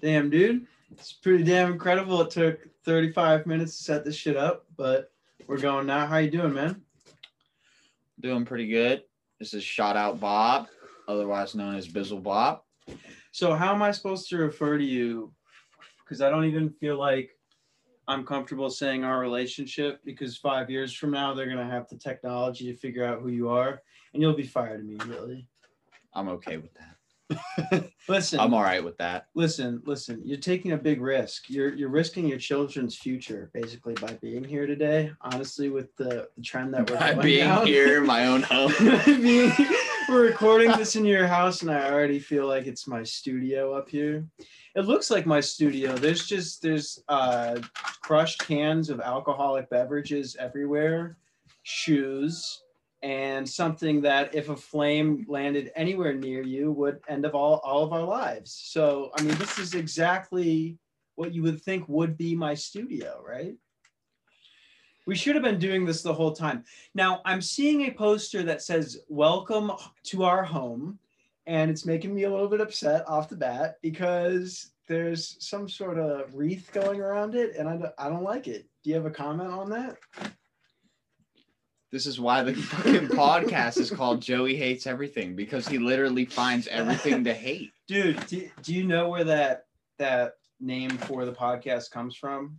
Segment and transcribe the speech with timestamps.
[0.00, 0.66] Damn, dude.
[0.92, 2.20] It's pretty damn incredible.
[2.22, 5.12] It took 35 minutes to set this shit up, but
[5.46, 6.06] we're going now.
[6.06, 6.82] How you doing, man?
[8.20, 9.02] Doing pretty good.
[9.38, 10.68] This is Shot Out Bob,
[11.08, 12.62] otherwise known as Bizzle Bob.
[13.32, 15.32] So how am I supposed to refer to you?
[16.04, 17.30] Because I don't even feel like
[18.06, 22.72] I'm comfortable saying our relationship because five years from now they're gonna have the technology
[22.72, 23.82] to figure out who you are
[24.14, 25.46] and you'll be fired immediately.
[26.14, 26.97] I'm okay with that.
[28.08, 29.26] Listen, I'm all right with that.
[29.34, 30.22] listen, listen.
[30.24, 31.44] You're taking a big risk.
[31.48, 35.12] You're you're risking your children's future basically by being here today.
[35.20, 37.66] Honestly, with the, the trend that we're By being down.
[37.66, 38.72] here in my own home.
[39.04, 39.52] Being-
[40.08, 43.90] we're recording this in your house, and I already feel like it's my studio up
[43.90, 44.24] here.
[44.74, 45.94] It looks like my studio.
[45.96, 47.60] There's just there's uh,
[48.02, 51.18] crushed cans of alcoholic beverages everywhere,
[51.62, 52.62] shoes,
[53.02, 57.84] and something that if a flame landed anywhere near you would end of all all
[57.84, 58.52] of our lives.
[58.64, 60.78] So I mean, this is exactly
[61.14, 63.54] what you would think would be my studio, right?
[65.08, 66.64] We should have been doing this the whole time.
[66.94, 69.72] Now, I'm seeing a poster that says, Welcome
[70.04, 70.98] to our home.
[71.46, 75.98] And it's making me a little bit upset off the bat because there's some sort
[75.98, 78.66] of wreath going around it and I don't, I don't like it.
[78.84, 79.96] Do you have a comment on that?
[81.90, 86.68] This is why the fucking podcast is called Joey Hates Everything because he literally finds
[86.68, 87.72] everything to hate.
[87.88, 89.64] Dude, do, do you know where that
[89.98, 92.58] that name for the podcast comes from?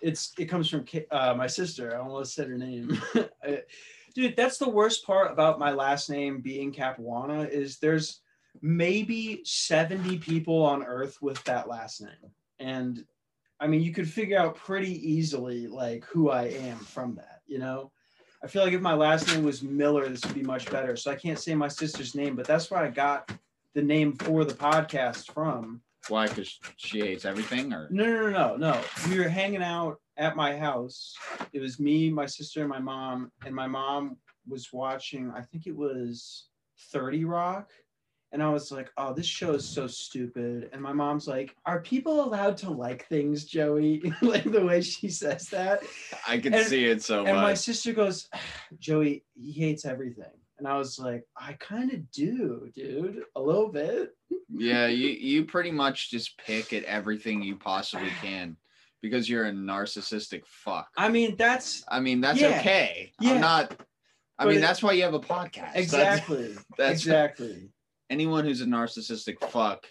[0.00, 1.94] It's it comes from uh, my sister.
[1.94, 2.98] I almost said her name.
[4.14, 8.20] Dude, that's the worst part about my last name being Capuana is there's
[8.62, 12.32] maybe 70 people on earth with that last name.
[12.58, 13.04] And
[13.60, 17.58] I mean, you could figure out pretty easily like who I am from that, you
[17.58, 17.92] know?
[18.42, 20.96] I feel like if my last name was Miller, this would be much better.
[20.96, 23.30] So I can't say my sister's name, but that's where I got
[23.74, 25.80] the name for the podcast from.
[26.08, 26.28] Why?
[26.28, 28.80] Because she hates everything, or No, no, no, no, no.
[29.08, 31.14] We were hanging out at my house.
[31.52, 33.32] It was me, my sister, and my mom.
[33.44, 36.46] And my mom was watching, I think it was
[36.92, 37.70] 30 Rock.
[38.32, 40.68] And I was like, oh, this show is so stupid.
[40.72, 44.12] And my mom's like, are people allowed to like things, Joey?
[44.22, 45.82] like the way she says that.
[46.26, 48.28] I can And- see it so And my sister goes,
[48.78, 50.30] Joey, he hates everything.
[50.58, 54.10] And I was like, I kind of do, dude, a little bit.
[54.50, 58.56] Yeah, you you pretty much just pick at everything you possibly can
[59.02, 60.88] because you're a narcissistic fuck.
[60.96, 62.58] I mean, that's I mean, that's Yeah.
[62.58, 63.12] okay.
[63.20, 63.32] Yeah.
[63.32, 63.72] I'm not.
[64.38, 65.54] I But mean, it- that's why you have a podcast.
[65.74, 67.68] That's- exactly, That's, exactly.
[68.10, 69.86] Anyone who's a narcissistic fuck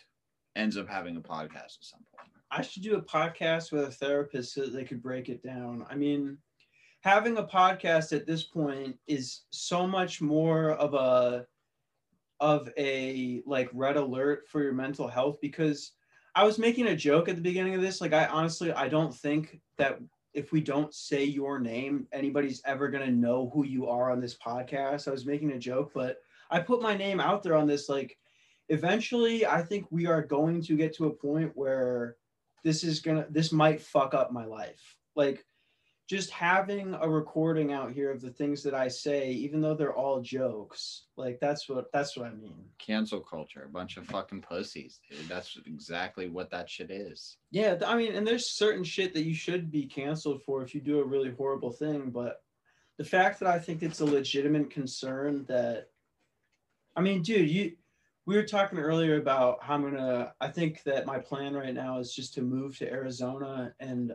[0.55, 2.29] ends up having a podcast at some point.
[2.51, 5.85] I should do a podcast with a therapist so that they could break it down.
[5.89, 6.37] I mean,
[7.01, 11.45] having a podcast at this point is so much more of a
[12.41, 15.93] of a like red alert for your mental health because
[16.35, 18.01] I was making a joke at the beginning of this.
[18.01, 19.99] Like I honestly I don't think that
[20.33, 24.37] if we don't say your name, anybody's ever gonna know who you are on this
[24.37, 25.07] podcast.
[25.07, 26.17] I was making a joke, but
[26.49, 28.17] I put my name out there on this like
[28.69, 32.17] eventually I think we are going to get to a point where
[32.65, 35.45] this is gonna this might fuck up my life like
[36.07, 39.93] just having a recording out here of the things that i say even though they're
[39.93, 44.41] all jokes like that's what that's what i mean Cancel culture, a bunch of fucking
[44.41, 45.27] pussies, dude.
[45.27, 47.37] That's exactly what that shit is.
[47.51, 50.81] yeah i mean and there's certain shit that you should be canceled for if you
[50.81, 52.41] do a really horrible thing but
[52.97, 55.89] the fact that i think it's a legitimate concern that
[56.95, 57.71] i mean dude you
[58.25, 61.99] we were talking earlier about how i'm gonna i think that my plan right now
[61.99, 64.13] is just to move to arizona and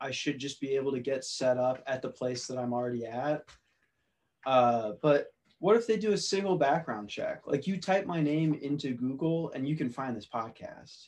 [0.00, 3.06] i should just be able to get set up at the place that i'm already
[3.06, 3.44] at.
[4.44, 5.28] Uh, but
[5.60, 7.42] what if they do a single background check?
[7.46, 11.06] Like you type my name into google and you can find this podcast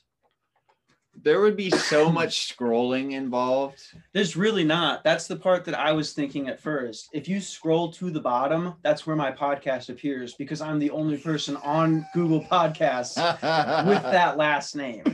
[1.22, 3.80] There would be so much scrolling involved.
[4.12, 5.04] There's really not.
[5.04, 7.08] That's the part that I was thinking at first.
[7.12, 11.16] If you scroll to the bottom, that's where my podcast appears because I'm the only
[11.16, 13.16] person on Google Podcasts
[13.86, 15.04] with that last name.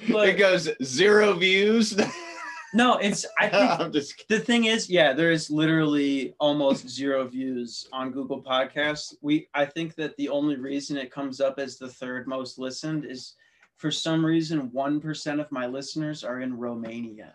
[0.00, 1.98] it goes zero views.
[2.74, 4.38] no, it's I think I'm just kidding.
[4.38, 9.14] the thing is, yeah, there is literally almost zero views on Google Podcasts.
[9.22, 13.04] We I think that the only reason it comes up as the third most listened
[13.04, 13.34] is
[13.80, 17.34] for some reason 1% of my listeners are in Romania.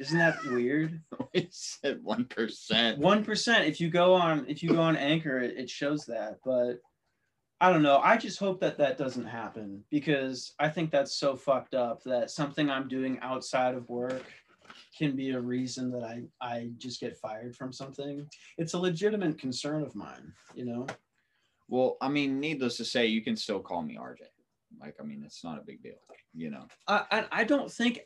[0.00, 1.00] Isn't that weird?
[1.34, 2.98] We said one percent.
[2.98, 6.38] one percent if you go on if you go on anchor it, it shows that
[6.44, 6.74] but
[7.60, 11.34] i don't know i just hope that that doesn't happen because i think that's so
[11.34, 14.24] fucked up that something i'm doing outside of work
[14.96, 18.26] can be a reason that i i just get fired from something
[18.58, 20.86] it's a legitimate concern of mine you know
[21.68, 24.20] Well, I mean, needless to say, you can still call me RJ.
[24.80, 25.92] Like, I mean, it's not a big deal,
[26.34, 26.66] you know.
[26.86, 28.00] I, I, I don't think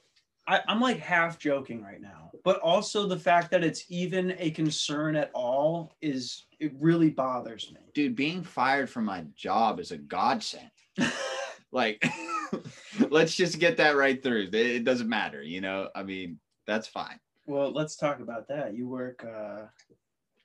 [0.49, 4.51] I, I'm like half joking right now, but also the fact that it's even a
[4.51, 7.81] concern at all is it really bothers me.
[7.93, 10.71] Dude, being fired from my job is a godsend.
[11.73, 12.03] like,
[13.11, 14.45] let's just get that right through.
[14.45, 15.91] It, it doesn't matter, you know.
[15.95, 17.21] I mean, that's fine.
[17.47, 18.75] Well, let's talk about that.
[18.75, 19.25] You work.
[19.25, 19.67] uh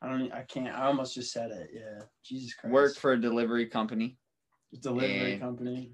[0.01, 0.33] I don't.
[0.33, 0.75] I can't.
[0.75, 1.69] I almost just said it.
[1.73, 2.03] Yeah.
[2.25, 2.73] Jesus Christ.
[2.73, 4.17] Work for a delivery company.
[4.81, 5.93] delivery and- company.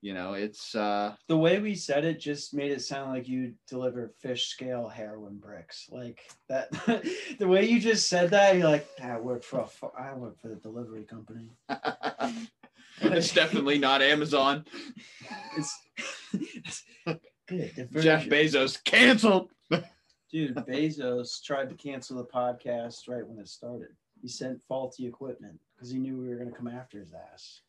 [0.00, 3.54] You know, it's uh The way we said it just made it sound like you
[3.66, 5.88] deliver fish scale heroin bricks.
[5.90, 6.70] Like that.
[7.38, 9.86] the way you just said that, you're like, I work for a.
[10.00, 11.50] I work for the delivery company.
[13.00, 14.64] it's definitely not Amazon.
[15.56, 15.76] It's,
[16.32, 16.84] it's
[17.48, 17.88] good.
[18.00, 18.26] Jeff.
[18.26, 19.50] Bezos canceled.
[20.30, 23.88] Dude, Bezos tried to cancel the podcast right when it started.
[24.20, 27.62] He sent faulty equipment because he knew we were going to come after his ass.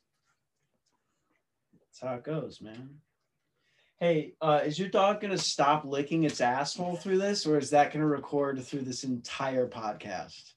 [2.00, 2.90] That's how it goes, man.
[4.00, 7.72] Hey, uh, is your dog going to stop licking its asshole through this, or is
[7.72, 10.54] that going to record through this entire podcast?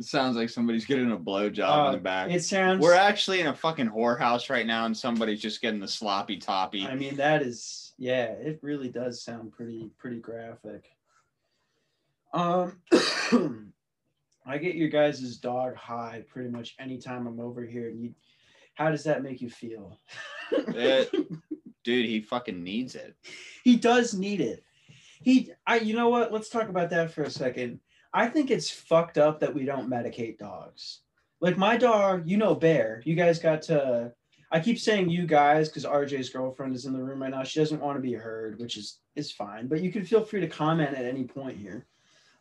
[0.00, 2.30] It sounds like somebody's getting a blowjob in Uh, the back.
[2.30, 2.80] It sounds.
[2.80, 6.84] We're actually in a fucking whorehouse right now, and somebody's just getting the sloppy toppy.
[6.86, 10.90] I mean, that is, yeah, it really does sound pretty, pretty graphic.
[12.32, 12.80] Um,
[14.46, 17.88] I get your guys' dog high pretty much anytime I'm over here.
[17.88, 18.14] And you,
[18.78, 19.98] how does that make you feel?
[20.52, 21.10] It-
[21.84, 23.16] Dude, he fucking needs it.
[23.64, 24.62] he does need it.
[25.22, 26.32] He, I, you know what?
[26.32, 27.80] Let's talk about that for a second.
[28.12, 31.00] I think it's fucked up that we don't medicate dogs.
[31.40, 33.02] Like my dog, you know, Bear.
[33.04, 34.12] You guys got to.
[34.52, 37.42] I keep saying you guys because RJ's girlfriend is in the room right now.
[37.42, 39.66] She doesn't want to be heard, which is is fine.
[39.66, 41.86] But you can feel free to comment at any point here.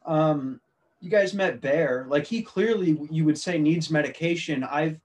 [0.06, 0.60] Um,
[1.00, 2.06] you guys met Bear.
[2.10, 4.64] Like he clearly, you would say, needs medication.
[4.64, 5.00] I've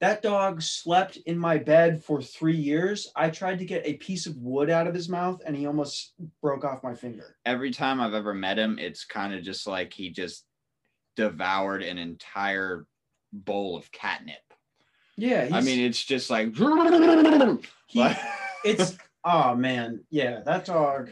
[0.00, 3.12] that dog slept in my bed for three years.
[3.14, 6.14] I tried to get a piece of wood out of his mouth, and he almost
[6.40, 7.36] broke off my finger.
[7.44, 10.46] Every time I've ever met him, it's kind of just like he just
[11.16, 12.86] devoured an entire
[13.32, 14.38] bowl of catnip.
[15.16, 16.54] Yeah, I mean, it's just like.
[17.86, 18.10] he,
[18.64, 21.10] it's oh man, yeah, that dog.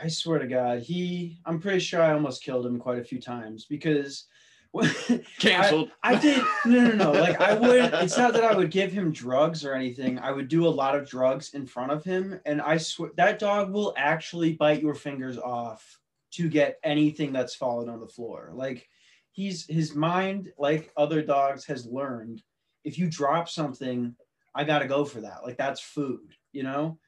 [0.00, 1.38] I swear to God, he.
[1.44, 4.26] I'm pretty sure I almost killed him quite a few times because.
[5.38, 5.90] canceled.
[6.02, 9.12] I did no no no like I would it's not that I would give him
[9.12, 10.18] drugs or anything.
[10.18, 13.38] I would do a lot of drugs in front of him and I swear that
[13.38, 15.98] dog will actually bite your fingers off
[16.32, 18.50] to get anything that's fallen on the floor.
[18.52, 18.88] Like
[19.32, 22.42] he's his mind like other dogs has learned
[22.84, 24.14] if you drop something
[24.54, 25.44] I got to go for that.
[25.44, 26.98] Like that's food, you know?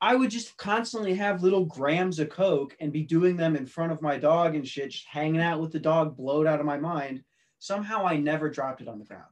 [0.00, 3.92] I would just constantly have little grams of coke and be doing them in front
[3.92, 6.76] of my dog and shit, just hanging out with the dog, blowed out of my
[6.76, 7.22] mind.
[7.58, 9.24] Somehow I never dropped it on the ground.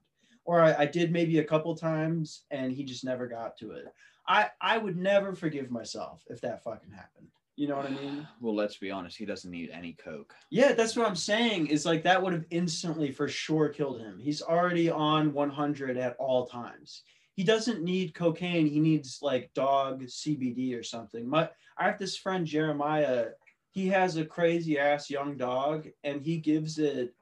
[0.47, 3.87] Or I, I did maybe a couple times and he just never got to it.
[4.27, 7.29] I, I would never forgive myself if that fucking happened.
[7.57, 8.27] You know what I mean?
[8.41, 9.17] Well, let's be honest.
[9.17, 10.35] He doesn't need any coke.
[10.51, 11.69] Yeah, that's what I'm saying.
[11.69, 14.19] Is like that would have instantly for sure killed him.
[14.19, 17.03] He's already on 100 at all times.
[17.35, 18.67] He doesn't need cocaine.
[18.67, 21.29] He needs like dog CBD or something.
[21.29, 23.29] My I have this friend Jeremiah.
[23.73, 27.13] He has a crazy ass young dog, and he gives it,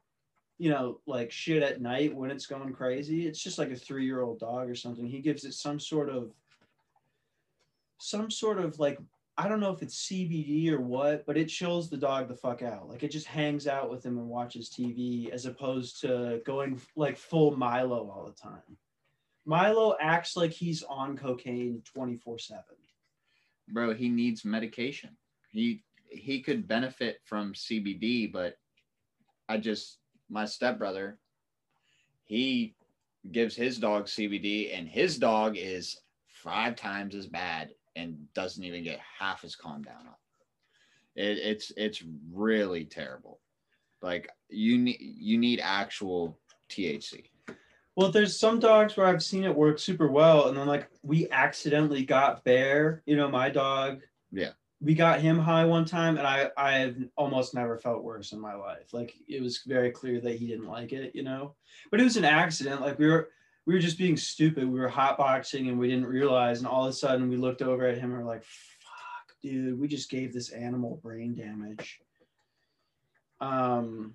[0.59, 3.26] you know, like shit at night when it's going crazy.
[3.26, 5.06] It's just like a three year old dog or something.
[5.06, 6.31] He gives it some sort of,
[7.99, 8.98] some sort of like
[9.39, 12.60] I don't know if it's CBD or what, but it chills the dog the fuck
[12.60, 12.89] out.
[12.89, 17.17] Like it just hangs out with him and watches TV as opposed to going like
[17.17, 18.77] full Milo all the time.
[19.44, 22.63] Milo acts like he's on cocaine 24 7.
[23.69, 25.17] Bro, he needs medication.
[25.51, 28.56] He he could benefit from CBD, but
[29.49, 31.19] I just my stepbrother,
[32.25, 32.75] he
[33.31, 38.82] gives his dog CBD, and his dog is five times as bad and doesn't even
[38.82, 40.06] get half as calmed down.
[41.15, 43.41] It, it's it's really terrible.
[44.01, 46.39] Like you need you need actual
[46.70, 47.25] THC.
[47.94, 51.29] Well, there's some dogs where I've seen it work super well, and then like we
[51.31, 54.01] accidentally got Bear, you know, my dog.
[54.31, 54.51] Yeah.
[54.81, 58.55] We got him high one time, and I I've almost never felt worse in my
[58.55, 58.93] life.
[58.93, 61.55] Like it was very clear that he didn't like it, you know.
[61.91, 62.81] But it was an accident.
[62.81, 63.29] Like we were
[63.67, 64.65] we were just being stupid.
[64.65, 67.87] We were hotboxing and we didn't realize, and all of a sudden we looked over
[67.87, 72.01] at him and we're like, "Fuck, dude, we just gave this animal brain damage."
[73.41, 74.15] Um,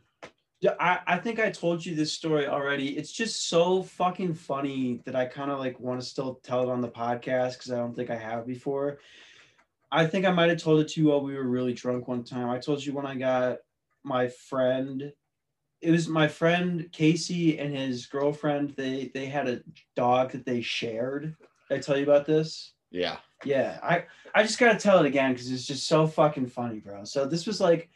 [0.79, 2.97] I, I think I told you this story already.
[2.97, 6.69] It's just so fucking funny that I kind of like want to still tell it
[6.69, 8.99] on the podcast because I don't think I have before.
[9.91, 12.23] I think I might have told it to you while we were really drunk one
[12.23, 12.49] time.
[12.49, 13.59] I told you when I got
[14.03, 15.11] my friend.
[15.79, 18.73] It was my friend Casey and his girlfriend.
[18.75, 19.61] They they had a
[19.95, 21.35] dog that they shared.
[21.69, 22.73] Did I tell you about this?
[22.89, 23.17] Yeah.
[23.45, 27.03] Yeah, I I just gotta tell it again because it's just so fucking funny, bro.
[27.03, 27.89] So this was like,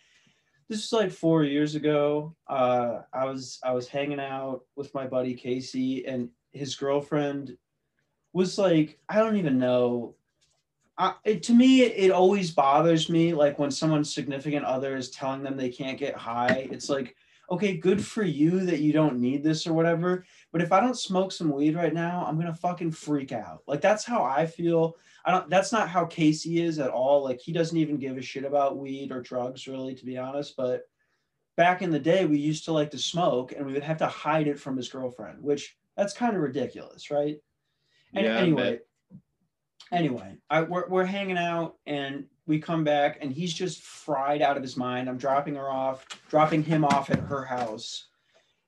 [0.71, 2.33] this was like four years ago.
[2.47, 7.57] Uh, I was I was hanging out with my buddy Casey and his girlfriend
[8.31, 10.15] was like, I don't even know.
[10.97, 15.43] I, it, to me, it, always bothers me like when someone's significant other is telling
[15.43, 16.69] them they can't get high.
[16.71, 17.17] It's like,
[17.49, 20.25] okay, good for you that you don't need this or whatever.
[20.53, 23.63] But if I don't smoke some weed right now, I'm gonna fucking freak out.
[23.67, 24.95] Like that's how I feel.
[25.25, 27.23] I don't that's not how Casey is at all.
[27.23, 30.55] Like he doesn't even give a shit about weed or drugs really, to be honest.
[30.57, 30.83] But
[31.57, 34.07] back in the day, we used to like to smoke and we would have to
[34.07, 37.37] hide it from his girlfriend, which that's kind of ridiculous, right?
[38.13, 38.79] And Yeah, anyway,
[39.91, 44.57] anyway, I we're, we're hanging out and we come back and he's just fried out
[44.57, 45.07] of his mind.
[45.07, 48.07] I'm dropping her off, dropping him off at her house,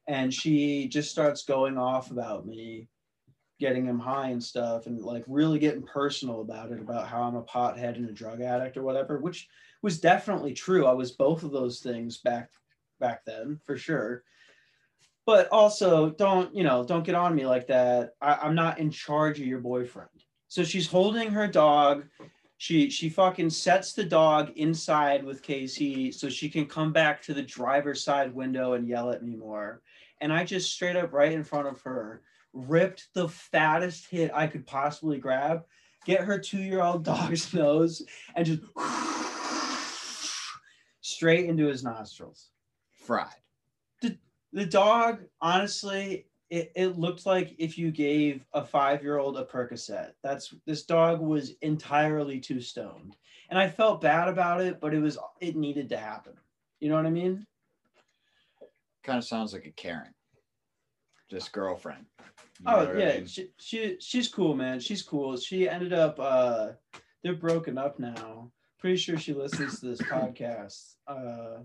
[0.08, 2.88] and she just starts going off about me,
[3.64, 7.38] getting him high and stuff, and like really getting personal about it, about how I'm
[7.38, 9.48] a pothead and a drug addict or whatever, which
[9.82, 10.86] was definitely true.
[10.86, 12.50] I was both of those things back
[13.00, 14.26] back then for sure.
[15.26, 18.16] But also don't you know don't get on me like that.
[18.22, 20.10] I, i'm not in charge of your boyfriend.
[20.50, 22.04] So she's holding her dog.
[22.58, 27.34] She she fucking sets the dog inside with casey so she can come back to
[27.34, 29.82] the driver's side window and yell at me more.
[30.20, 34.48] And i just straight up right in front of her ripped the fattest hit i
[34.48, 35.64] could possibly grab
[36.06, 38.04] get her two-year-old dog's nose
[38.36, 38.62] and just
[41.02, 42.50] straight into his nostrils
[43.04, 43.28] Fried.
[44.54, 49.44] the dog, honestly, it, it looked like if you gave a five year old a
[49.44, 50.12] Percocet.
[50.24, 53.18] That's this dog was entirely too stoned.
[53.50, 56.34] And I felt bad about it, but it was it needed to happen.
[56.80, 57.46] You know what I mean?
[59.04, 60.14] Kind of sounds like a Karen.
[61.34, 62.06] Just girlfriend.
[62.60, 63.26] You Oh what I yeah, mean?
[63.26, 64.80] she, she she's cool, man.
[64.80, 65.36] She's cool.
[65.38, 66.70] She ended up uh
[67.24, 68.52] they're broken up now.
[68.80, 70.96] Pretty sure she listens to this podcast.
[71.08, 71.64] Uh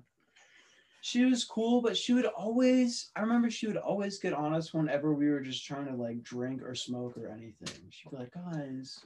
[1.01, 4.73] she was cool, but she would always I remember she would always get on us
[4.73, 7.83] whenever we were just trying to like drink or smoke or anything.
[7.91, 9.05] She'd be like, guys,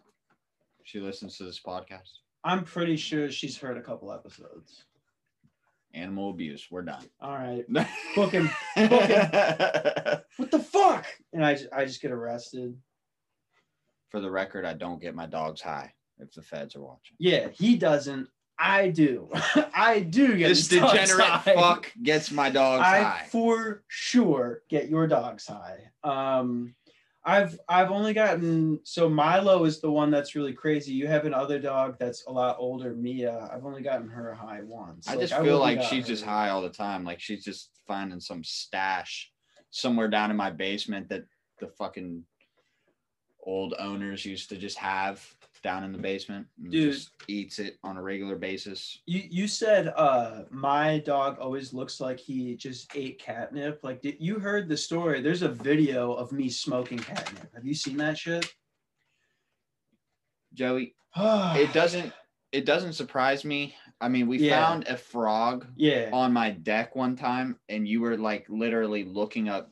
[0.84, 2.20] She listens to this podcast.
[2.44, 4.84] I'm pretty sure she's heard a couple episodes.
[5.94, 6.66] Animal abuse.
[6.70, 7.04] We're done.
[7.20, 7.64] All right.
[8.14, 8.50] Book him.
[8.76, 9.30] Book him.
[10.38, 11.06] What the fuck?
[11.32, 12.76] And I just I just get arrested.
[14.10, 17.16] For the record, I don't get my dogs high if the feds are watching.
[17.18, 18.28] Yeah, he doesn't.
[18.58, 19.28] I do.
[19.74, 21.54] I do get This degenerate high.
[21.54, 23.26] fuck gets my dogs I high.
[23.30, 25.90] for sure get your dogs high.
[26.04, 26.74] Um,
[27.24, 30.92] I've I've only gotten so Milo is the one that's really crazy.
[30.92, 33.48] You have another dog that's a lot older, Mia.
[33.52, 35.06] I've only gotten her high once.
[35.06, 37.04] I Like, just feel wouldn't like she's just high all the time.
[37.04, 39.30] Like she's just finding some stash
[39.70, 41.24] somewhere down in my basement that
[41.60, 42.24] the fucking
[43.44, 45.24] old owners used to just have
[45.62, 46.46] down in the basement.
[46.62, 46.92] Dude.
[46.92, 48.98] just eats it on a regular basis.
[49.06, 53.80] You you said uh my dog always looks like he just ate catnip.
[53.82, 55.20] Like did you heard the story?
[55.22, 57.54] There's a video of me smoking catnip.
[57.54, 58.52] Have you seen that shit?
[60.54, 62.12] Joey, it doesn't
[62.50, 63.74] it doesn't surprise me.
[64.00, 64.62] I mean, we Yeah.
[64.62, 66.10] found a frog Yeah.
[66.12, 69.71] on my deck one time and you were like literally looking up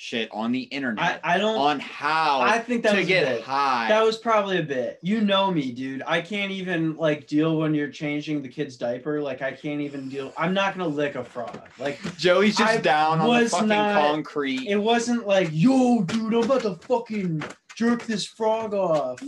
[0.00, 3.88] shit on the internet I don't on how I think that to was get high.
[3.88, 5.00] That was probably a bit.
[5.02, 6.04] You know me, dude.
[6.06, 9.20] I can't even like deal when you're changing the kid's diaper.
[9.20, 10.32] Like I can't even deal.
[10.38, 11.68] I'm not gonna lick a frog.
[11.80, 14.68] Like Joey's just I down on the fucking not- concrete.
[14.68, 17.42] it wasn't like, yo, dude, I'm about to fucking
[17.74, 19.20] jerk this frog off.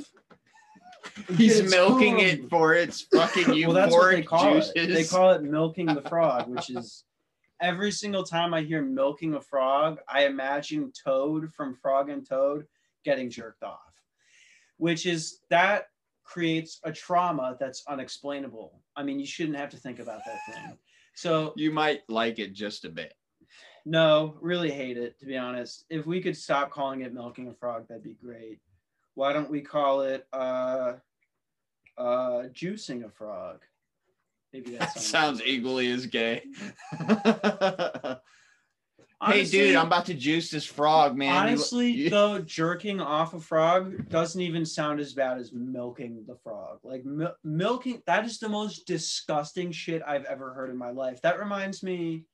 [1.37, 4.73] He's milking cum." it for its fucking euphoric well, that's what they call juices.
[4.77, 4.87] it.
[4.87, 7.03] They call it milking the frog, which is
[7.61, 12.67] every single time I hear milking a frog, I imagine Toad from Frog and Toad
[13.05, 13.93] getting jerked off,
[14.79, 15.87] which is that
[16.25, 18.81] creates a trauma that's unexplainable.
[18.97, 20.79] I mean, you shouldn't have to think about that thing.
[21.15, 23.15] So you might like it just a bit.
[23.85, 25.85] no, really hate it to be honest.
[25.91, 28.61] If we could stop calling it milking a frog, that'd be great.
[29.15, 30.95] Why don't we call it uh
[31.99, 33.61] uh juicing a frog?
[34.53, 36.43] Maybe that sounds, sounds equally as gay.
[39.23, 41.29] hey, dude, I'm about to juice this frog, man.
[41.33, 46.25] You- Honestly, you- though, jerking off a frog doesn't even sound as bad as milking
[46.27, 46.79] the frog.
[46.83, 51.21] Like mil- milking, that is the most disgusting shit I've ever heard in my life.
[51.23, 52.25] That reminds me,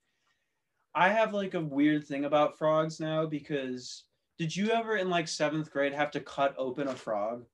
[0.94, 4.04] I have like a weird thing about frogs now because
[4.38, 7.44] did you ever in like seventh grade have to cut open a frog?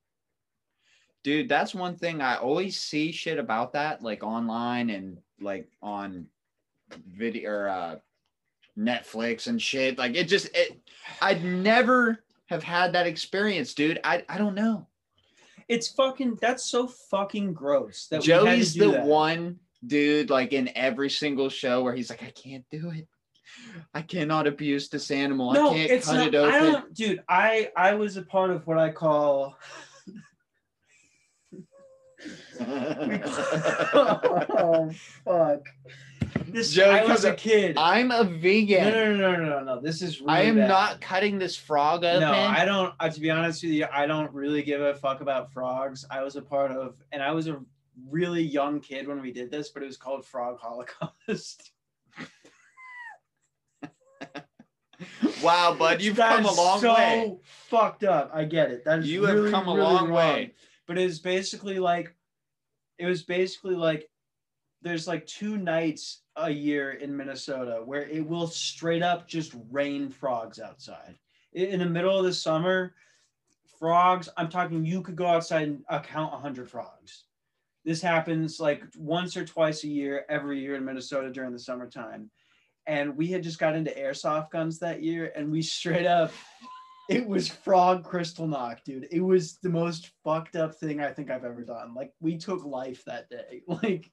[1.22, 6.26] Dude that's one thing i always see shit about that like online and like on
[7.08, 7.96] video or uh
[8.78, 10.80] netflix and shit like it just it
[11.20, 13.98] i'd never have had that experience, dude.
[14.04, 14.86] I, I don't know.
[15.68, 16.38] It's fucking.
[16.40, 18.06] That's so fucking gross.
[18.08, 19.04] That Joey's the that.
[19.04, 23.08] one dude, like in every single show, where he's like, I can't do it.
[23.94, 25.52] I cannot abuse this animal.
[25.52, 26.26] No, I can't it's cut not.
[26.28, 26.72] it I open.
[26.72, 27.22] don't, dude.
[27.28, 29.56] I I was a part of what I call.
[33.84, 34.90] oh
[35.24, 35.66] fuck!
[36.46, 37.76] This Joey, I was a kid.
[37.78, 38.84] I'm a vegan.
[38.84, 39.80] no, no, no, no, no, no.
[39.80, 40.20] This is.
[40.20, 40.68] Really I am bad.
[40.68, 42.20] not cutting this frog open.
[42.20, 42.94] No, I don't.
[43.00, 46.04] Uh, to be honest with you, I don't really give a fuck about frogs.
[46.10, 47.60] I was a part of, and I was a
[48.08, 51.72] really young kid when we did this, but it was called Frog Holocaust.
[55.42, 57.36] wow, bud, you've That come a long so way.
[57.42, 58.30] Fucked up.
[58.32, 58.84] I get it.
[58.84, 60.12] That is You have come a really long wrong.
[60.12, 60.54] way.
[60.86, 62.14] But it was basically like,
[62.98, 64.08] it was basically like,
[64.82, 70.08] there's like two nights a year in Minnesota where it will straight up just rain
[70.08, 71.16] frogs outside.
[71.52, 72.94] In the middle of the summer,
[73.78, 74.28] frogs.
[74.36, 74.84] I'm talking.
[74.86, 77.24] You could go outside and count hundred frogs.
[77.84, 82.30] This happens like once or twice a year, every year in Minnesota during the summertime.
[82.86, 86.32] And we had just got into airsoft guns that year, and we straight up,
[87.12, 89.08] it was frog Kristallnacht, dude.
[89.10, 91.94] It was the most fucked up thing I think I've ever done.
[91.94, 93.62] Like we took life that day.
[93.82, 94.10] Like,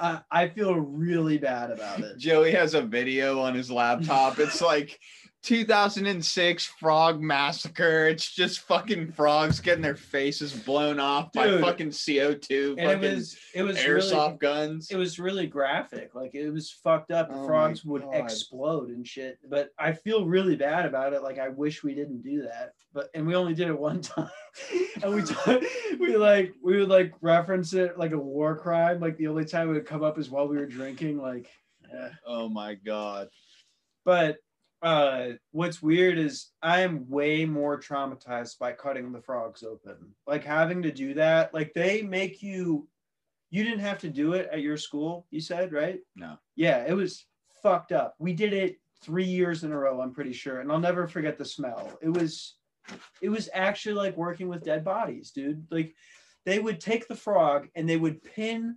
[0.00, 2.18] I I feel really bad about it.
[2.18, 4.38] Joey has a video on his laptop.
[4.38, 4.98] It's like
[5.42, 8.06] 2006 frog massacre.
[8.06, 11.60] It's just fucking frogs getting their faces blown off Dude.
[11.60, 14.90] by fucking CO2 And it fucking was it was airsoft really guns.
[14.90, 16.14] it was really graphic.
[16.14, 17.28] Like it was fucked up.
[17.28, 19.38] The Oh frogs would explode and shit.
[19.48, 21.22] But I feel really bad about it.
[21.22, 22.72] Like I wish we didn't do that.
[22.92, 24.30] But and we only did it one time.
[25.02, 29.00] and we t- we like we would like reference it like a war crime.
[29.00, 31.18] Like the only time it would come up is while we were drinking.
[31.18, 31.48] Like,
[31.92, 32.10] yeah.
[32.26, 33.28] oh my god.
[34.04, 34.38] But
[34.82, 39.96] uh what's weird is I am way more traumatized by cutting the frogs open.
[40.26, 41.52] Like having to do that.
[41.52, 42.88] Like they make you
[43.50, 46.00] you didn't have to do it at your school, you said, right?
[46.14, 46.36] No.
[46.54, 47.24] Yeah, it was
[47.62, 48.14] fucked up.
[48.18, 50.60] We did it three years in a row, I'm pretty sure.
[50.60, 51.98] And I'll never forget the smell.
[52.02, 52.56] It was
[53.20, 55.66] it was actually like working with dead bodies, dude.
[55.70, 55.94] Like
[56.46, 58.76] they would take the frog and they would pin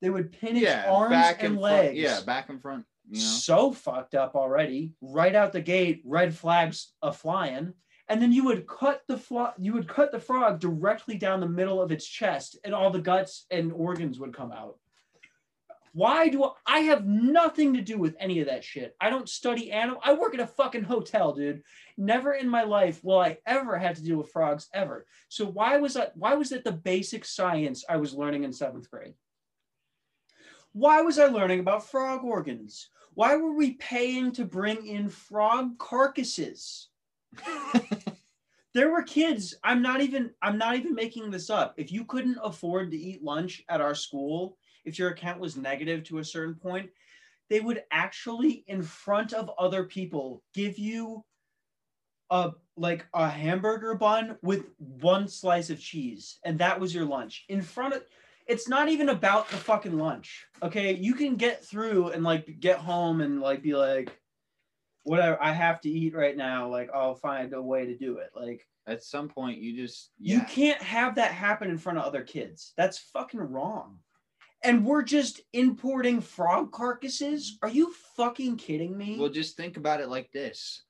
[0.00, 1.96] they would pin its Yeah, arms back and and legs front.
[1.96, 2.84] Yeah, back and front.
[3.12, 4.92] So fucked up already.
[5.00, 7.72] Right out the gate, red flags a flying,
[8.08, 11.48] and then you would cut the flo- you would cut the frog directly down the
[11.48, 14.76] middle of its chest, and all the guts and organs would come out.
[15.92, 18.94] Why do I, I have nothing to do with any of that shit?
[19.00, 20.00] I don't study animal.
[20.04, 21.62] I work at a fucking hotel, dude.
[21.96, 25.06] Never in my life will I ever have to deal with frogs ever.
[25.28, 26.16] So why was that?
[26.16, 29.14] Why was it the basic science I was learning in seventh grade?
[30.72, 32.90] Why was I learning about frog organs?
[33.18, 36.86] Why were we paying to bring in frog carcasses?
[38.74, 41.74] there were kids, I'm not even I'm not even making this up.
[41.76, 46.04] If you couldn't afford to eat lunch at our school, if your account was negative
[46.04, 46.90] to a certain point,
[47.50, 51.24] they would actually in front of other people give you
[52.30, 57.46] a like a hamburger bun with one slice of cheese and that was your lunch
[57.48, 58.04] in front of
[58.48, 60.46] it's not even about the fucking lunch.
[60.62, 64.18] Okay, you can get through and like get home and like be like,
[65.04, 65.40] whatever.
[65.40, 66.68] I have to eat right now.
[66.68, 68.30] Like I'll find a way to do it.
[68.34, 72.22] Like At some point, you just you can't have that happen in front of other
[72.22, 72.72] kids.
[72.76, 73.98] That's fucking wrong.
[74.64, 77.58] And we're just importing frog carcasses.
[77.62, 79.16] Are you fucking kidding me?
[79.18, 80.82] Well, just think about it like this.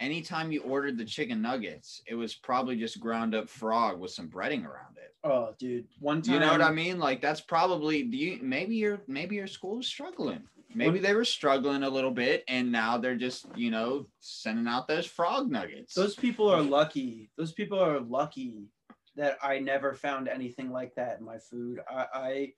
[0.00, 4.28] Anytime you ordered the chicken nuggets, it was probably just ground up frog with some
[4.28, 4.93] breading around.
[5.24, 5.86] Oh, dude.
[5.98, 6.34] One time.
[6.34, 6.98] You know what I mean?
[6.98, 10.42] Like that's probably do you maybe your maybe your school was struggling.
[10.76, 14.88] Maybe they were struggling a little bit and now they're just, you know, sending out
[14.88, 15.94] those frog nuggets.
[15.94, 17.30] Those people are lucky.
[17.38, 18.64] Those people are lucky
[19.14, 21.80] that I never found anything like that in my food.
[21.88, 22.52] I, I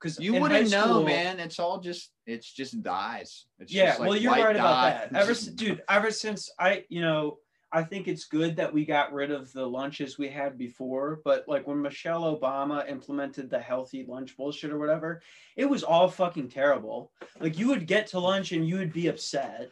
[0.00, 1.38] because you wouldn't know, man.
[1.40, 3.46] It's all just it's just dyes.
[3.58, 5.16] It's Yeah, just like well, you're right about that.
[5.16, 7.38] Ever, since, dude, ever since I, you know,
[7.74, 11.20] I think it's good that we got rid of the lunches we had before.
[11.24, 15.22] But like when Michelle Obama implemented the healthy lunch bullshit or whatever,
[15.56, 17.12] it was all fucking terrible.
[17.40, 19.70] Like you would get to lunch and you would be upset.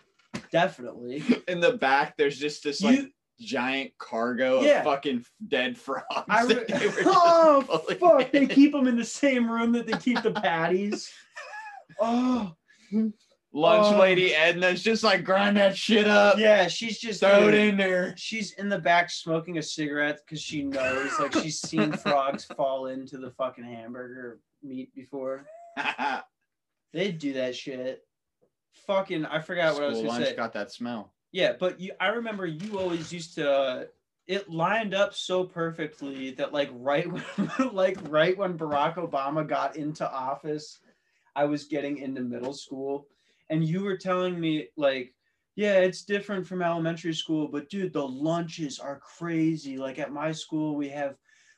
[0.50, 1.22] Definitely.
[1.48, 3.08] in the back there's just this like You,
[3.40, 4.78] giant cargo Yeah.
[4.78, 6.04] of fucking dead frogs.
[6.28, 7.62] I re- they were oh
[7.98, 8.30] fuck!
[8.30, 11.10] They keep them in the same room that they keep the patties.
[12.02, 12.54] Oh
[13.52, 13.98] lunch Oh.
[13.98, 18.14] lady Edna's just like grind that shit up, yeah, she's just throw it in there.
[18.16, 22.86] She's in the back smoking a cigarette because she knows, like, she's seen frogs fall
[22.86, 25.46] into the fucking hamburger meat before.
[26.92, 28.04] They'd do that shit.
[28.86, 30.36] Fucking, I forgot what I was School gonna lunch say.
[30.36, 31.12] got that smell.
[31.32, 33.50] Yeah, but you, I remember you always used to.
[33.50, 33.84] Uh,
[34.26, 37.10] it lined up so perfectly that like right
[37.58, 40.80] when, like right when Barack Obama got into office,
[41.36, 43.06] I was getting into middle school,
[43.50, 45.12] and you were telling me like,
[45.56, 49.76] yeah, it's different from elementary school, but dude, the lunches are crazy.
[49.76, 51.16] Like at my school, we have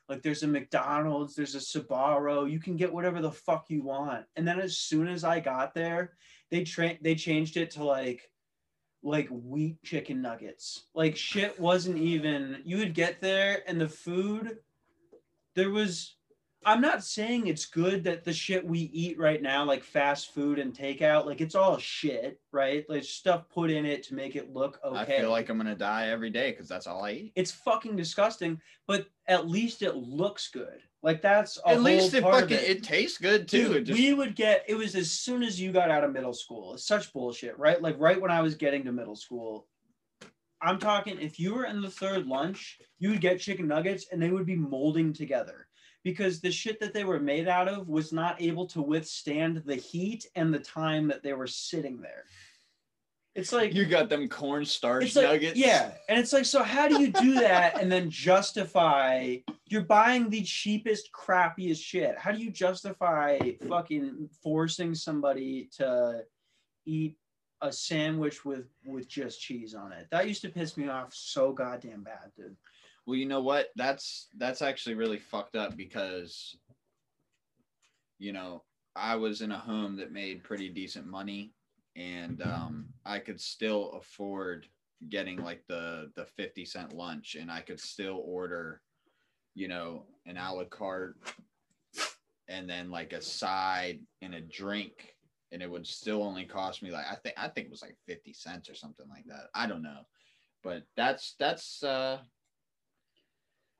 [0.09, 4.25] like there's a McDonald's, there's a Sbarro, you can get whatever the fuck you want.
[4.35, 6.13] And then as soon as I got there,
[6.51, 8.29] they tra- they changed it to like
[9.03, 10.87] like wheat chicken nuggets.
[10.93, 14.57] Like shit wasn't even you would get there and the food
[15.55, 16.15] there was
[16.65, 20.59] I'm not saying it's good that the shit we eat right now, like fast food
[20.59, 22.85] and takeout, like it's all shit, right?
[22.89, 25.17] Like stuff put in it to make it look okay.
[25.17, 27.31] I feel like I'm gonna die every day because that's all I eat.
[27.35, 30.79] it's fucking disgusting, but at least it looks good.
[31.01, 32.83] Like that's At least it fucking of it.
[32.83, 33.73] tastes good too.
[33.73, 36.33] Dude, just- we would get it was as soon as you got out of middle
[36.33, 36.73] school.
[36.73, 37.81] It's such bullshit, right?
[37.81, 39.67] Like right when I was getting to middle school.
[40.61, 44.21] I'm talking if you were in the third lunch, you would get chicken nuggets and
[44.21, 45.67] they would be molding together
[46.03, 49.75] because the shit that they were made out of was not able to withstand the
[49.75, 52.25] heat and the time that they were sitting there.
[53.35, 55.57] It's like you got them cornstarch like, nuggets.
[55.57, 55.91] Yeah.
[56.07, 60.43] And it's like, so how do you do that and then justify you're buying the
[60.43, 62.15] cheapest, crappiest shit?
[62.17, 66.25] How do you justify fucking forcing somebody to
[66.85, 67.17] eat
[67.61, 70.07] a sandwich with with just cheese on it?
[70.11, 72.55] That used to piss me off so goddamn bad, dude.
[73.05, 73.67] Well, you know what?
[73.75, 76.55] That's that's actually really fucked up because
[78.19, 78.63] you know,
[78.95, 81.51] I was in a home that made pretty decent money
[81.95, 84.67] and um I could still afford
[85.09, 88.81] getting like the the 50 cent lunch and I could still order
[89.55, 91.15] you know, an a la carte
[92.47, 95.15] and then like a side and a drink
[95.51, 97.97] and it would still only cost me like I think I think it was like
[98.07, 99.49] 50 cents or something like that.
[99.53, 100.01] I don't know.
[100.63, 102.19] But that's that's uh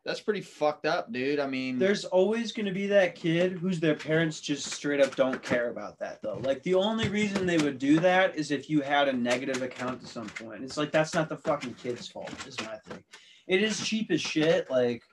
[0.05, 1.39] that's pretty fucked up, dude.
[1.39, 5.15] I mean, There's always going to be that kid whose their parents just straight up
[5.15, 6.39] don't care about that though.
[6.43, 10.03] Like the only reason they would do that is if you had a negative account
[10.03, 10.63] at some point.
[10.63, 12.31] It's like that's not the fucking kid's fault.
[12.45, 13.03] Is my thing.
[13.47, 14.69] It is cheap as shit.
[14.69, 15.03] Like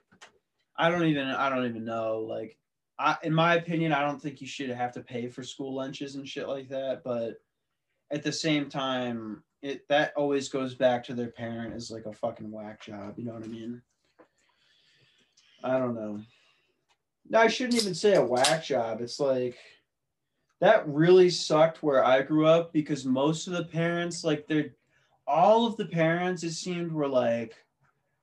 [0.75, 2.19] I don't even I don't even know.
[2.19, 2.57] Like
[2.99, 6.15] I, in my opinion, I don't think you should have to pay for school lunches
[6.15, 7.01] and shit like that.
[7.03, 7.35] But
[8.11, 12.13] at the same time, it that always goes back to their parent is like a
[12.13, 13.13] fucking whack job.
[13.17, 13.81] You know what I mean?
[15.63, 16.21] I don't know.
[17.29, 19.01] No, I shouldn't even say a whack job.
[19.01, 19.57] It's like
[20.59, 24.75] that really sucked where I grew up because most of the parents, like they're
[25.27, 27.55] all of the parents, it seemed were like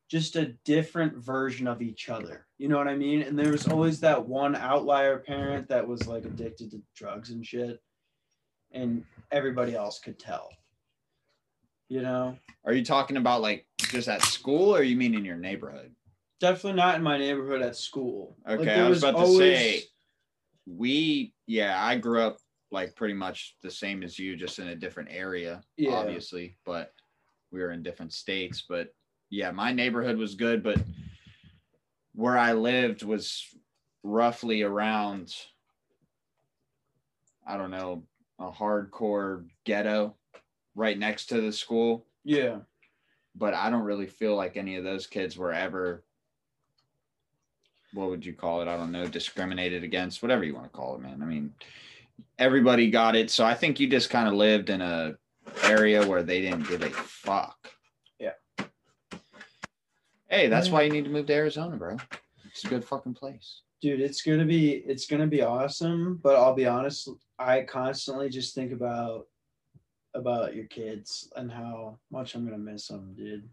[0.08, 2.46] just a different version of each other.
[2.56, 3.22] You know what I mean?
[3.22, 7.44] And there was always that one outlier parent that was like addicted to drugs and
[7.44, 7.82] shit.
[8.72, 10.50] And everybody else could tell.
[11.88, 12.36] You know?
[12.64, 15.94] are you talking about like just at school or you mean in your neighborhood?
[16.40, 18.36] Definitely not in my neighborhood at school.
[18.48, 19.82] Okay, there I was about to say
[20.66, 22.38] we yeah, I grew up
[22.70, 25.94] like pretty much the same as you, just in a different area, Yeah.
[25.94, 26.92] obviously, but
[27.50, 28.64] we were in different states.
[28.68, 28.94] But
[29.30, 30.78] yeah, my neighborhood was good, but
[32.14, 33.42] where I lived was
[34.02, 35.34] roughly around
[37.46, 38.02] I don't know,
[38.38, 40.14] a hardcore ghetto
[40.74, 42.04] right next to the school.
[42.22, 42.58] Yeah.
[43.34, 46.04] But I don't really feel like any of those kids were ever
[47.94, 48.68] what would you call it?
[48.68, 51.22] I don't know, discriminated against, whatever you want to call it, man.
[51.22, 51.52] I mean,
[52.38, 53.30] everybody got it.
[53.30, 55.14] So I think you just kind of lived in a
[55.64, 57.70] area where they didn't give a fuck.
[58.18, 58.32] Yeah.
[60.28, 61.96] Hey, that's why you need to move to Arizona, bro.
[62.50, 63.62] It's a good fucking place.
[63.80, 68.54] dude it's gonna be it's gonna be awesome but i'll be honest i constantly just
[68.54, 69.26] think about
[70.14, 73.48] about your kids and how much i'm gonna miss them dude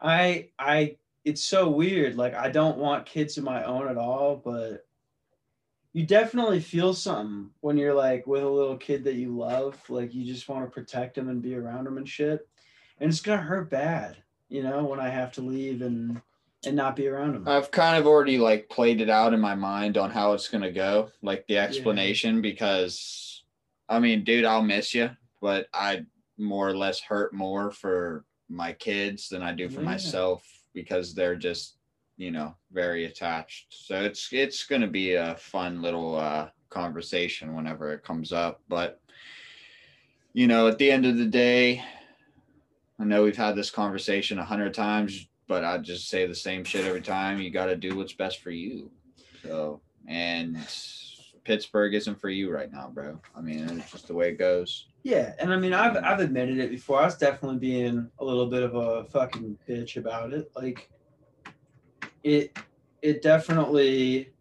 [0.00, 0.96] i i
[1.26, 4.86] it's so weird like i don't want kids of my own at all but
[5.92, 10.14] you definitely feel something when you're like with a little kid that you love like
[10.14, 12.46] you just want to protect them and be around them and shit.
[13.00, 16.20] And it's gonna hurt bad you know when i have to leave and
[16.64, 17.46] and not be around them.
[17.46, 20.72] I've kind of already like played it out in my mind on how it's gonna
[20.72, 23.44] go, like the explanation, because
[23.88, 25.10] I mean, dude, I'll miss you,
[25.40, 26.06] but I
[26.38, 29.86] more or less hurt more for my kids than I do for Yeah.
[29.86, 31.78] myself because they're just,
[32.18, 33.66] you know, very attached.
[33.70, 38.60] So it's it's gonna be a fun little uh conversation whenever it comes up.
[38.68, 39.00] But
[40.34, 41.82] you know, at the end of the day,
[43.00, 46.62] I know we've had this conversation a hundred times, but I just say the same
[46.62, 47.40] shit every time.
[47.40, 48.90] You got to do what's best for you.
[49.42, 50.58] So, and
[51.46, 53.20] Pittsburgh isn't for you right now, bro.
[53.36, 54.88] I mean, it's just the way it goes.
[55.04, 57.00] Yeah, and I mean, I've I've admitted it before.
[57.00, 60.50] I was definitely being a little bit of a fucking bitch about it.
[60.56, 60.90] Like,
[62.24, 62.58] it
[63.00, 64.32] it definitely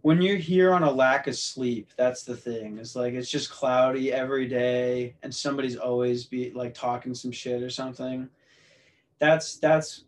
[0.00, 2.78] when you're here on a lack of sleep, that's the thing.
[2.78, 7.62] It's like it's just cloudy every day, and somebody's always be like talking some shit
[7.62, 8.30] or something.
[9.18, 10.03] That's that's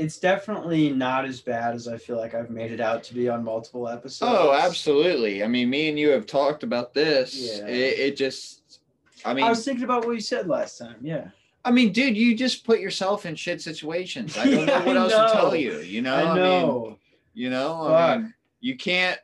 [0.00, 3.28] it's definitely not as bad as I feel like I've made it out to be
[3.28, 4.32] on multiple episodes.
[4.34, 5.44] Oh, absolutely.
[5.44, 7.34] I mean, me and you have talked about this.
[7.34, 7.66] Yeah.
[7.66, 8.80] It, it just,
[9.26, 10.96] I mean, I was thinking about what you said last time.
[11.02, 11.28] Yeah.
[11.66, 14.38] I mean, dude, you just put yourself in shit situations.
[14.38, 15.80] I don't know what I else to tell you.
[15.80, 16.98] You know, I mean, know.
[17.34, 19.20] you know, I mean, you can't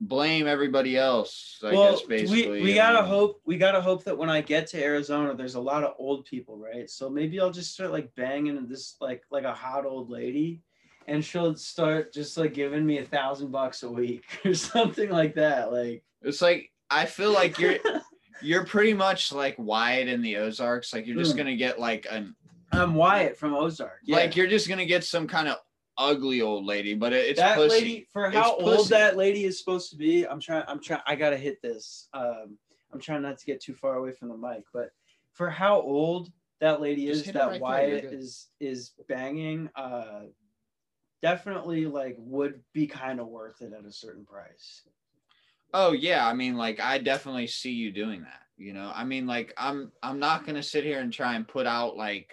[0.00, 1.58] blame everybody else.
[1.64, 2.48] I well, guess basically.
[2.50, 5.54] we, we gotta mean, hope we gotta hope that when I get to Arizona, there's
[5.54, 6.88] a lot of old people, right?
[6.90, 10.62] So maybe I'll just start like banging this like like a hot old lady,
[11.06, 15.34] and she'll start just like giving me a thousand bucks a week or something like
[15.36, 15.72] that.
[15.72, 17.78] Like It's like I feel like you're
[18.42, 20.92] you're pretty much like Wyatt in the Ozarks.
[20.92, 21.38] Like you're just Mm.
[21.38, 22.34] gonna get like an
[22.72, 24.00] I'm Wyatt from Ozark.
[24.04, 24.16] Yeah.
[24.16, 25.56] like you're just gonna get some kind of
[25.98, 27.80] ugly old lady, but it, it's that pussy.
[27.80, 28.88] lady for how It's old pussy.
[28.90, 30.26] that lady is supposed to be.
[30.26, 30.64] I'm trying.
[30.68, 31.02] I'm trying.
[31.06, 32.08] I gotta hit this.
[32.14, 32.58] Um,
[32.92, 34.90] I'm trying not to get too far away from the mic, but
[35.32, 36.30] for how old
[36.60, 38.14] that lady Just is that right there, Wyatt good.
[38.14, 40.20] is is banging, uh,
[41.22, 44.82] definitely like would be kind of worth it at a certain price.
[45.74, 48.40] Oh yeah, I mean like I definitely see you doing that.
[48.56, 51.66] You know, I mean like I'm I'm not gonna sit here and try and put
[51.66, 52.32] out like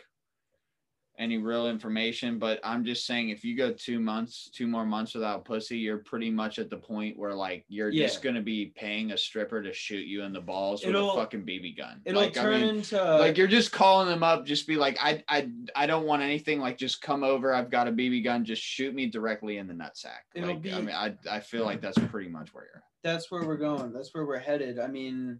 [1.19, 5.13] any real information, but I'm just saying if you go two months, two more months
[5.13, 8.07] without pussy, you're pretty much at the point where like you're Yeah.
[8.07, 11.15] just gonna be paying a stripper to shoot you in the balls with It'll- a
[11.15, 12.01] fucking BB gun.
[12.05, 14.97] It'll like turn I mean, into like you're just calling them up, just be like,
[14.99, 16.59] I I I don't want anything.
[16.59, 17.53] Like just come over.
[17.53, 18.43] I've got a BB gun.
[18.43, 20.21] Just shoot me directly in the nutsack.
[20.33, 22.83] It'll Like, I mean, I I feel like that's pretty much where you're at.
[23.03, 23.93] that's where we're going.
[23.93, 24.79] That's where we're headed.
[24.79, 25.39] I mean,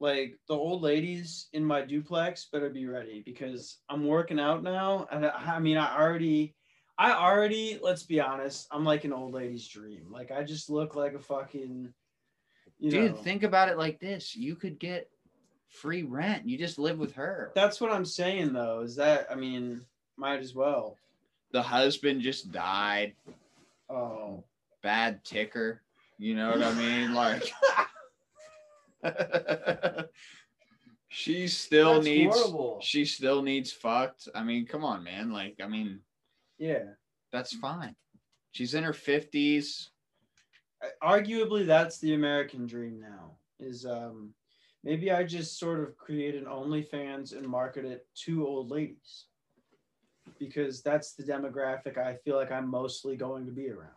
[0.00, 5.06] like the old ladies in my duplex better be ready because I'm working out now,
[5.10, 6.54] and I, I mean, I already,
[6.98, 7.78] I already.
[7.82, 10.06] Let's be honest, I'm like an old lady's dream.
[10.10, 11.92] Like I just look like a fucking,
[12.78, 13.16] you Dude, know.
[13.18, 15.10] think about it like this: you could get
[15.68, 16.48] free rent.
[16.48, 17.50] You just live with her.
[17.54, 18.80] that's what I'm saying though.
[18.80, 19.82] Is that I mean,
[20.16, 20.96] might as well.
[21.50, 23.14] The husband just died.
[23.90, 24.44] Oh,
[24.82, 25.80] Bad ticker.
[26.18, 27.14] You know what I mean?
[27.14, 27.50] Like.
[31.08, 32.80] she still That's needs horrible.
[32.82, 34.28] she still needs fucked.
[34.34, 35.32] I mean, come on, man.
[35.32, 36.00] Like, I mean,
[36.58, 36.84] yeah.
[37.32, 37.94] that's fine.
[38.52, 39.88] She's in her 50s.
[41.02, 43.36] arguably that's the American dream now.
[43.60, 44.34] Is um
[44.84, 49.26] maybe I just sort of create an OnlyFans and market it to old ladies.
[50.38, 53.92] Because that's the demographic I feel like I'm mostly going to be around.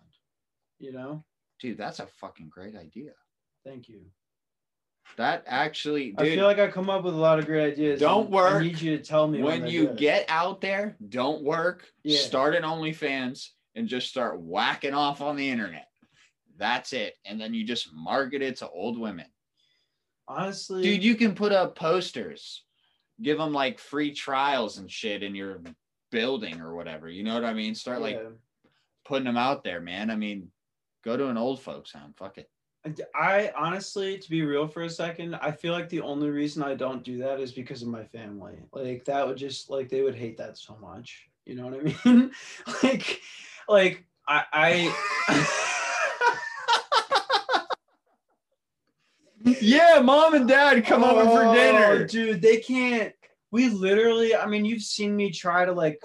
[0.80, 1.24] You know?
[1.60, 3.12] Dude, that's a fucking great idea.
[3.64, 4.02] Thank you.
[5.18, 8.00] That actually, I feel like I come up with a lot of great ideas.
[8.00, 11.92] Don't work I need you to tell me when you get out there, don't work,
[12.04, 12.18] Yeah.
[12.20, 15.88] start an OnlyFans and just start whacking off on the internet.
[16.58, 17.16] That's it.
[17.26, 19.28] And then you just market it to old women.
[20.28, 22.64] honestly Dude, you can put up posters,
[23.22, 25.62] give them like free trials and shit in your
[26.10, 27.10] building or whatever.
[27.10, 27.76] You know what I mean?
[27.76, 28.22] Start like
[29.04, 30.10] putting them out there, man.
[30.10, 30.52] I mean,
[31.04, 32.14] go to an old folks home.
[32.18, 32.50] Fuck it.
[33.16, 36.74] I honestly, to be real for a second, I feel like the only reason I
[36.74, 38.56] don't do that is because of my family.
[38.74, 41.28] Like that would just like they would hate that so much.
[41.46, 42.32] You know what I mean?
[42.84, 43.22] like,
[43.70, 45.58] like I, I
[49.62, 52.06] yeah, mom and dad come over for Oh, dinner.
[52.08, 52.42] dude.
[52.42, 53.14] They can't.
[53.52, 54.36] We literally.
[54.36, 56.00] I mean, you've seen me try to like.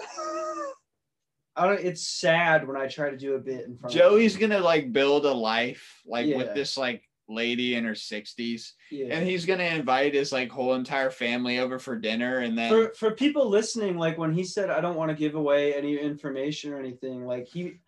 [1.57, 1.79] I don't.
[1.81, 3.93] It's sad when I try to do a bit in front.
[3.93, 4.49] of Joey's them.
[4.51, 6.37] gonna like build a life like Yeah.
[6.37, 9.07] with this like lady in her 60s Yeah.
[9.13, 12.93] and he's gonna invite his like whole entire family over for dinner and then for
[12.93, 16.71] for people listening like when he said i don't want to give away any information
[16.71, 17.79] or anything like he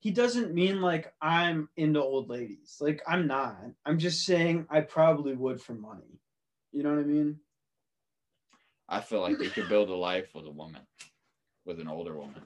[0.00, 4.80] he doesn't mean like i'm into old ladies like i'm not i'm just saying i
[4.80, 6.18] probably would for money
[6.72, 7.38] you know what i mean
[8.88, 10.82] i feel like they could build a life with a woman
[11.64, 12.42] with an older woman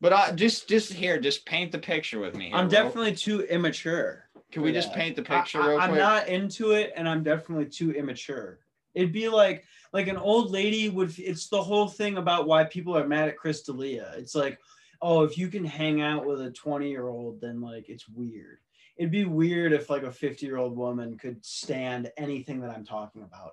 [0.00, 3.14] but I just just here just paint the picture with me here, i'm real- definitely
[3.14, 4.96] too immature can we just that.
[4.96, 8.60] paint the picture I, i'm not into it and i'm definitely too immature.
[8.94, 12.96] It'd be like like an old lady would it's the whole thing about why people
[12.96, 14.12] are mad at chris D'Elia.
[14.16, 14.58] it's like
[15.02, 18.58] oh if you can hang out with a 20 year old then like it's weird.
[18.96, 22.84] It'd be weird if like a 50 year old woman could stand anything that i'm
[22.84, 23.52] talking about.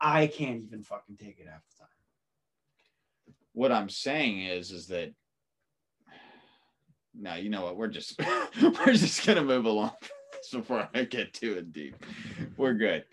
[0.00, 3.34] I can't even fucking take it half the time.
[3.52, 5.14] What i'm saying is is that
[7.14, 8.20] no you know what we're just
[8.62, 9.92] we're just gonna move along
[10.52, 12.04] before I get too in deep.
[12.56, 13.04] We're good.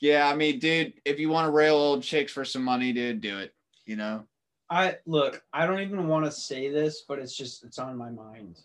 [0.00, 3.20] Yeah, I mean, dude, if you want to rail old chicks for some money, dude,
[3.20, 3.54] do it.
[3.86, 4.24] You know?
[4.70, 8.10] I look, I don't even want to say this, but it's just it's on my
[8.10, 8.58] mind.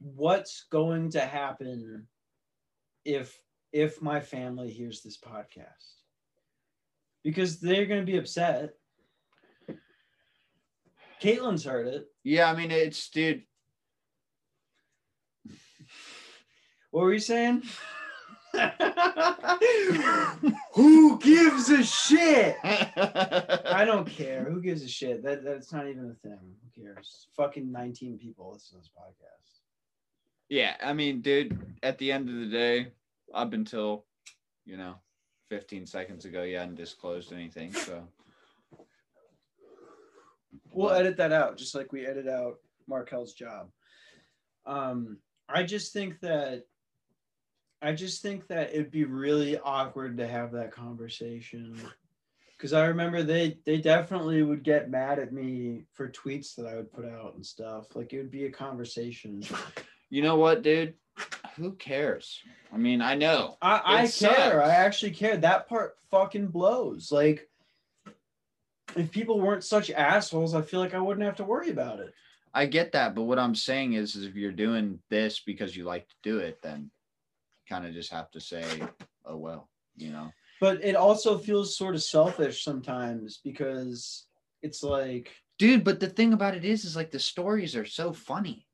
[0.00, 2.06] What's going to happen
[3.04, 3.38] if
[3.72, 5.98] if my family hears this podcast?
[7.22, 8.70] Because they're going to be upset.
[11.22, 12.06] Caitlin's heard it.
[12.24, 13.42] Yeah, I mean, it's dude.
[16.90, 17.62] What were you saying?
[20.74, 22.56] Who gives a shit?
[22.64, 24.44] I don't care.
[24.44, 25.22] Who gives a shit?
[25.22, 26.38] That that's not even a thing.
[26.74, 27.28] Who cares?
[27.36, 29.60] Fucking 19 people listen to this podcast.
[30.48, 32.88] yeah, I mean, dude, at the end of the day,
[33.32, 34.04] up until,
[34.64, 34.94] you know,
[35.50, 37.72] 15 seconds ago, you hadn't disclosed anything.
[37.72, 38.02] So,
[40.72, 43.70] We'll But- edit that out, just like we edit out Markel's job.
[44.66, 46.64] Um, I just think that
[47.82, 51.80] I just think that it'd be really awkward to have that conversation.
[52.58, 56.76] Cause I remember they they definitely would get mad at me for tweets that I
[56.76, 57.96] would put out and stuff.
[57.96, 59.42] Like it would be a conversation.
[60.10, 60.92] you know what, dude?
[61.56, 62.38] Who cares?
[62.70, 63.56] I mean, I know.
[63.62, 64.08] I, I It care.
[64.10, 64.54] sucks.
[64.68, 65.38] I actually care.
[65.38, 67.10] That part fucking blows.
[67.10, 67.48] Like
[68.94, 72.12] if people weren't such assholes, I feel like I wouldn't have to worry about it.
[72.52, 75.84] I get that, but what I'm saying is, is if you're doing this because you
[75.84, 76.90] like to do it, then
[77.70, 78.64] kind of just have to say,
[79.24, 80.30] oh well, you know.
[80.60, 84.26] But it also feels sort of selfish sometimes because
[84.62, 85.30] it's like
[85.60, 88.66] Dude, but the thing about it is, is like the stories are so funny.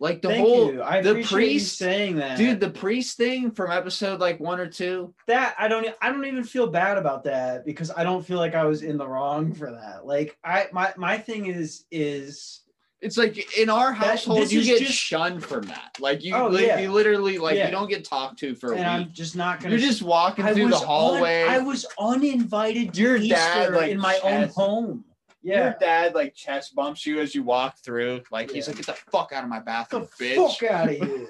[0.00, 0.82] Like the thank whole you.
[0.82, 2.38] I the priest- saying that.
[2.38, 5.14] dude, the priest thing from episode like one or two.
[5.28, 8.54] that I don't I don't even feel bad about that because I don't feel like
[8.54, 10.06] I was in the wrong for that.
[10.06, 12.61] Like I my my thing is is
[13.02, 15.96] It's like in our household, you get just- shunned from that.
[15.98, 16.78] Like you, Oh, yeah.
[16.78, 17.66] you literally like Yeah.
[17.66, 20.44] you don't get talked to for a and I'm just not gonna You're just walking
[20.44, 21.42] I through the was un- hallway.
[21.42, 25.04] I was uninvited to Your Easter dad, like, in my own chest- home.
[25.42, 25.74] Your Yeah.
[25.80, 28.22] dad like chest bumps you as you walk through.
[28.30, 30.96] Like he's like, "Get the fuck out of my bathroom, the bitch!" fuck out of
[30.96, 31.28] here.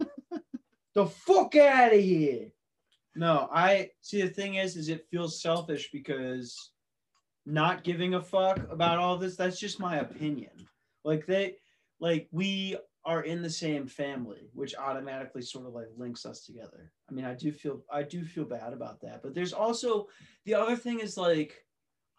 [0.94, 2.48] the fuck out of here.
[3.14, 6.70] No, I see the thing is is it feels selfish because
[7.46, 10.50] not giving a fuck about all this, that's just my opinion.
[11.04, 11.56] Like they
[12.00, 16.92] like we are in the same family, which automatically sort of like links us together.
[17.10, 19.22] I mean, I do feel I do feel bad about that.
[19.22, 20.08] But there's also
[20.44, 21.64] the other thing is like,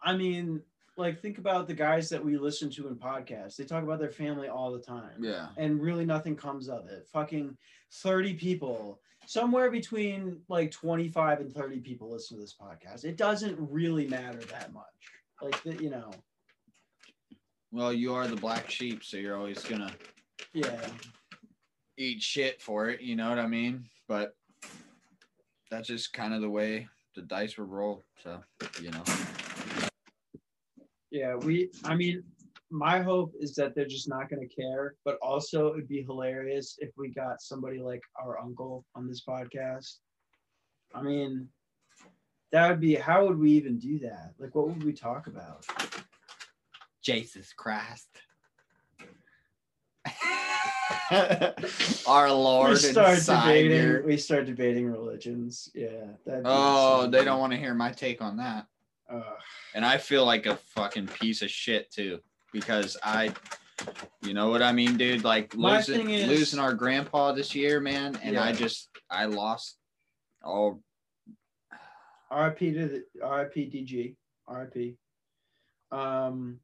[0.02, 0.60] I mean,
[0.96, 3.56] like think about the guys that we listen to in podcasts.
[3.56, 5.48] They talk about their family all the time Yeah.
[5.56, 7.08] and really nothing comes of it.
[7.12, 7.56] Fucking
[7.90, 13.04] 30 people, somewhere between like 25 and 30 people listen to this podcast.
[13.04, 14.84] It doesn't really matter that much.
[15.42, 16.12] Like, the, you know,
[17.74, 19.90] Well, you are the black sheep, so you're always gonna
[20.52, 20.86] yeah.
[21.98, 23.00] eat shit for it.
[23.00, 23.86] You know what I mean?
[24.06, 24.36] But
[25.72, 28.04] that's just kind of the way the dice were rolled.
[28.22, 28.38] So
[28.80, 29.02] you know.
[31.10, 32.22] Yeah, we, I mean,
[32.70, 36.76] my hope is that they're just not going to care, but also it'd be hilarious
[36.78, 39.96] if we got somebody like our uncle on this podcast.
[40.94, 41.48] I mean,
[42.52, 44.34] that would be, how would we even do that?
[44.38, 45.66] Like, what would we talk about?
[47.04, 48.08] Jesus Christ.
[52.06, 53.70] Our Lord we start and debating.
[53.72, 54.02] Savior.
[54.06, 55.70] We start debating religions.
[55.74, 56.06] Yeah.
[56.44, 58.66] Oh, they don't want to hear my take on that.
[59.74, 62.20] And I feel like a fucking piece of shit too,
[62.52, 63.32] because I,
[64.22, 65.24] you know what I mean, dude.
[65.24, 69.76] Like losing is- losing our grandpa this year, man, and I just I lost
[70.42, 70.80] all.
[72.34, 74.16] RIP to the RIP DG.
[74.48, 74.96] RIP.
[75.92, 76.60] Um.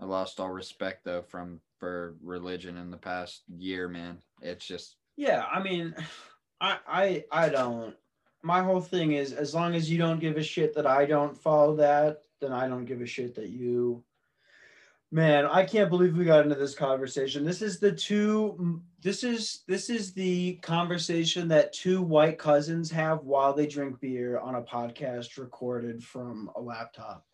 [0.00, 4.18] I lost all respect though from for religion in the past year, man.
[4.40, 5.44] It's just Yeah.
[5.50, 5.94] I mean,
[6.60, 7.94] I I I don't.
[8.42, 11.36] My whole thing is as long as you don't give a shit that I don't
[11.36, 14.02] follow that, then I don't give a shit that you.
[15.12, 17.44] Man, I can't believe we got into this conversation.
[17.44, 18.80] This is the two.
[19.02, 24.38] This is this is the conversation that two white cousins have while they drink beer
[24.38, 27.26] on a podcast recorded from a laptop.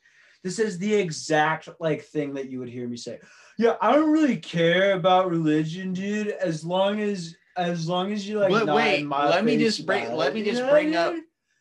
[0.47, 3.18] This is the exact like thing that you would hear me say.
[3.59, 6.28] Yeah, I don't really care about religion, dude.
[6.28, 8.51] As long as as long as you like.
[8.53, 11.16] But wait, let me just bring- let me just bring up-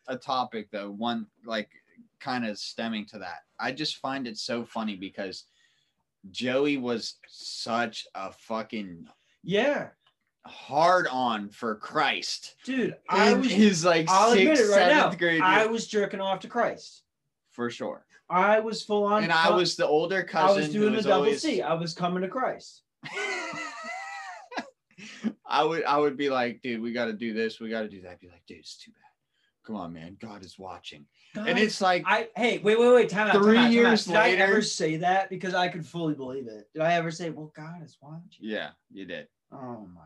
[0.07, 0.91] a topic though.
[0.91, 1.71] One like
[2.19, 3.39] kind of stemming to that.
[3.59, 5.45] I just find it so funny because
[6.29, 9.07] Joey was such a fucking
[9.41, 9.87] Yeah,
[10.45, 12.53] hard on for Christ.
[12.65, 12.97] dude.
[13.09, 13.49] I was.
[13.49, 15.01] his like I'll admit sixth, it right now.
[15.05, 17.01] seventh grade I was jerking off to Christ.
[17.49, 18.05] for sure.
[18.29, 19.23] I was full on.
[19.23, 20.57] And I was the older cousin.
[20.57, 21.61] I was doing the was double always- C.
[21.61, 22.81] I was coming to Christ.
[25.47, 27.89] I would I would be like, dude, we got to do this, we got to
[27.89, 28.11] do that.
[28.11, 28.99] I'd be like, dude, it's too bad.
[29.65, 31.05] Come on, man, God is watching.
[31.35, 33.33] and it's like, I hey wait wait wait time out.
[33.33, 33.73] time Three out, time out.
[33.73, 36.67] years Did I ever say that because I could fully believe it?
[36.73, 38.21] Did I ever say, "Well, God is watching"?
[38.41, 39.27] yeah, you did.
[39.51, 40.01] Oh my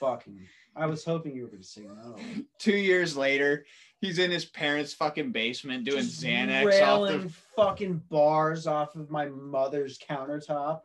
[0.00, 0.46] fucking!
[0.74, 2.16] I was hoping you were going to say no.
[2.58, 3.64] Two years later,
[4.00, 7.32] he's in his parents' fucking basement doing Just Xanax off the.
[7.56, 10.80] fucking bars off of my mother's countertop.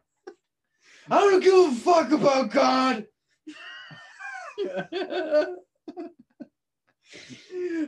[1.09, 3.05] I don't give a fuck about God.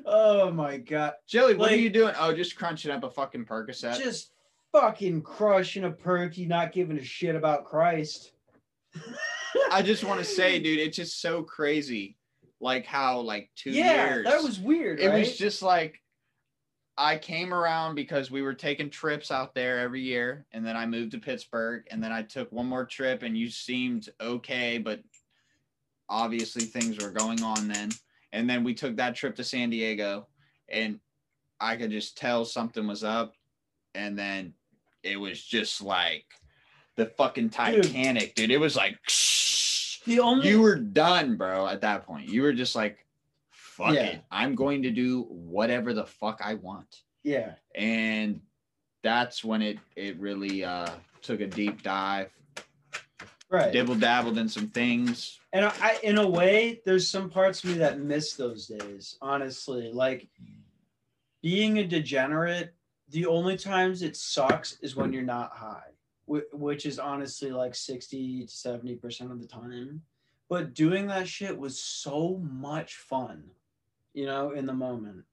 [0.05, 1.13] oh my god.
[1.27, 2.13] Joey, what are you doing?
[2.19, 4.01] Oh, just crunching up a fucking Percocet.
[4.01, 4.31] Just
[4.71, 8.31] fucking crushing a perky, not giving a shit about Christ.
[9.71, 12.17] I just want to say, dude, it's just so crazy,
[12.59, 14.25] like how like two yeah, years.
[14.25, 14.99] that was weird.
[14.99, 15.99] it was just like
[16.97, 20.85] I came around because we were taking trips out there every year, and then I
[20.85, 25.01] moved to Pittsburgh, and then I took one more trip, and you seemed okay, but
[26.09, 27.89] obviously things were going on then.
[28.31, 30.27] And then we took that trip to San Diego,
[30.69, 30.99] and
[31.59, 33.33] I could just tell something was up,
[33.95, 34.53] and then
[35.01, 36.25] it was just like
[36.95, 38.51] the fucking Titanic, dude.
[38.51, 38.97] It was like
[40.05, 41.67] the only you were done, bro.
[41.67, 43.05] At that point, you were just like,
[43.51, 44.05] "Fuck Yeah.
[44.05, 47.55] it, I'm going to do whatever the fuck I want," yeah.
[47.75, 48.41] and
[49.03, 50.89] that's when it it really uh,
[51.21, 52.31] took a deep dive,
[53.49, 53.71] Right.
[53.71, 55.39] dibble dabbled in some things.
[55.53, 59.17] And I, in a way, there's some parts of me that miss those days.
[59.21, 60.27] Honestly, like
[61.43, 62.73] being a degenerate,
[63.09, 65.91] the only times it sucks is when you're not high,
[66.51, 70.01] which is honestly like sixty to seventy percent of the time.
[70.49, 73.43] But doing that shit was so much fun,
[74.13, 75.23] you know, in the moment.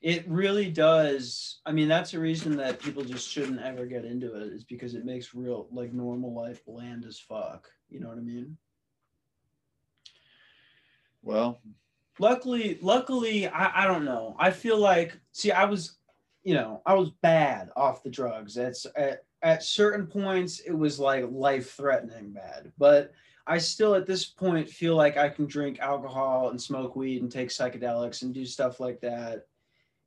[0.00, 1.60] It really does.
[1.64, 4.94] I mean, that's a reason that people just shouldn't ever get into it, is because
[4.94, 7.70] it makes real, like, normal life bland as fuck.
[7.88, 8.56] You know what I mean?
[11.22, 11.58] Well,
[12.18, 15.96] luckily luckily I, I don't know i feel like see i was
[16.42, 20.72] you know i was bad off the drugs it's at, eh, at certain points it
[20.72, 23.12] was like life threatening bad but
[23.46, 27.30] i still at this point feel like i can drink alcohol and smoke weed and
[27.30, 29.46] take psychedelics and do stuff like that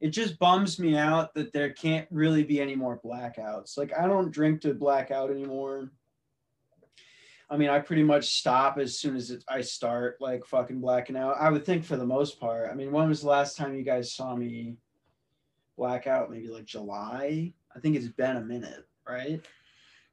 [0.02, 4.06] it just bums me out that there can't really be any more blackouts like i
[4.08, 5.92] don't drink to black out anymore
[7.50, 11.16] I mean, I pretty much stop as soon as it, I start like fucking blacking
[11.16, 11.38] out.
[11.40, 12.70] I would think for the most part.
[12.70, 14.76] I mean, when was the last time you guys saw me
[15.78, 16.30] black out?
[16.30, 17.54] Maybe like July.
[17.74, 19.42] I think it's been a minute, right?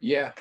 [0.01, 0.33] yeah,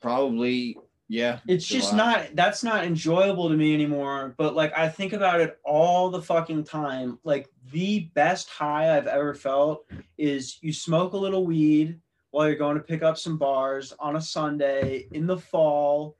[0.00, 0.78] probably.
[1.08, 4.34] Yeah, It's just not that's not enjoyable to me anymore.
[4.36, 7.20] But like I think about it all the fucking time.
[7.22, 9.88] Like the best high I've ever felt
[10.18, 12.00] is you smoke a little weed
[12.32, 16.16] while you're going to pick up some bars on a Sunday in the fall.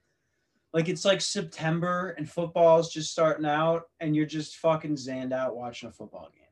[0.72, 5.56] Like it's like September and football's just starting out and you're just fucking zanned out
[5.56, 6.44] watching a football game.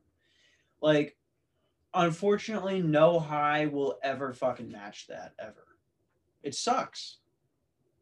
[0.83, 1.17] Like
[1.95, 5.67] unfortunately no high will ever fucking match that ever.
[6.43, 7.19] It sucks.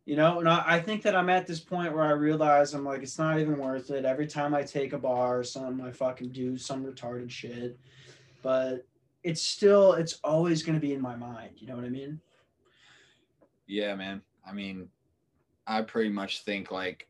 [0.04, 2.84] You know, and I, I think that I'm at this point where I realize I'm
[2.84, 4.04] like, it's not even worth it.
[4.04, 7.78] Every time I take a bar or something, I fucking do some retarded shit.
[8.42, 8.84] But
[9.22, 11.50] it's still, it's always going to be in my mind.
[11.58, 12.20] You know what I mean?
[13.68, 14.22] Yeah, man.
[14.44, 14.88] I mean,
[15.68, 17.06] I pretty much think like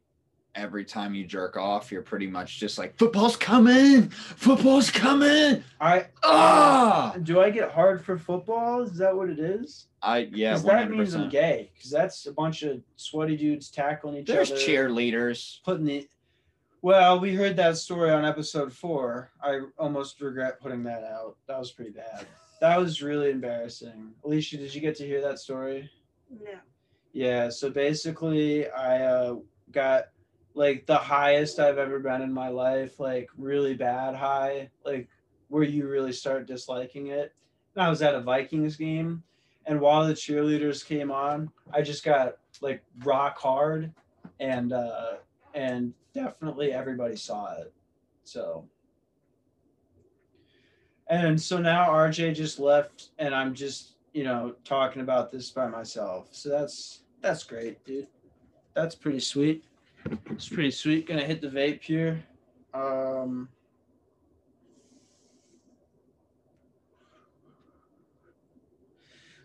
[0.55, 5.63] every time you jerk off, you're pretty much just like, football's coming, football's coming.
[5.81, 8.83] I Ah, do I get hard for football?
[8.83, 9.87] Is that what it is?
[10.03, 11.71] I yeah, Because that means I'm gay.
[11.75, 14.59] Because that's a bunch of sweaty dudes tackling each There's other.
[14.61, 15.63] There's cheerleaders.
[15.65, 16.09] putting the
[16.85, 21.57] well we heard that story on episode four i almost regret putting that out that
[21.57, 22.27] was pretty bad
[22.61, 25.89] that was really embarrassing alicia did you get to hear that story
[26.29, 26.59] No.
[27.13, 29.37] yeah so basically i uh,
[29.71, 30.07] got
[30.55, 35.09] like the highest i've ever been in my life like really bad high like
[35.49, 37.35] where you really start disliking it.
[37.75, 39.23] And i was at a vikings game
[39.67, 43.93] and while the cheerleaders came on i just got like rock hard
[44.41, 45.15] and uh
[45.55, 47.73] and definitely everybody saw it
[48.25, 48.69] so.
[51.09, 55.67] And so now rj just left and i'm just you know talking about this by
[55.67, 56.29] myself.
[56.33, 58.09] So that's that's great dude.
[58.75, 59.65] That's pretty sweet
[60.31, 62.23] it's pretty sweet gonna hit the vape here
[62.75, 63.49] um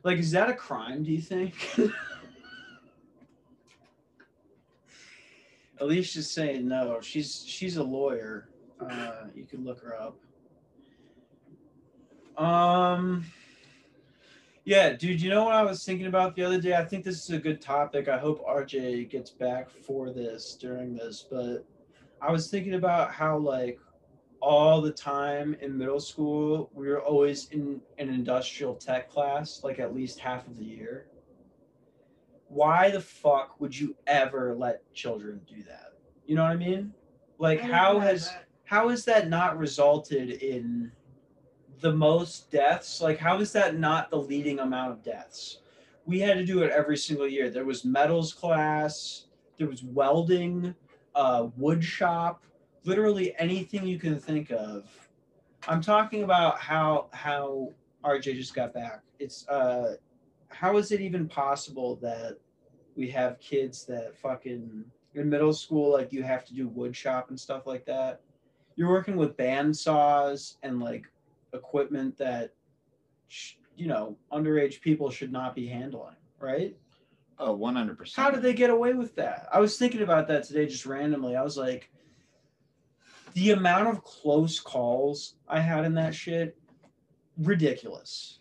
[0.04, 1.54] like is that a crime do you think
[5.80, 7.00] Alicia's saying no.
[7.02, 8.50] She's she's a lawyer.
[8.80, 10.18] Uh, you can look her up.
[12.44, 13.26] Um,
[14.68, 15.22] yeah, dude.
[15.22, 16.76] You know what I was thinking about the other day?
[16.76, 18.10] I think this is a good topic.
[18.10, 21.66] I hope RJ gets back for this during this, but
[22.22, 23.80] I was thinking about how like
[24.42, 29.80] all the time in middle school we were always in an industrial tech class, like
[29.80, 31.08] at least half of the year.
[32.50, 35.94] Why the fuck would you ever let children do that?
[36.26, 36.92] You know what I mean?
[37.40, 38.48] Like I how has that.
[38.66, 40.92] how has that not resulted in
[41.82, 43.02] the most deaths?
[43.02, 45.60] Like how is that not the leading amount of deaths?
[46.06, 47.50] We had to do it every single year.
[47.50, 49.26] There was metals class,
[49.58, 50.74] there was welding,
[51.16, 52.44] uh, wood shop,
[52.86, 54.90] literally anything you can think of.
[55.68, 57.74] I'm talking about how how
[58.04, 59.02] RJ just got back.
[59.20, 59.96] It's uh
[60.50, 62.38] how is it even possible that
[62.96, 67.30] we have kids that fucking in middle school like you have to do wood shop
[67.30, 68.22] and stuff like that?
[68.76, 71.06] You're working with band saws and like
[71.58, 72.54] equipment that
[73.28, 76.76] sh- you know underage people should not be handling, right?
[77.40, 78.16] Oh, 100%.
[78.16, 79.48] How did they get away with that?
[79.52, 81.36] I was thinking about that today just randomly.
[81.36, 81.92] I was like,
[83.34, 86.58] the amount of close calls I had in that shit,
[87.38, 88.40] ridiculous.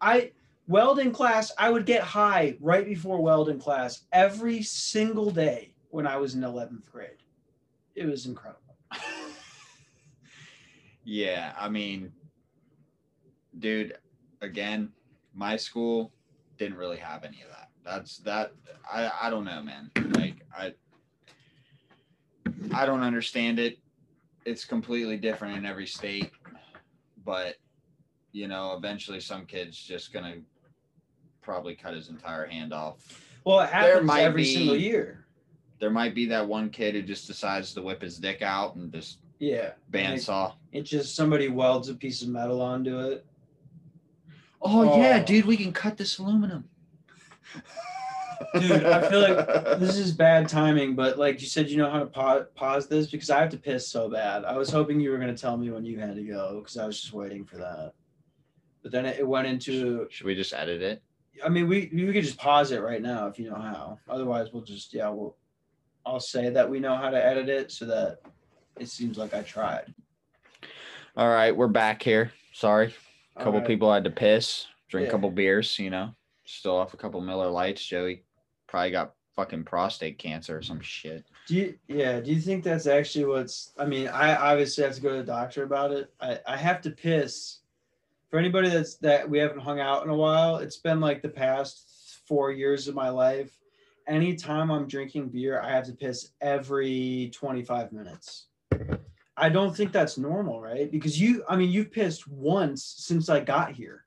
[0.00, 0.30] I
[0.68, 6.16] welding class, I would get high right before welding class every single day when I
[6.16, 7.22] was in 11th grade.
[7.96, 8.60] It was incredible.
[11.04, 12.12] Yeah, I mean,
[13.58, 13.96] dude,
[14.40, 14.90] again,
[15.34, 16.12] my school
[16.58, 17.68] didn't really have any of that.
[17.84, 18.52] That's that
[18.90, 19.90] I I don't know, man.
[20.16, 20.74] Like I
[22.72, 23.78] I don't understand it.
[24.44, 26.30] It's completely different in every state,
[27.24, 27.56] but
[28.32, 30.40] you know, eventually some kid's just going to
[31.42, 32.96] probably cut his entire hand off.
[33.44, 35.26] Well, it happens every be- single year.
[35.80, 38.92] There might be that one kid who just decides to whip his dick out and
[38.92, 39.72] just Yeah.
[39.90, 40.54] bandsaw.
[40.70, 43.26] It just somebody welds a piece of metal onto it.
[44.62, 45.24] Oh, yeah, Oh.
[45.24, 46.68] dude, we can cut this aluminum.
[48.54, 52.00] Dude, I feel like this is bad timing, but like you said, you know how
[52.00, 54.44] to pause, pause this because I have to piss so bad.
[54.44, 56.76] I was hoping you were going to tell me when you had to go because
[56.76, 57.92] I was just waiting for that.
[58.82, 60.06] But then it, it went into.
[60.10, 61.02] Should we just edit it?
[61.44, 63.98] I mean, we we could just pause it right now if you know how.
[64.08, 65.36] Otherwise, we'll just yeah, we'll.
[66.04, 68.18] I'll say that we know how to edit it so that
[68.78, 69.94] it seems like I tried.
[71.16, 72.32] All right, we're back here.
[72.52, 72.92] Sorry,
[73.36, 73.66] a couple Alright.
[73.66, 75.10] people had to piss, drink a Yeah.
[75.12, 75.78] couple beers.
[75.78, 76.14] You know,
[76.44, 77.84] still off a couple Miller Lites.
[77.84, 78.24] Joey
[78.66, 81.24] probably got fucking prostate cancer or some shit.
[81.46, 85.00] Do you yeah, do you think that's actually what's I mean, I obviously have to
[85.00, 86.12] go to the doctor about it.
[86.20, 87.58] I, I have to piss.
[88.30, 91.28] For anybody that's that we haven't hung out in a while, it's been like the
[91.28, 93.58] past four years of my life.
[94.08, 98.46] Anytime I'm drinking beer, I have to piss every 25 minutes.
[99.36, 100.90] I don't think that's normal, right?
[100.90, 104.04] Because you I mean you've pissed once since I got here.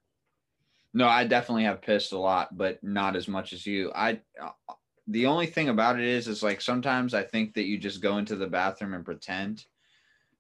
[0.94, 3.92] No, I definitely have pissed a lot, but not as much as you.
[3.94, 4.22] I.
[5.08, 8.18] The only thing about it is, is like sometimes I think that you just go
[8.18, 9.66] into the bathroom and pretend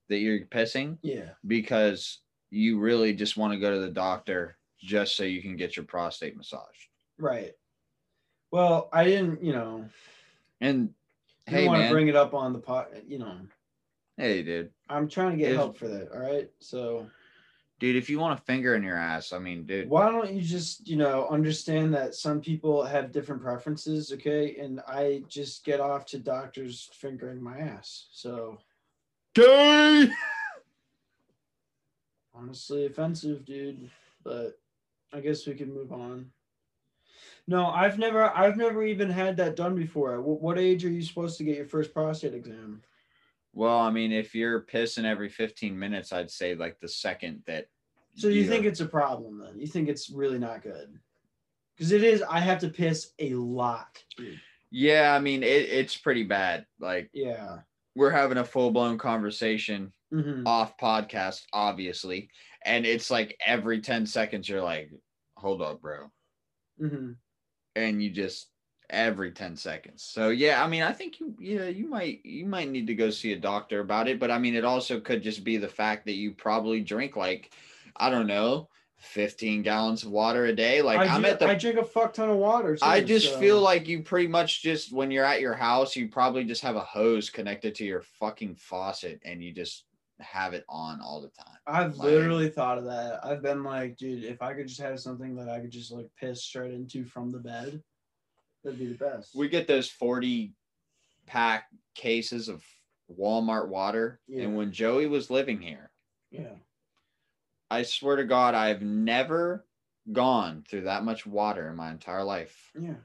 [0.08, 1.30] that you're pissing Yeah.
[1.46, 2.20] because
[2.50, 5.86] you really just want to go to the doctor just so you can get your
[5.86, 6.88] prostate massaged.
[7.20, 7.52] Right.
[8.50, 9.86] Well, I didn't, you know,
[10.62, 10.96] And
[11.48, 13.38] I hey, want to bring it up on the pot, you know.
[14.18, 16.12] Hey, dude, I'm trying to get help for that.
[16.12, 16.50] All right.
[16.60, 17.08] So
[17.80, 20.42] dude, if you want a finger in your ass, I mean, dude, why don't you
[20.42, 24.56] just, you know, understand that some people have different preferences, okay?
[24.58, 28.08] And I just get off to doctors fingering my ass.
[28.12, 28.60] So
[29.34, 30.10] gay.
[32.36, 33.90] honestly offensive, dude.
[34.24, 34.60] But
[35.14, 36.32] I guess we can move on.
[37.48, 40.20] No, I've never I've never even had that done before.
[40.20, 42.82] What age are you supposed to get your first prostate exam?
[43.56, 47.68] Well, I mean, if you're pissing every 15 minutes, I'd say like the second that.
[48.16, 49.58] So you you're- think it's a problem then?
[49.60, 51.00] You think it's really not good?
[51.76, 52.22] Because it is.
[52.22, 54.04] I have to piss a lot.
[54.18, 54.40] Dude.
[54.72, 56.66] Yeah, I mean, it, it's pretty bad.
[56.80, 57.60] Like Yeah.
[57.96, 62.30] we're having a full blown conversation hmm off podcast, obviously,
[62.66, 64.92] and it's like every 10 seconds you're like,
[65.38, 66.12] "Hold up, bro,"
[66.78, 67.14] hmm
[67.76, 68.50] and you just
[68.90, 70.04] every 10 seconds.
[70.04, 73.10] So yeah, I mean, I think you yeah you might you might need to go
[73.10, 76.06] see a doctor about it, but I mean, it also could just be the fact
[76.06, 77.54] that you probably drink like
[77.96, 78.70] I don't know.
[78.98, 81.84] 15 gallons of water a day like I, i'm do- at the I drink a
[81.84, 82.78] fuck ton of water.
[82.82, 86.08] I just so- feel like you pretty much just when you're at your house, you
[86.08, 89.84] probably just have a hose connected to your fucking faucet and you just
[90.22, 91.58] have it on all the time.
[91.68, 93.20] I've like- literally thought of that.
[93.24, 96.08] I've been like, dude, if I could just have something that I could just like
[96.20, 97.84] piss straight into from the bed,
[98.66, 99.36] that'd be the best.
[99.36, 100.54] We get those 40
[101.26, 102.64] pack cases of
[103.10, 104.20] Walmart water.
[104.28, 104.44] Yeah.
[104.44, 105.92] And when Joey was living here,
[106.32, 106.56] yeah.
[107.72, 109.66] I swear to God, I've never
[110.12, 112.72] gone through that much water in my entire life.
[112.78, 112.96] Yeah.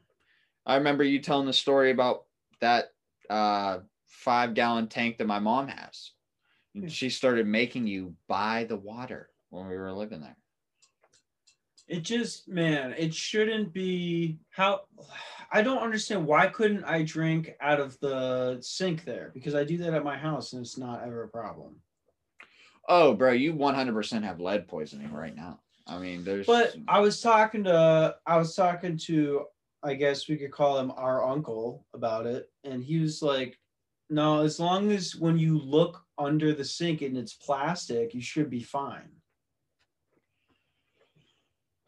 [0.66, 2.24] I remember you telling the story about
[2.60, 2.92] that
[3.28, 6.12] uh five gallon tank that my mom has.
[6.74, 6.82] Yeah.
[6.82, 10.36] And she started making you buy the water when we were living there.
[11.88, 14.82] It just, man, it shouldn't be how
[15.52, 19.30] I don't understand why couldn't I drink out of the sink there?
[19.34, 21.76] Because I do that at my house and it's not ever a problem.
[22.88, 25.60] Oh, bro, you 100% have lead poisoning right now.
[25.86, 26.46] I mean, there's.
[26.46, 29.46] But I was talking to I was talking to
[29.82, 33.58] I guess we could call him our uncle about it, and he was like,
[34.08, 38.50] "No, as long as when you look under the sink and it's plastic, you should
[38.50, 39.10] be fine."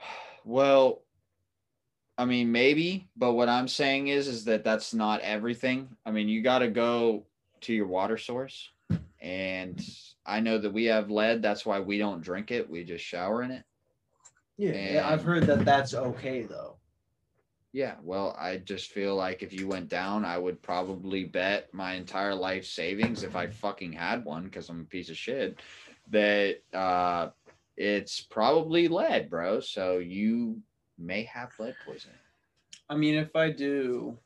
[0.45, 1.05] Well,
[2.19, 5.89] I mean, maybe, but what I'm saying is, is that that's not everything.
[6.05, 7.25] I mean, you got to go
[7.63, 8.71] to your water source,
[9.21, 9.83] and
[10.27, 11.43] I know that we have lead.
[11.43, 12.69] That's why we don't drink it.
[12.69, 13.65] We just shower in it.
[14.59, 16.77] Yeah, yeah, I've heard that that's okay though.
[17.73, 21.95] Yeah, well, I just feel like if you went down, I would probably bet my
[21.95, 25.59] entire life savings if I fucking had one, because I'm a piece of shit,
[26.11, 27.31] that uh,
[27.79, 29.61] it's probably lead, bro.
[29.61, 30.61] So you
[30.99, 32.17] may have lead poisoning.
[32.89, 34.19] I mean, if I do,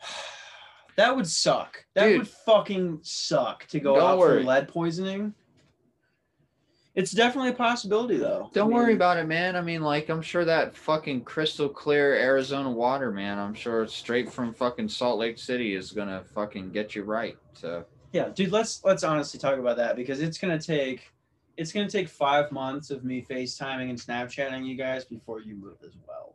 [0.96, 1.84] that would suck.
[1.94, 2.18] That Dude.
[2.18, 4.42] would fucking suck to go Don't out worry.
[4.42, 5.34] for lead poisoning.
[6.94, 8.50] It's definitely a possibility, though.
[8.52, 9.56] Don't I worry about it, man.
[9.56, 14.30] I mean, like, I'm sure that fucking crystal clear Arizona water, man, I'm sure straight
[14.30, 17.38] from fucking Salt Lake City is gonna fucking get you right.
[17.54, 18.52] So Yeah, dude.
[18.52, 21.10] Let's let's honestly talk about that because it's gonna take
[21.56, 25.76] it's gonna take five months of me FaceTiming and Snapchatting you guys before you move
[25.84, 26.34] as well.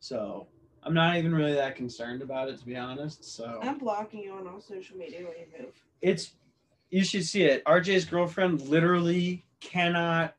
[0.00, 0.48] So
[0.82, 3.24] I'm not even really that concerned about it to be honest.
[3.24, 5.74] So I'm blocking you on all social media when you move.
[6.02, 6.32] it's
[6.90, 7.64] you should see it.
[7.64, 10.36] RJ's girlfriend literally cannot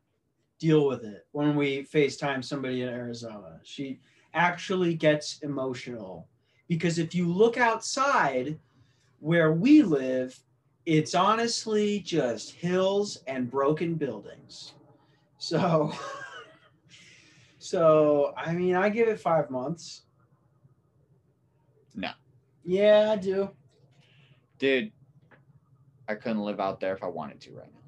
[0.58, 3.60] deal with it when we FaceTime somebody in Arizona.
[3.62, 4.00] She
[4.32, 6.28] actually gets emotional
[6.68, 8.58] because if you look outside
[9.20, 10.38] where we live,
[10.86, 14.74] it's honestly just hills and broken buildings.
[15.38, 15.92] So
[17.58, 20.02] so I mean I give it 5 months.
[21.94, 22.10] No.
[22.64, 23.50] Yeah, I do.
[24.58, 24.92] dude,
[26.08, 27.80] I couldn't live out there if I wanted to right now.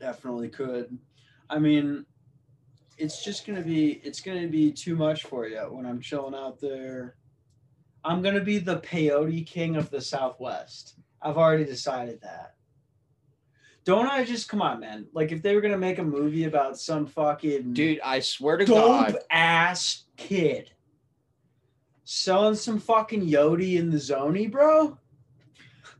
[0.00, 0.98] definitely could.
[1.50, 2.06] I mean,
[2.98, 6.60] it's just gonna be it's gonna be too much for you when I'm chilling out
[6.60, 7.16] there.
[8.06, 10.94] I'm gonna be the peyote king of the Southwest.
[11.20, 12.54] I've already decided that.
[13.84, 15.06] Don't I just come on, man?
[15.12, 18.64] Like if they were gonna make a movie about some fucking Dude, I swear to
[18.64, 20.70] dope God, ass kid
[22.04, 24.96] selling some fucking Yodi in the zony, bro.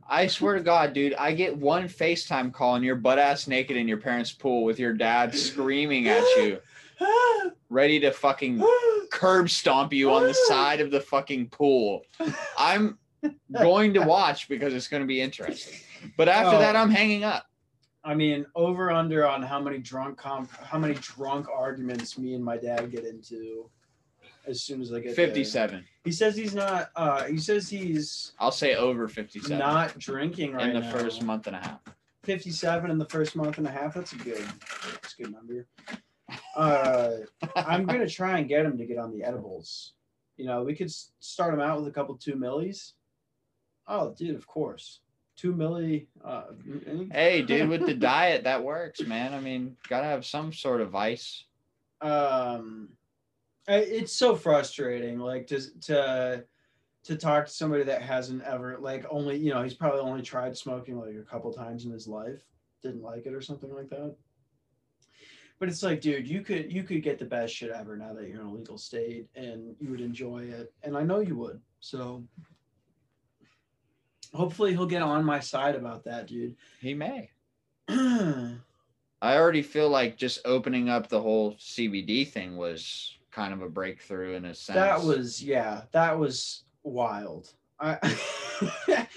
[0.09, 3.75] I swear to God, dude, I get one FaceTime call and you're butt ass naked
[3.75, 6.61] in your parents' pool with your dad screaming at you,
[7.69, 8.63] ready to fucking
[9.11, 12.03] curb stomp you on the side of the fucking pool.
[12.57, 12.97] I'm
[13.51, 15.79] going to watch because it's going to be interesting.
[16.17, 16.59] But after Oh.
[16.59, 17.45] that, I'm hanging up.
[18.03, 22.43] I mean, over under on how many drunk comp, how many drunk arguments me and
[22.43, 23.69] my dad get into
[24.47, 25.27] as soon as I get there.
[25.27, 25.83] 57.
[26.05, 26.89] He says he's not.
[26.95, 30.91] Uh, he says he's I'll say over 57 not drinking right in the now.
[30.91, 31.79] first month and a half.
[32.23, 33.93] Fifty-seven in the first month and a half.
[33.93, 34.45] That's a good.
[34.91, 35.65] That's a good number.
[36.55, 37.11] Uh,
[37.55, 39.93] I'm gonna try and get him to get on the edibles.
[40.37, 42.93] You know, we could start him out with a couple two millis.
[43.87, 44.99] Oh, dude, of course,
[45.35, 46.07] two milli.
[46.23, 46.43] Uh,
[47.11, 49.33] Hey, dude, with the diet, that works, man.
[49.33, 51.45] I mean, gotta have some sort of vice.
[52.01, 52.89] um
[53.69, 56.43] it's so frustrating like to to
[57.03, 60.55] to talk to somebody that hasn't ever like only you know he's probably only tried
[60.55, 62.41] smoking like a couple times in his life
[62.81, 64.15] didn't like it or something like that
[65.59, 68.27] but it's like dude you could you could get the best shit ever now that
[68.27, 71.59] you're in a legal state and you would enjoy it and i know you would
[71.79, 72.23] so
[74.33, 77.29] hopefully he'll get on my side about that dude He may.
[77.89, 83.69] I already feel like just opening up the whole CBD thing was kind of a
[83.69, 84.75] breakthrough in a sense.
[84.75, 87.53] That was yeah, that was wild.
[87.79, 87.97] I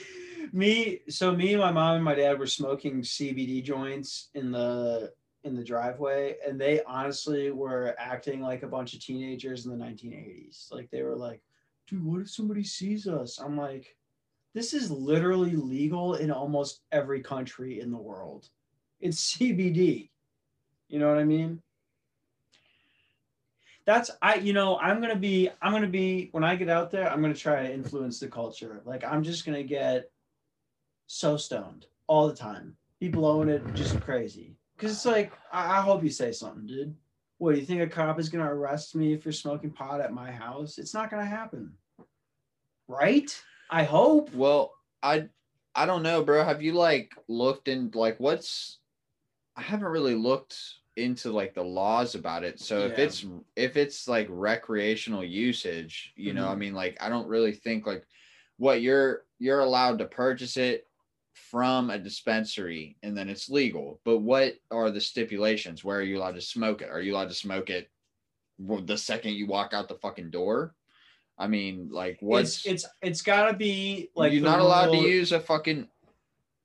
[0.53, 5.13] me so me my mom and my dad were smoking CBD joints in the
[5.45, 9.85] in the driveway and they honestly were acting like a bunch of teenagers in the
[9.85, 10.71] 1980s.
[10.73, 11.41] Like they were like,
[11.87, 13.97] "Dude, what if somebody sees us?" I'm like,
[14.55, 18.49] "This is literally legal in almost every country in the world.
[19.01, 20.11] It's CBD."
[20.89, 21.63] You know what I mean?
[23.91, 27.11] that's I you know I'm gonna be I'm gonna be when I get out there
[27.11, 30.11] I'm gonna try to influence the culture like I'm just gonna get
[31.07, 35.81] so stoned all the time be blowing it just crazy because it's like I, I
[35.83, 36.95] hope you say something dude
[37.39, 40.31] what do you think a cop is gonna arrest me for smoking pot at my
[40.31, 41.73] house it's not gonna happen
[42.89, 44.35] right I hope.
[44.35, 44.73] Well,
[45.03, 45.29] I
[45.75, 46.45] I don't know, bro.
[46.45, 48.81] Have you like looked in like what's
[49.57, 50.59] I haven't really looked
[50.97, 52.59] into like the laws about it.
[52.59, 53.25] So if it's
[53.55, 56.59] if it's like recreational usage, you know, I Mhm.
[56.59, 58.05] mean like I don't really think like
[58.57, 60.87] what you're you're allowed to purchase it
[61.51, 64.01] from a dispensary and then it's legal.
[64.05, 65.83] But what are the stipulations?
[65.83, 66.91] Where are you allowed to smoke it?
[66.91, 67.91] Are you allowed to smoke it
[68.59, 70.75] the second you walk out the fucking door?
[71.39, 74.99] I mean, like what's it's it's it's got to be like you're not allowed to
[74.99, 75.89] use a fucking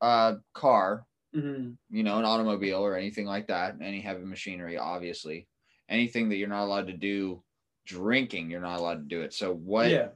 [0.02, 1.78] uh car Mhm.
[1.90, 5.48] you know an automobile or anything like that any heavy machinery obviously
[5.90, 7.44] anything that you're not allowed to do
[7.86, 10.10] drinking you're not allowed to do it so what Yeah.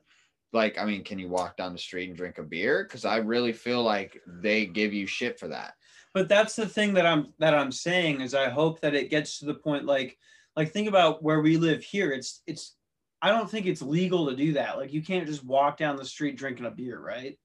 [0.54, 2.84] Like i mean can you walk down the street and drink a beer?
[2.84, 5.74] Because i really feel like they give you shit for that.
[6.14, 9.39] But that's the thing that i'm that i'm saying is i hope that it gets
[9.39, 10.18] to the point like
[10.56, 12.12] like think about where we live here.
[12.12, 12.76] It's it's
[13.22, 14.78] i don't think it's legal to do that.
[14.78, 17.38] Like you can't just walk down the street drinking a beer right?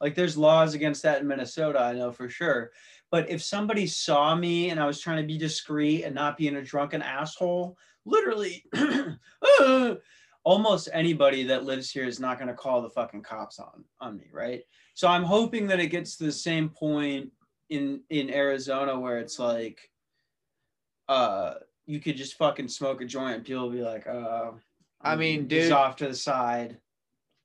[0.00, 2.70] Like there's laws against that in minnesota i know for sure.
[3.10, 6.56] But if somebody saw me and i was trying to be discreet and not being
[6.56, 7.76] a drunken asshole
[8.06, 9.94] literally uh,
[10.44, 14.16] almost anybody that lives here is not going to call the fucking cops on on
[14.16, 14.62] me right?
[14.94, 17.30] So i'm hoping that it gets to the same point
[17.68, 19.78] in in Arizona where it's like
[21.08, 21.54] uh
[21.86, 24.50] you could just fucking smoke a joint and people will be like uh
[25.02, 26.76] I mean, dude- off to the side.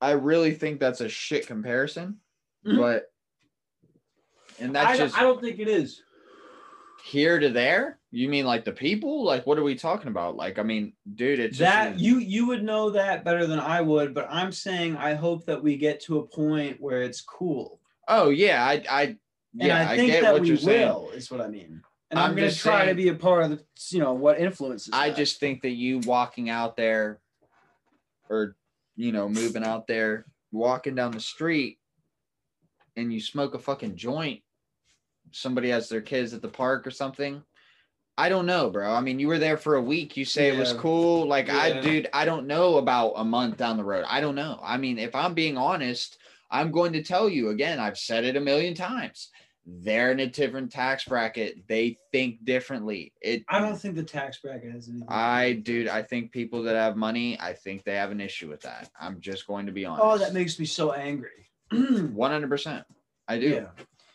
[0.02, 2.18] I really think that's a shit comparison
[2.66, 2.78] Mhm.
[2.78, 3.12] but
[4.60, 6.02] and that's I, just I don't think it is.
[7.04, 10.58] here to there you mean like the people like what are we talking about like
[10.58, 14.14] i mean dude it's just that you you would know that better than I would
[14.14, 18.30] but I'm saying I hope that we get to a point where it's cool oh
[18.30, 19.18] yeah i i and
[19.54, 20.88] yeah I think get that what we you're saying.
[20.88, 23.44] will is what I mean and I'm, I'm gonna just try to be a part
[23.44, 25.18] of the you know what influences I that.
[25.18, 27.20] just think that you walking out there
[28.30, 28.56] or
[28.96, 31.80] you know moving out there walking down the street
[32.96, 34.42] and you smoke a fucking joint
[35.32, 37.44] somebody has their kids at the park or something
[38.18, 40.58] I don't know bro I mean you were there for a week you say it
[40.58, 41.82] was cool like I Yeah.
[41.82, 44.98] dude I don't know about a month down the road I don't know I mean
[44.98, 46.18] if I'm being honest
[46.50, 49.30] I'm going to tell you again I've said it a million times
[49.66, 54.40] they're in a different tax bracket they think differently it I don't think the tax
[54.40, 58.12] bracket has anything I, dude, I think people that have money, I think they have
[58.12, 58.90] an issue with that.
[59.00, 60.06] I'm just going to be honest.
[60.06, 61.50] Oh, that makes me so angry.
[61.72, 62.86] 100%.
[63.28, 63.50] I do.
[63.50, 63.66] Yeah,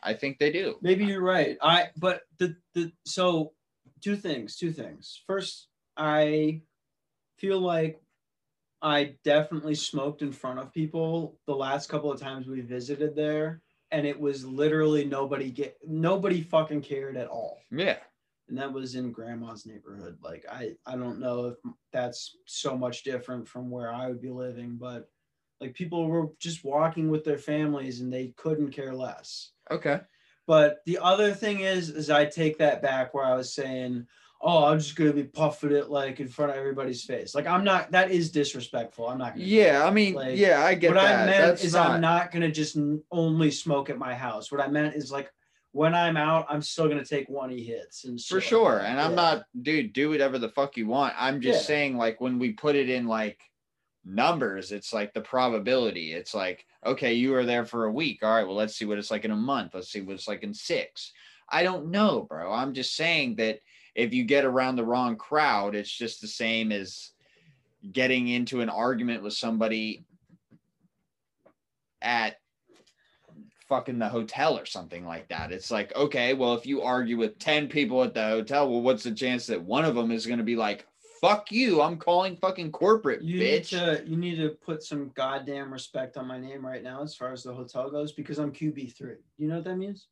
[0.02, 0.76] I think they do.
[0.82, 1.58] maybe you're right.
[1.60, 3.52] I but the the so
[4.00, 5.22] two things, two things.
[5.26, 6.62] First, I
[7.38, 8.00] feel like
[8.82, 13.62] I definitely smoked in front of people the last couple of times we visited there,
[13.90, 17.58] and it was literally nobody get nobody fucking cared at all.
[17.70, 17.98] Yeah.
[18.48, 21.54] and that was in grandma's neighborhood like i i don't know if
[21.92, 25.08] that's so much different from where i would be living but
[25.60, 30.00] like people were just walking with their families and they couldn't care less Okay.
[30.50, 34.04] But the other thing is is i take that back where i was saying
[34.40, 37.62] oh i'm just gonna be puffing it like in front of everybody's face like i'm
[37.62, 39.84] not that is disrespectful i'm not gonna Yeah.
[39.86, 41.22] I mean, Like, yeah, I get what that.
[41.22, 42.76] I meant That's is not, I'm not gonna just
[43.12, 44.50] only smoke at my house.
[44.50, 45.30] What I meant is like
[45.70, 48.80] when I'm out, I'm still gonna take one e hits and for like sure.
[48.80, 49.16] And I'm Yeah.
[49.24, 51.14] not, dude, do whatever the fuck you want.
[51.16, 51.66] I'm just Yeah.
[51.66, 53.38] saying, like, when we put it in like
[54.04, 56.12] numbers, it's like the probability.
[56.12, 58.22] It's like, okay, you were there for a week.
[58.22, 59.74] All right, well, let's see what it's like in a month.
[59.74, 61.12] Let's see what it's like in six.
[61.48, 62.52] I don't know, bro.
[62.52, 63.60] I'm just saying that
[63.94, 67.10] if you get around the wrong crowd, it's just the same as
[67.92, 70.04] getting into an argument with somebody
[72.02, 72.36] at
[73.68, 75.52] fucking the hotel or something like that.
[75.52, 79.04] It's like, okay, well, if you argue with 10 people at the hotel, well, what's
[79.04, 80.86] the chance that one of them is going to be like,
[81.20, 83.70] fuck you, I'm calling fucking corporate, You need bitch?
[83.70, 87.32] to you need to put some goddamn respect on my name right now as far
[87.32, 89.16] as the hotel goes because I'm QB three.
[89.38, 90.08] You know what that means?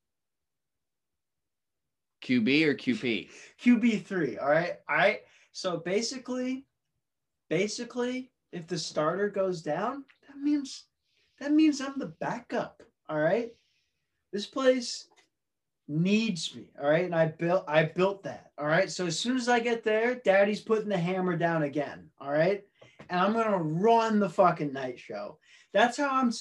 [2.22, 3.28] QB or QP?
[3.62, 4.38] QB three.
[4.38, 4.74] All right.
[4.88, 5.20] I
[5.52, 6.66] so basically,
[7.48, 10.84] basically, if the starter goes down, that means
[11.40, 12.82] that means I'm the backup.
[13.08, 13.52] All right.
[14.32, 15.07] This place
[15.88, 16.70] needs me.
[16.80, 17.04] All right.
[17.04, 18.52] And I built I built that.
[18.58, 18.90] All right.
[18.90, 22.08] So as soon as I get there, daddy's putting the hammer down again.
[22.20, 22.62] All right.
[23.10, 25.38] And I'm gonna run the fucking night show.
[25.72, 26.32] That's how I'm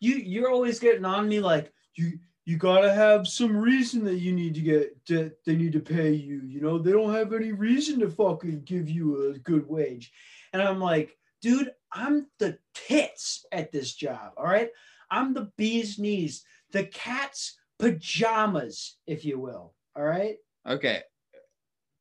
[0.00, 4.32] you you're always getting on me like you you gotta have some reason that you
[4.32, 7.52] need to get to, they need to pay you you know they don't have any
[7.52, 10.12] reason to fucking give you a good wage
[10.52, 14.68] and i'm like dude i'm the tits at this job all right
[15.10, 21.02] i'm the bee's knees the cat's pajamas if you will all right Okay.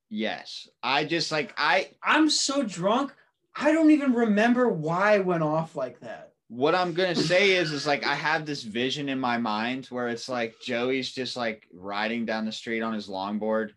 [0.09, 0.69] Yes.
[0.81, 3.13] I just like, I, i'm so drunk
[3.55, 7.71] i don't even remember why i went off like that what I'm gonna say is,
[7.71, 11.67] is like I have this vision in my mind where it's like Joey's just like
[11.73, 13.71] riding down the street on his longboard,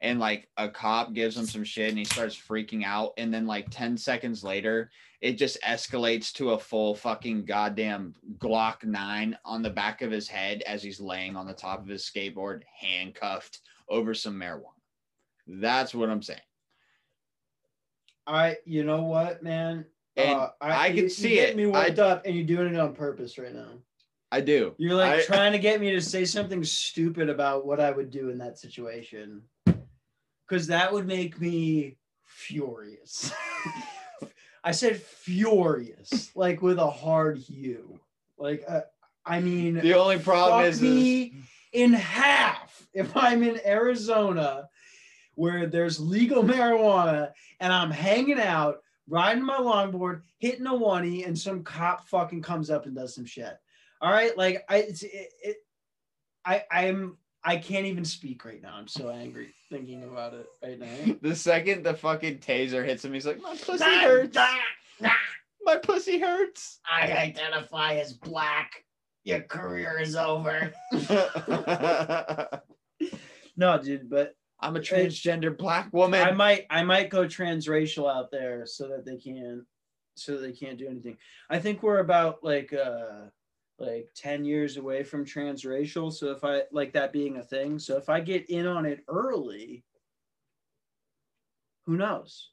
[0.00, 3.46] and like a cop gives him some shit, and he starts freaking out, and then
[3.46, 4.90] like ten seconds later,
[5.20, 10.26] it just escalates to a full fucking goddamn Glock nine on the back of his
[10.28, 14.72] head as he's laying on the top of his skateboard, handcuffed over some marijuana.
[15.46, 16.40] That's what I'm saying.
[18.26, 19.84] I, you know what, man?
[20.16, 21.56] And Uh, I can you- see you it.
[21.56, 23.72] me I- up, and you're doing it on purpose right now.
[24.32, 24.74] I do.
[24.78, 28.10] You're like I- trying to get me to say something stupid about what I would
[28.10, 29.42] do in that situation,
[30.46, 33.32] because that would make me furious.
[34.62, 37.98] I said furious, like with a hard U.
[38.38, 38.82] Like, uh,
[39.24, 41.34] I mean, The only problem is, me
[41.72, 44.68] in half if I'm in Arizona
[45.34, 51.38] where there's legal marijuana and I'm hanging out, riding my longboard, hitting a oney, and
[51.38, 53.56] some cop fucking comes up and does some shit.
[54.02, 55.56] All right, like I, it's, it, it,
[56.44, 58.74] I, I'm, I can't even speak right now.
[58.74, 61.14] I'm so angry thinking about it right now.
[61.22, 64.38] the second the fucking taser hits him, he's like, my pussy hurts.
[65.62, 66.80] My pussy hurts.
[66.90, 68.84] I identify as black.
[69.24, 70.72] Your career is over.
[73.60, 76.22] No, dude, but I'm a transgender black woman.
[76.22, 79.64] I might I might go transracial out there so that they can't
[80.14, 81.18] so that they can't do anything.
[81.50, 83.26] I think we're about like uh
[83.80, 86.12] like 10 years away from transracial.
[86.12, 89.02] So if I like that being a thing, so if I get in on it
[89.08, 89.84] early,
[91.86, 92.50] who knows?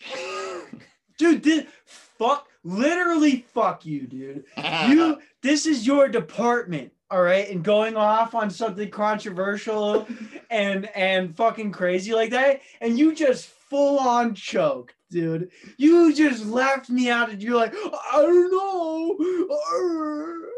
[1.18, 4.44] Dude, this, fuck literally fuck you, dude.
[4.88, 7.48] You this is your department, all right?
[7.50, 10.06] And going off on something controversial
[10.50, 15.50] and and fucking crazy like that, and you just full on choked, dude.
[15.76, 20.48] You just left me out and you're like, I don't know.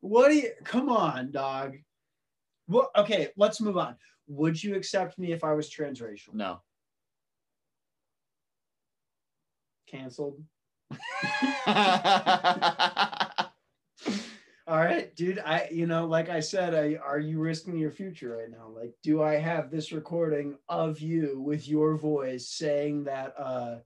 [0.00, 1.76] What do you come on, dog?
[2.68, 3.96] Well, okay, let's move on.
[4.26, 6.34] Would you accept me if I was transracial?
[6.34, 6.60] no.
[9.88, 10.42] Canceled.
[14.66, 15.40] All right, dude.
[15.40, 18.68] I, you know, like I said, I, are you risking your future right now?
[18.74, 23.76] Like, do I have this recording of you with your voice saying that, uh,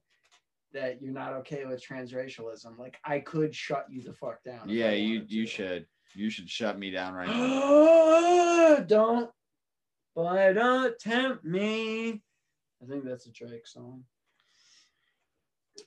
[0.76, 2.78] that you're not okay with transracialism?
[2.78, 4.68] Like, I could shut you the fuck down.
[4.68, 5.50] yeah, you you to.
[5.50, 5.86] should.
[6.14, 8.84] You should shut me down right now.
[8.86, 9.30] don't,
[10.14, 12.22] but don't tempt me.
[12.82, 14.04] I think that's a Drake song.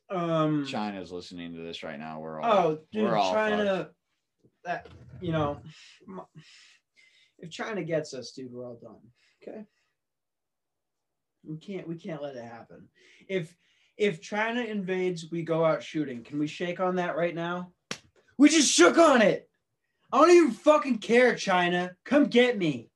[0.09, 0.65] Um.
[0.65, 2.19] China's listening to this right now.
[2.19, 3.89] We're all Oh, dude, we're all China.
[4.65, 4.87] That
[5.21, 5.61] you know,
[7.39, 8.99] if China gets us, dude, we're all done.
[9.41, 9.65] Okay.
[11.43, 11.87] We can't.
[11.87, 12.87] We can't let it happen.
[13.27, 13.55] If
[13.99, 16.23] if China invades, we go out shooting.
[16.23, 17.71] Can we shake on that right now?
[18.37, 19.47] We just shook on it.
[20.11, 21.91] I don't even fucking care, China.
[22.05, 22.89] Come get me.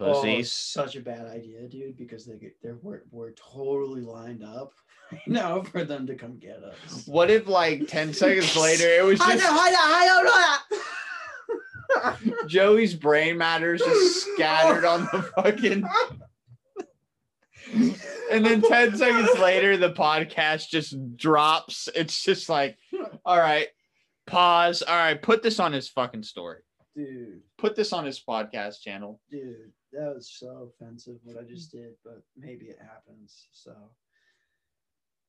[0.00, 0.50] Oh, pussies.
[0.50, 1.98] such a bad idea, dude.
[1.98, 4.72] Because they get they're we're, we're totally lined up
[5.26, 7.06] now for them to come get us.
[7.06, 12.48] What if like 10 seconds later it was I just I know, I don't.
[12.48, 15.84] Joey's brain matter is just scattered on the fucking
[18.30, 21.88] and then 10 seconds later the podcast just drops.
[21.94, 22.78] It's just like,
[23.24, 23.68] all right,
[24.26, 24.82] pause.
[24.82, 26.58] All right, put this on his fucking story.
[26.94, 29.20] dude, Put this on his podcast channel.
[29.30, 33.48] dude, that was so offensive what I just did, but maybe it happens.
[33.52, 33.74] So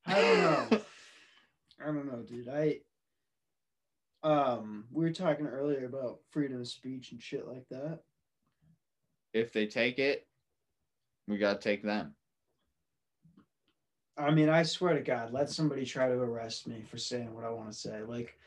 [0.06, 0.42] I don't
[0.72, 0.82] know.
[1.82, 2.48] I don't know, dude.
[2.48, 2.80] I
[4.24, 8.00] um we were talking earlier about freedom of speech and shit like that.
[9.34, 10.28] If they take it,
[11.28, 12.14] we got to take them.
[14.22, 17.44] I mean, I swear to God, let somebody try to arrest me for saying what
[17.44, 18.02] I want to say.
[18.08, 18.38] Like,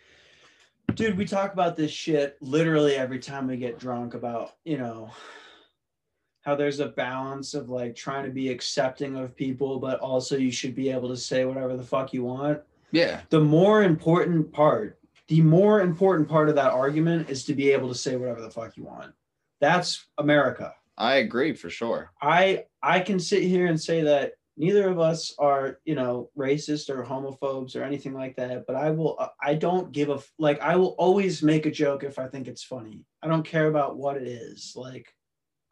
[0.95, 5.11] dude, we talk about this shit literally every time we get drunk about, you know,
[6.43, 10.53] how there's a balance of like trying to be accepting of people, but also you
[10.53, 12.61] should be able to say whatever the fuck you want.
[12.93, 13.23] Yeah.
[13.31, 14.99] The more important part,
[15.29, 18.51] the more important part of that argument is to be able to say whatever the
[18.51, 19.13] fuck you want.
[19.61, 20.75] That's America.
[20.97, 22.13] I agree for sure.
[22.21, 26.89] I I can sit here and say that neither of us are you know racist
[26.89, 30.61] or homophobes or anything like that but i will uh, i don't give a like
[30.61, 33.97] i will always make a joke if i think it's funny i don't care about
[33.97, 35.13] what it is like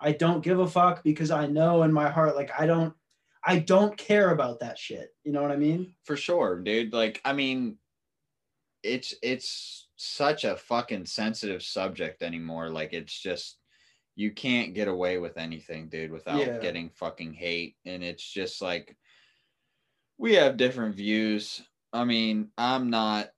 [0.00, 2.92] i don't give a fuck because i know in my heart like i don't
[3.44, 6.92] i don't care about that shit you know what i mean For sure, dude.
[6.92, 7.78] Like, I mean,
[8.82, 12.68] it's it's such a fucking sensitive subject anymore.
[12.68, 13.58] Like, it's just
[14.14, 16.58] you can't get away with anything, dude, without Yeah.
[16.58, 17.76] getting fucking hate.
[17.86, 18.96] And it's just like
[20.18, 21.62] we have different views
[21.94, 23.28] I mean, I'm not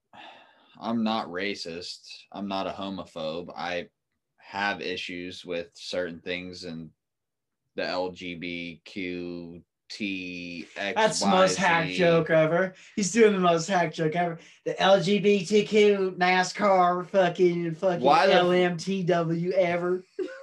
[0.80, 2.00] I'm not racist.
[2.32, 3.52] I'm not a homophobe.
[3.56, 3.88] I
[4.38, 6.90] have issues with certain things and
[7.76, 10.94] the LGBTQ T X.
[10.96, 12.74] That's the most hack joke ever.
[12.96, 14.38] He's doing the most hack joke ever.
[14.64, 20.04] The LGBTQ NASCAR fucking fucking Why the- LMTW ever.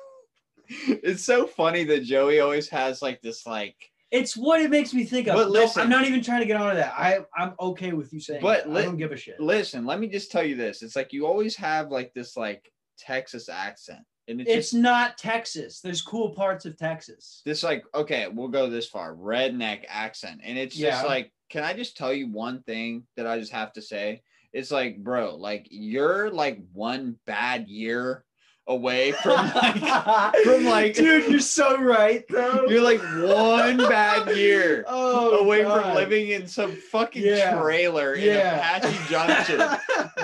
[0.88, 3.76] It's so funny that Joey always has like this like
[4.12, 5.36] It's what it makes me think of.
[5.36, 6.94] But No, listen- I'm not even trying to get onto that.
[6.98, 8.42] I I'm okay with you saying.
[8.42, 9.40] But li- I don't give a shit.
[9.40, 10.82] listen, let me just tell you this.
[10.82, 14.00] It's like you always have like this like Texas accent.
[14.28, 15.82] And it's, it's just not Texas.
[15.82, 17.42] There's cool parts of Texas.
[17.44, 19.14] this like, okay, we'll go this far.
[19.16, 20.42] Redneck accent.
[20.44, 20.92] And it's Yeah.
[20.92, 24.22] just like, can I just tell you one thing that I just have to say?
[24.54, 28.24] It's like, bro, like you're like one bad year
[28.68, 32.66] away from like from, like- dude, you're so right though.
[32.68, 37.60] you're like one bad year oh, away from living in some fucking Yeah.
[37.60, 38.78] trailer in Yeah.
[38.78, 39.62] Apache Junction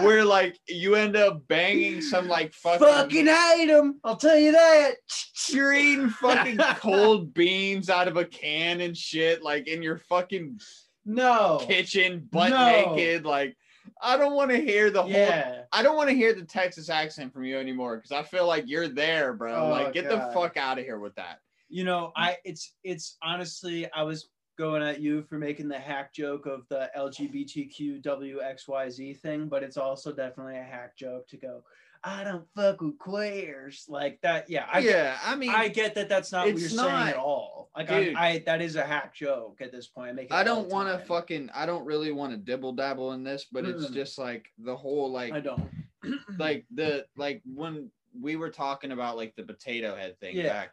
[0.04, 3.72] where like you end up banging some like fucking, fucking hate.
[4.04, 4.92] I'll tell you that.
[5.50, 10.60] you're eating fucking cold beans out of a can and shit like in your fucking
[11.06, 11.60] No.
[11.66, 12.96] kitchen butt No.
[12.96, 13.58] naked like
[14.02, 15.64] I don't want to hear the whole Yeah.
[15.72, 18.64] I don't want to hear the Texas accent from you anymore because I feel like
[18.68, 19.56] you're there, bro.
[19.56, 21.40] Oh, like, get the fuck out of here with that.
[21.70, 26.14] You know, I it's it's honestly I was going at you for making the hack
[26.14, 31.64] joke of the LGBTQWXYZ thing, but it's also definitely a hack joke to go,
[32.08, 34.50] I don't fuck with queers like that.
[34.50, 37.18] Yeah, I get, yeah, I mean, I get that that's not what you're saying at
[37.18, 37.70] all.
[37.76, 38.16] Like Dude.
[38.16, 40.18] I, I that is a hack joke at this point.
[40.32, 41.50] I I don't want to fucking.
[41.54, 43.94] I don't really want to dibble dabble in this, but it's Mm-mm.
[43.94, 45.70] just like the whole like I don't.
[46.40, 50.48] like the like when we were talking about like the potato head thing Yeah.
[50.48, 50.72] back.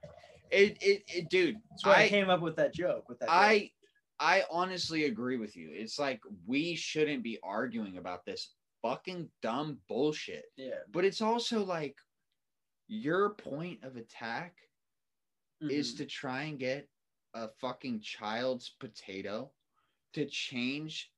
[0.50, 1.56] It, it it dude.
[1.70, 3.08] That's why I, I came up with that joke.
[3.08, 3.34] With that, joke.
[3.34, 3.70] I
[4.20, 5.70] I honestly agree with you.
[5.72, 8.50] It's like we shouldn't be arguing about this
[8.88, 10.44] fucking dumb bullshit.
[10.56, 10.80] yeah.
[10.92, 11.96] But it's also like
[12.86, 14.56] your point of attack
[15.62, 15.96] is Mhm.
[15.98, 16.88] to try and get
[17.32, 19.50] a fucking child's potato
[20.12, 21.10] to change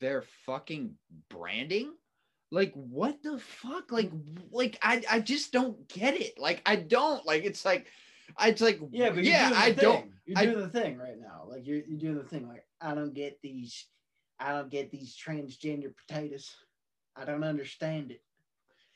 [0.00, 0.98] their fucking
[1.30, 1.96] branding
[2.50, 4.10] like what the fuck like
[4.50, 7.86] like i i just don't get it like i don't like it's like
[8.36, 10.12] I- it's like Yeah, but yeah i don't.
[10.26, 11.46] You're I- doing the thing right now.
[11.48, 12.46] Like you're you're doing the thing.
[12.46, 13.86] Like I don't get these.
[14.38, 16.54] I don't get these transgender potatoes.
[17.20, 18.22] I don't understand it.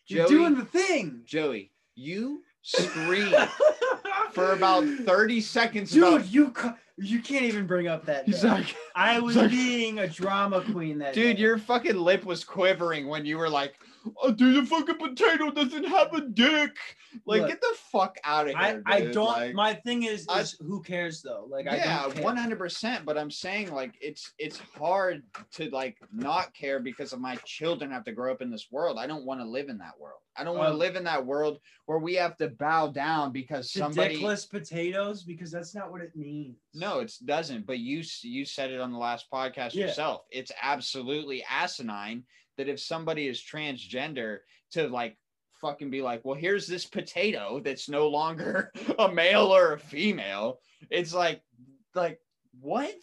[0.07, 3.35] You're Joey- doing the thing, joey you scream
[4.33, 6.03] for about 30 seconds dude.
[6.05, 8.25] about, You ca- you can't even bring up that.
[8.27, 11.43] he's like I was like- being a drama queen that Dude, day.
[11.43, 13.75] your fucking lip was quivering when you were like,
[14.23, 16.77] oh, dude, the fucking potato doesn't have a dick.
[17.27, 18.83] Like, Look, get the fuck out of here.
[18.87, 19.13] I dude.
[19.13, 19.27] don't.
[19.27, 21.47] Like, my thing is I- who cares though?
[21.49, 23.05] Like yeah, I one hundred percent.
[23.05, 25.23] But I'm saying like it's it's hard
[25.53, 28.99] to like not care because of my children have to grow up in this world.
[28.99, 30.21] I don't want to live in that world.
[30.35, 33.33] I don't want to Um, live in that world where we have to bow down
[33.33, 34.17] because somebody.
[34.19, 36.57] dickless potatoes because that's not what it means.
[36.73, 37.67] No, it doesn't.
[37.67, 39.87] But you you said it on the last podcast Yeah.
[39.89, 40.23] yourself.
[40.31, 42.25] It's absolutely asinine
[42.57, 44.39] that if somebody is transgender
[44.73, 45.17] to like
[45.61, 50.59] fucking be like, well, here's this potato that's no longer a male or a female.
[50.91, 51.41] It's like,
[51.95, 52.19] like
[52.61, 52.95] what?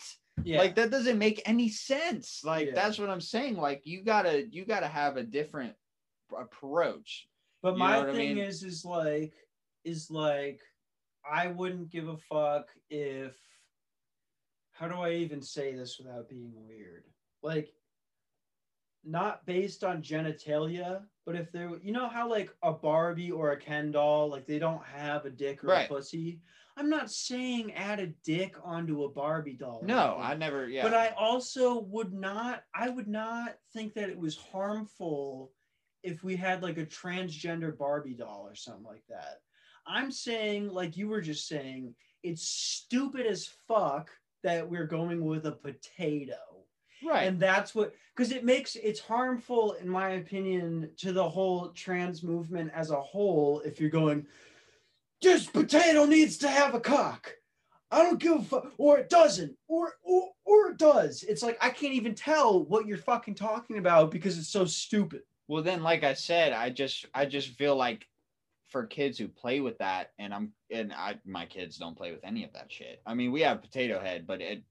[0.44, 0.60] Yeah.
[0.60, 2.42] Like that doesn't make any sense.
[2.44, 2.76] Like Yeah.
[2.76, 3.58] that's what I'm saying.
[3.58, 5.74] Like you gotta you gotta have a different
[6.38, 7.28] approach.
[7.62, 8.46] But You my what I thing mean?
[8.46, 9.34] is, is like,
[9.84, 10.62] is like,
[11.30, 13.36] I wouldn't give a fuck if.
[14.72, 17.04] How do I even say this without being weird?
[17.44, 17.68] Like,
[19.04, 23.58] not based on genitalia, but if there, you know how like a Barbie or a
[23.58, 25.86] Ken doll, like they don't have a dick or Right.
[25.86, 26.42] a pussy.
[26.78, 29.82] I'm not saying add a dick onto a Barbie doll.
[29.84, 30.18] No.
[30.20, 30.84] I never yeah.
[30.84, 35.52] But I also would not, I would not think that it was harmful
[36.04, 39.42] if we had like a transgender Barbie doll or something like that.
[39.86, 44.10] I'm saying, like you were just saying, it's stupid as fuck
[44.44, 46.36] that we're going with a potato.
[47.06, 47.24] Right.
[47.24, 52.24] And that's what, because it makes, it's harmful, in my opinion, to the whole trans
[52.24, 54.26] movement as a whole if you're going,
[55.22, 57.34] this potato needs to have a cock.
[57.92, 61.24] I don't give a fuck, or it doesn't, or, or or it does.
[61.24, 65.22] It's like I can't even tell what you're fucking talking about because it's so stupid.
[65.48, 68.08] Well, then, like I said, I just I just feel like
[68.68, 72.24] for kids who play with that, and I'm and I my kids don't play with
[72.24, 73.02] any of that shit.
[73.06, 74.64] I mean, we have Potato Head, but it,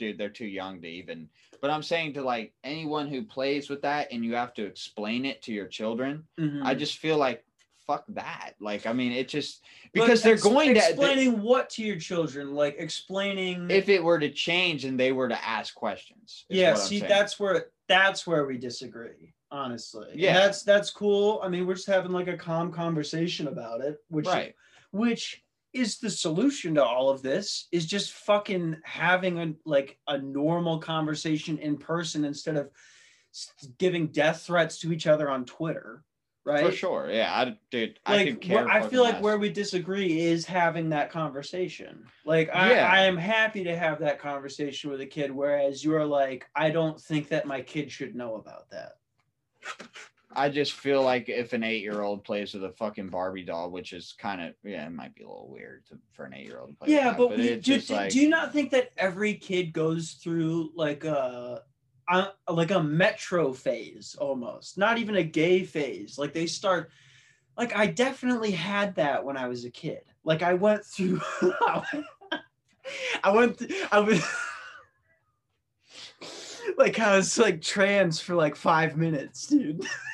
[0.00, 1.28] dude, they're too young to even.
[1.60, 5.24] But I'm saying to like anyone who plays with that, and you have to explain
[5.26, 6.24] it to your children.
[6.40, 6.66] Mm-hmm.
[6.66, 7.44] I just feel like
[7.86, 8.52] fuck that.
[8.60, 9.62] Like, I mean, it just
[9.94, 13.70] But because they're ex- going to explaining what to your children, like explaining.
[13.70, 16.46] if it were to change and they were to ask questions.
[16.48, 17.08] yeah, see, saying.
[17.08, 19.34] that's where that's where we disagree.
[19.52, 20.34] Honestly, And Yeah.
[20.34, 21.40] that's that's cool.
[21.42, 24.54] I mean, we're just having like a calm conversation about it, which right.
[24.92, 25.42] which
[25.72, 30.78] is the solution to all of this is just fucking having a like a normal
[30.78, 32.70] conversation in person instead of
[33.78, 36.02] giving death threats to each other on Twitter,
[36.44, 36.66] right?
[36.66, 37.08] For sure.
[37.10, 38.68] Yeah, I dude, I like care.
[38.68, 42.04] I feel like where we disagree is having that conversation.
[42.24, 42.90] Like I, Yeah.
[42.90, 47.00] I am happy to have that conversation with a kid, whereas you're like, I don't
[47.00, 48.92] think that my kid should know about that.
[50.32, 53.70] I just feel like if an eight year old plays with a fucking Barbie doll,
[53.70, 56.46] which is kind of yeah, it might be a little weird to, for an eight
[56.46, 59.34] year old yeah, that, but, we, do, do, like do you not think that every
[59.34, 61.62] kid goes through like a,
[62.08, 66.16] a like a metro phase almost, not even a gay phase?
[66.16, 66.90] Like they start,
[67.58, 70.02] like I definitely had that when I was a kid.
[70.22, 71.20] Like I went through,
[73.24, 74.22] I went, th- I was.
[76.78, 79.84] Like I was like trans for like five minutes, dude.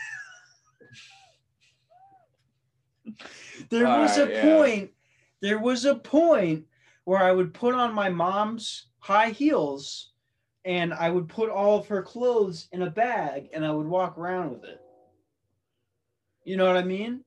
[3.70, 4.42] there was a yeah.
[4.42, 4.90] point.
[5.40, 6.64] There was a point
[7.04, 10.12] where I would put on my mom's high heels
[10.64, 14.18] and I would put all of her clothes in a bag and I would walk
[14.18, 14.80] around with it.
[16.44, 17.24] You know what I mean?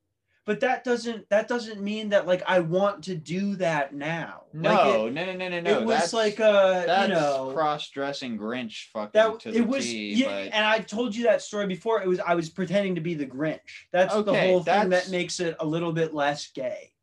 [0.49, 4.45] But that doesn't that doesn't mean that like I want to do that now.
[4.51, 5.79] no, Like, no, no, no, no, it, no.
[5.81, 9.59] it was that's, like uh, a that's you know cross-dressing Grinch fucking that to the
[9.59, 12.01] it was T, yeah, but and I told you that story before.
[12.01, 13.59] It was I was pretending to be the Grinch.
[13.91, 16.93] That's the Okay, whole thing that makes it a little bit less gay.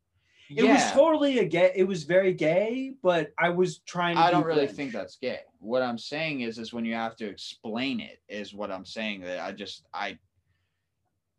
[0.50, 1.70] It yeah, was totally a gay.
[1.76, 4.16] It was very gay, but I was trying.
[4.16, 4.72] to I don't really Grinch.
[4.72, 5.42] think that's gay.
[5.60, 9.20] What I'm saying is, is when you have to explain it, is what I'm saying.
[9.20, 10.18] That I just, I,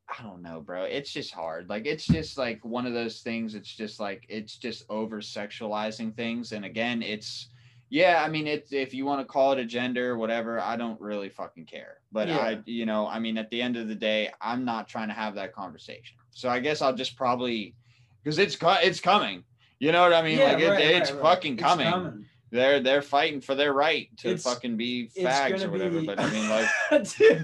[0.10, 0.84] I don't know, bro.
[0.84, 1.70] It's just hard.
[1.70, 3.56] Like it's just like one of those things.
[3.56, 6.54] It's just like it's just over sexualizing things.
[6.54, 7.50] And again, it's,
[7.90, 8.24] yeah.
[8.26, 10.60] I mean, it's if you want to call it a gender, whatever.
[10.62, 11.98] I don't really fucking care.
[12.12, 12.38] But Yeah.
[12.38, 15.14] I, you know, I mean, at the end of the day, I'm not trying to
[15.14, 16.18] have that conversation.
[16.32, 17.76] So I guess I'll just probably,
[18.24, 19.44] because it's it's coming.
[19.80, 20.40] You know what I mean?
[20.40, 21.36] Yeah, like it, right, it's right, right.
[21.36, 22.26] fucking It's coming coming.
[22.50, 26.00] They're they're fighting for their right to It's- fucking be fags or whatever.
[26.00, 26.68] be- But I mean, like,
[27.18, 27.44] dude.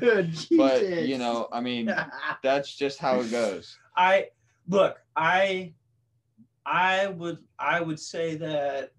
[0.57, 1.07] but Jesus.
[1.07, 1.93] you know, I mean,
[2.43, 3.77] that's just how it goes.
[3.97, 4.27] I
[4.67, 4.99] look.
[5.15, 5.73] I
[6.65, 8.91] I would I would say that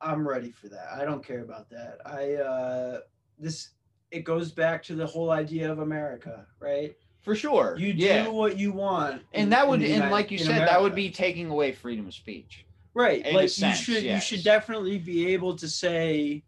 [0.00, 0.88] I'm ready for that.
[0.94, 1.98] I don't care about that.
[2.06, 3.00] I uh
[3.38, 3.70] this
[4.10, 6.96] it goes back to the whole idea of America, right?
[7.22, 7.76] For sure.
[7.78, 8.28] You do yeah.
[8.28, 9.22] what you want.
[9.32, 11.70] in- And that would, and United- like you in said, that would be taking away
[11.72, 12.64] freedom of speech.
[12.94, 13.24] Right.
[13.26, 16.42] in Like you sense, should you should definitely be able to say.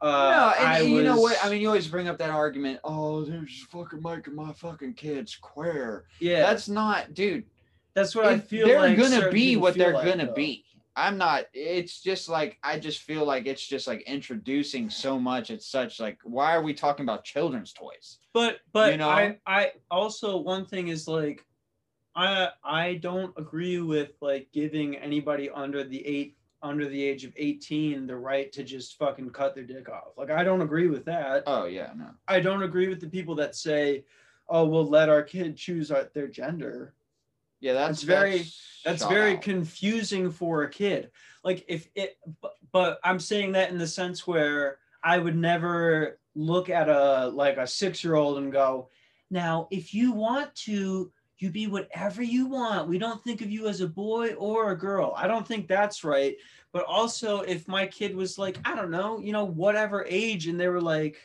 [0.00, 1.38] Uh, no, and I you know what?
[1.42, 2.80] I mean, you always bring up that argument.
[2.84, 6.04] Oh, they're just fucking making my fucking kids queer.
[6.20, 7.44] yeah, that's That's not, dude.
[7.94, 8.66] that's what I feel.
[8.66, 10.34] they're like gonna be what they're like, gonna though.
[10.34, 10.64] be.
[10.98, 11.44] I'm not.
[11.52, 15.50] It's just like I just feel like it's just like introducing so much.
[15.50, 18.18] It's such like why are we talking about children's toys?
[18.32, 19.08] But but You know?
[19.08, 21.44] I I also one thing is like
[22.16, 27.32] I I don't agree with like giving anybody under the eight under the age of
[27.36, 30.16] 18 the right to just fucking cut their dick off.
[30.16, 31.44] Like I don't agree with that.
[31.46, 32.06] Oh yeah, no.
[32.26, 34.04] I don't agree with the people that say,
[34.48, 36.94] "Oh, we'll let our kid choose our, their gender."
[37.60, 38.44] Yeah, that's That's very-
[38.84, 39.42] That's shot very out.
[39.42, 41.10] confusing for a kid.
[41.44, 46.18] Like if it, but, but I'm saying that in the sense where I would never
[46.34, 48.88] look at a like a six year old and go,
[49.30, 52.88] now if you want to, you be whatever you want.
[52.88, 55.12] We don't think of you as a boy or a girl.
[55.16, 56.36] I don't think that's right.
[56.72, 60.58] But also, if my kid was like, I don't know, you know, whatever age, and
[60.58, 61.18] they were like,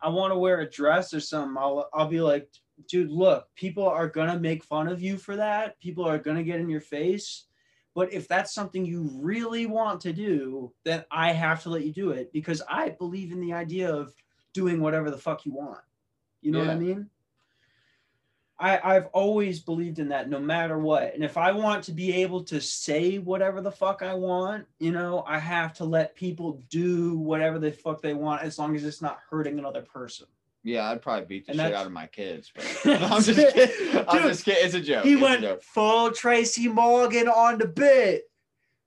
[0.00, 2.48] I want to wear a dress or something, I'll I'll be like,
[2.88, 5.78] dude, look, people are gonna make fun of you for that.
[5.80, 7.44] People are gonna get in your face.
[7.94, 11.92] But if that's something you really want to do, then I have to let you
[11.92, 14.12] do it because I believe in the idea of
[14.52, 15.80] doing whatever the fuck you want.
[16.42, 17.08] You know what I mean?
[18.58, 21.12] I, I've always believed in that no matter what.
[21.14, 24.92] And if I want to be able to say whatever the fuck I want, you
[24.92, 28.84] know, I have to let people do whatever the fuck they want as long as
[28.84, 30.26] it's not hurting another person.
[30.62, 32.52] Yeah, I'd probably beat the And shit out of my kids.
[32.54, 32.64] But
[33.02, 34.04] I'm just kidding.
[34.08, 34.64] I'm just kidding.
[34.64, 35.04] It's a joke.
[35.04, 35.62] He It's went joke.
[35.62, 38.22] full Tracy Morgan on the.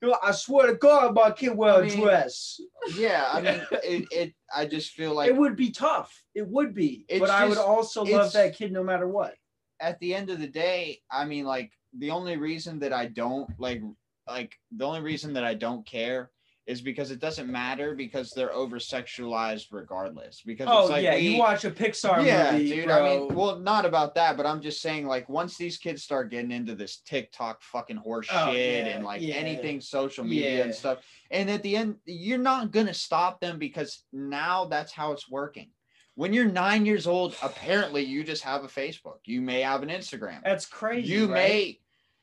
[0.01, 2.59] Yo, I swear to God, my kid wear I a mean, dress.
[2.95, 4.33] Yeah, I mean, it, it.
[4.55, 6.23] I just feel like it would be tough.
[6.35, 7.05] It would be.
[7.19, 9.33] But I would also love that kid no matter what.
[9.79, 13.49] At the end of the day, I mean, like the only reason that I don't
[13.59, 13.81] like,
[14.27, 16.31] like the only reason that I don't care
[16.65, 20.41] is because it doesn't matter because they're over sexualized regardless.
[20.45, 22.27] Because Oh it's like yeah, we, you watch a Pixar movie.
[22.27, 22.85] yeah, movie, dude.
[22.87, 23.05] bro.
[23.05, 26.29] I mean, well, not about that, but I'm just saying, like, once these kids start
[26.29, 29.35] getting into this TikTok fucking horse Oh, shit yeah, and like yeah.
[29.35, 30.63] anything social media Yeah.
[30.65, 30.97] and stuff,
[31.31, 35.69] and at the end, you're not gonna stop them because now that's how it's working.
[36.17, 39.19] When you're nine years old, apparently you just have a Facebook.
[39.25, 40.41] You may have an Instagram.
[40.43, 41.13] That's crazy.
[41.13, 41.33] You right?
[41.33, 41.79] may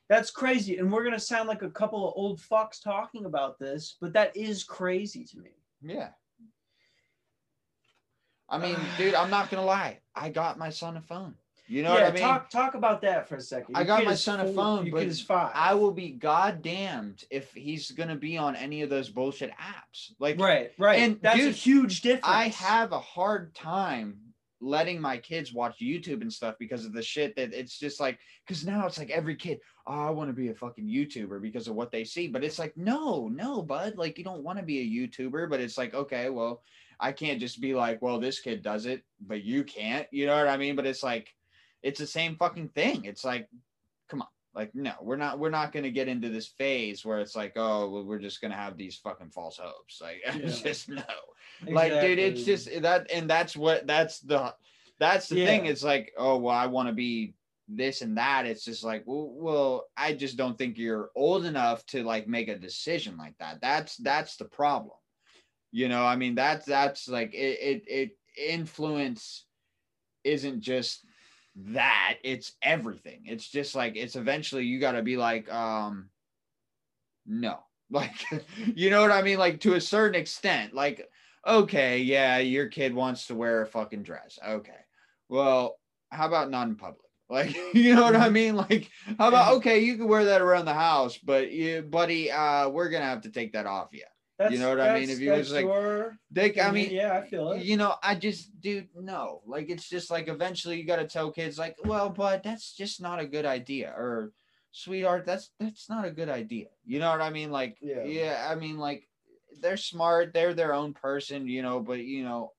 [0.09, 3.97] That's crazy, and we're gonna sound like a couple of old fucks talking about this,
[4.01, 5.51] but that is crazy to me.
[5.81, 6.09] Yeah.
[8.49, 10.01] I mean, dude, I'm not gonna lie.
[10.13, 11.37] I got my son a phone.
[11.67, 12.23] You know yeah, what I mean?
[12.23, 13.77] talk talk about that for a second.
[13.77, 15.09] I got my son a phone, but.
[15.55, 20.13] I will be goddamned if he's gonna be on any of those bullshit apps.
[20.19, 22.27] Like, right, right, and that's a huge difference.
[22.27, 24.19] I have a hard time
[24.61, 28.19] letting my kids watch YouTube and stuff because of the shit that it's just like
[28.47, 31.69] because now it's like every kid, oh, I want to be a fucking YouTuber because
[31.69, 32.29] of what they see.
[32.29, 33.97] But it's like, no, no, bud.
[33.97, 36.63] Like you don't want to be a YouTuber, but it's like, okay, well,
[37.01, 40.07] I can't just be like, well, this kid does it, but you can't.
[40.11, 40.77] You know what I mean?
[40.77, 41.35] But it's like
[41.85, 43.05] it's the same fucking thing.
[43.05, 43.47] It's like,
[44.09, 44.29] come on.
[44.55, 47.91] Like, no, we're not we're not gonna get into this phase where it's like, oh,
[47.91, 50.01] well, we're just gonna have these fucking false hopes.
[50.01, 51.03] Like it's just no.
[51.69, 54.55] Like dude it's just that and that's what that's the
[54.99, 55.67] that's the thing.
[55.67, 57.35] It's like oh well i want to be
[57.69, 58.47] this and that.
[58.47, 62.49] It's just like well, well i just don't think you're old enough to like make
[62.49, 63.61] a decision like that.
[63.61, 64.97] That's that's the problem.
[65.73, 69.47] You know i mean that's that's like it it, it influence
[70.23, 71.05] isn't just
[71.57, 73.23] that it's everything.
[73.27, 76.11] It's just like it's eventually you got to be like um
[77.27, 77.59] no.
[77.91, 78.25] Like
[78.75, 79.39] you know what i mean?
[79.39, 81.07] Like to a certain extent like
[81.47, 84.39] okay yeah your kid wants to wear a fucking dress.
[84.45, 84.81] Okay.
[85.29, 85.79] Well
[86.11, 88.57] how about not in public like you know what i mean?
[88.57, 92.69] Like how about okay you can wear that around the house but you buddy uh
[92.71, 94.05] we're gonna have to take that off you
[94.39, 95.11] That's- know what I mean?
[95.11, 97.63] If you was like- your they i mean yeah, I feel it.
[97.65, 101.31] you know i just dude no like it's just like eventually you got to tell
[101.31, 104.33] kids like well but that's just not a good idea or
[104.73, 108.03] sweetheart that's that's not a good idea you know what i mean like Yeah.
[108.05, 109.09] yeah i mean like
[109.61, 112.53] they're smart they're their own person you know but you know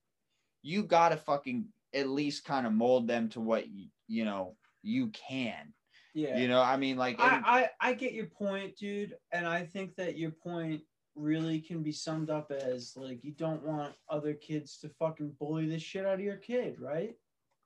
[0.61, 4.55] you got to fucking at least kind of mold them to what you, you know
[4.81, 5.73] you can
[6.13, 9.45] yeah, you know i mean like and- I, I I get your point, dude, and
[9.45, 10.81] I think that your point
[11.15, 15.67] really can be summed up as like you don't want other kids to fucking bully
[15.67, 17.15] the shit out of your kid, right?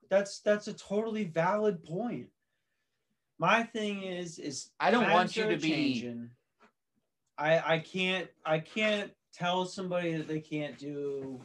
[0.10, 2.28] That's that's a totally valid point.
[3.38, 6.30] My thing is is I don't want you to be- changing.
[7.38, 11.40] I I can't I can't tell somebody that they can't do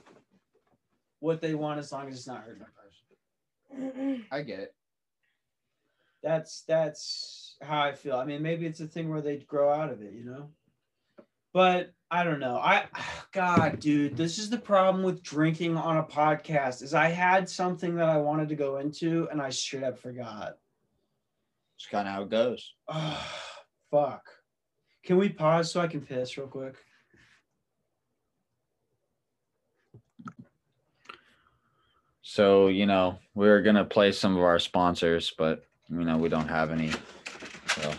[1.20, 4.74] what they want as long as it's not hurting a person i get it
[6.24, 8.16] that's that's how I feel.
[8.16, 10.48] I mean, maybe it's a thing where they grow out of it, you know.
[11.54, 12.56] But I don't know.
[12.56, 12.84] I
[13.32, 16.82] God, dude, this is the problem with drinking on a podcast.
[16.82, 20.58] Is I had something that I wanted to go into and I straight up forgot.
[21.76, 23.26] it's kind of how it goes Oh,
[23.90, 24.26] fuck.
[25.04, 26.76] Can we pause so I can piss real quick?
[32.22, 36.16] So, you know, we are going to play some of our sponsors, but, you know,
[36.16, 36.90] we don't have any.
[37.68, 37.92] So,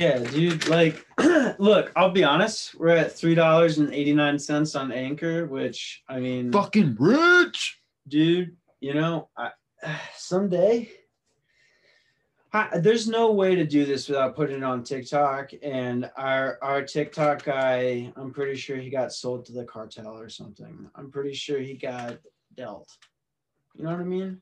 [0.00, 0.66] Yeah, dude.
[0.66, 1.06] Like,
[1.58, 2.74] look, I'll be honest.
[2.74, 7.78] We're at three dollars and eighty nine cents on Anchor, which I mean, fucking rich.
[8.08, 9.50] dude you know I,
[10.16, 10.90] someday
[12.52, 16.82] I, there's no way to do this without putting it on tiktok and our our
[16.82, 21.34] tiktok guy i'm pretty sure he got sold to the cartel or something i'm pretty
[21.34, 22.18] sure he got
[22.56, 22.90] dealt
[23.74, 24.40] you know what i mean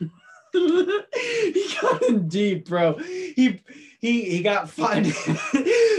[0.52, 3.60] he got in deep bro he
[3.98, 5.06] he he got fined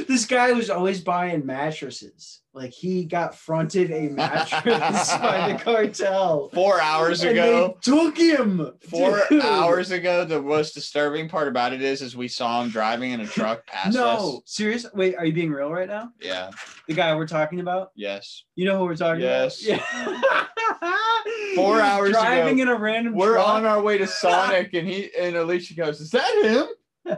[0.07, 6.49] this guy was always buying mattresses like he got fronted a mattress by the cartel
[6.53, 7.77] Four hours ago.
[7.81, 8.71] took him.
[8.81, 9.43] Four dude.
[9.43, 13.21] hours ago, the most disturbing part about it is, is we saw him driving in
[13.21, 14.41] a truck past No, us.
[14.45, 14.85] serious.
[14.95, 16.09] Wait, are you being real right now?
[16.19, 16.49] Yeah.
[16.87, 17.91] The guy we're talking about.
[17.95, 18.43] Yes.
[18.55, 19.63] You know who we're talking Yes.
[19.65, 19.81] about?
[20.01, 20.45] Yeah.
[21.55, 23.13] Four hours driving ago, in a random.
[23.13, 23.47] We're truck.
[23.47, 26.65] on our way to Sonic, and he and Alicia goes, "Is that him?"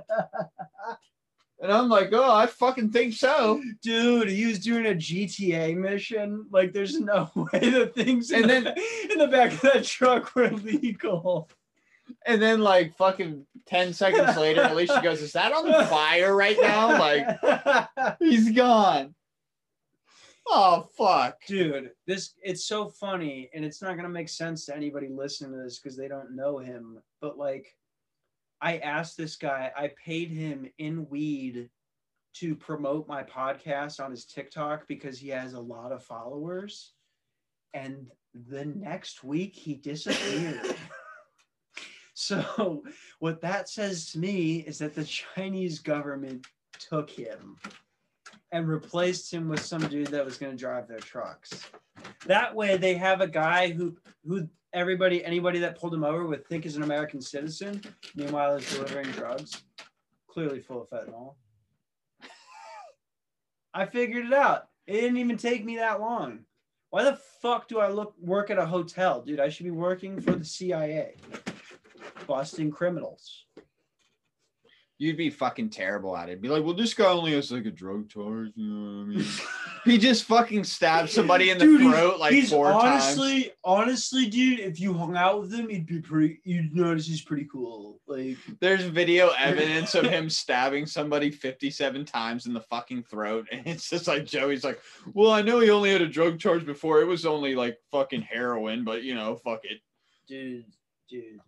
[1.63, 6.47] And I'm like, "Oh, I fucking think so." Dude, he was doing a GTA mission.
[6.51, 8.75] Like, there's no way the things in, And the, then-
[9.11, 11.49] in the back of that truck were legal.
[12.25, 16.97] And then, like, fucking ten seconds later, Alicia goes, "Is that on fire right now?"
[16.97, 19.13] Like, he's gone.
[20.47, 21.37] Oh fuck.
[21.47, 25.51] dude this it's so funny and it's not going to make sense to anybody listening
[25.51, 27.75] to this because they don't know him but like
[28.61, 31.69] i asked this guy i paid him in weed
[32.33, 36.93] to promote my podcast on his TikTok because he has a lot of followers.
[37.73, 38.07] And
[38.49, 40.75] the next week he disappeared.
[42.13, 42.83] so,
[43.19, 46.47] what that says to me is that the Chinese government
[46.79, 47.57] took him
[48.51, 51.69] and replaced him with some dude that was going to drive their trucks.
[52.25, 53.97] That way, they have a guy who
[54.27, 57.81] who everybody anybody that pulled him over would think is an American citizen.
[58.15, 59.63] Meanwhile, is delivering drugs,
[60.27, 61.35] clearly full of fentanyl.
[63.73, 64.67] I figured it out.
[64.87, 66.39] It didn't even take me that long.
[66.89, 69.39] Why the fuck do I look work at a hotel, dude?
[69.39, 71.15] I should be working for the CIA,
[72.27, 73.45] busting criminals.
[75.01, 76.43] You'd be fucking terrible at it.
[76.43, 78.51] Be like, well, this guy only has like a drug charge.
[78.55, 79.25] You know what I mean?
[79.85, 82.83] he just fucking stabbed somebody in the Dude, throat like he's four times.
[83.17, 84.59] honestly, honestly, dude.
[84.59, 86.39] If you hung out with him, he'd be pretty.
[86.43, 87.99] You'd notice he's pretty cool.
[88.05, 93.47] Like, There's video evidence of him stabbing somebody 57 times in the fucking throat.
[93.51, 94.79] And it's just like Joey's like,
[95.15, 97.01] well, I know he only had a drug charge before.
[97.01, 99.79] It was only like fucking heroin, but you know, fuck it.
[100.27, 100.65] dude,
[101.09, 101.39] dude.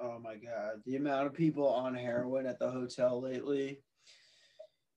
[0.00, 3.80] Oh my god, the amount of people on heroin at the hotel lately.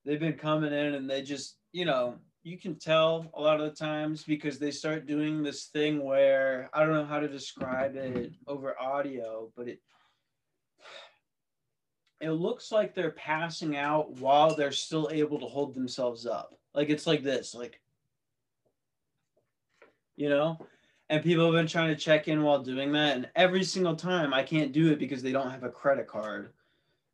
[0.04, 3.68] They've been coming in and they just, you know, you can tell a lot of
[3.68, 7.96] the times because they start doing this thing where I don't know how to describe
[7.96, 9.80] it over audio, but it
[12.22, 16.54] it looks like they're passing out while they're still able to hold themselves up.
[16.74, 17.80] Like it's like this, like
[20.16, 20.58] you know?
[21.10, 23.16] And people have been trying to check in while doing that.
[23.16, 26.52] And every single time I can't do it because they don't have a credit card.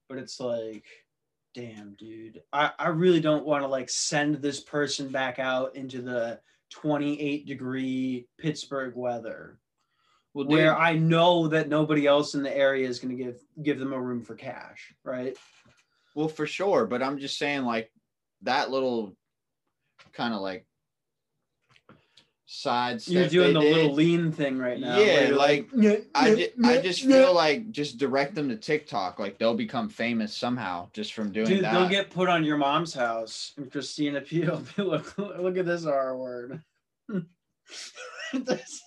[0.07, 0.85] But it's like,
[1.53, 2.41] damn, dude.
[2.53, 6.39] I, I really don't want to like send this person back out into the
[6.71, 9.59] 28 degree Pittsburgh weather
[10.33, 13.77] Well, where I know that nobody else in the area is going to give give
[13.77, 15.37] them a room for cash, right?
[16.15, 17.91] Well, for sure, but I'm just saying, like
[18.43, 19.15] that little
[20.13, 20.65] kind of like
[22.51, 23.07] side.
[23.07, 24.99] You're doing they the little lean thing right now.
[24.99, 28.57] Yeah, where you're like, "Yeah, I, yeah, I just feel like just direct them to
[28.57, 31.73] TikTok, like they'll become famous somehow just from doing Dude, that.
[31.73, 34.43] they'll get put on your mom's house, and Christina P.
[34.77, 36.61] look, look at this R word.
[38.33, 38.81] that's,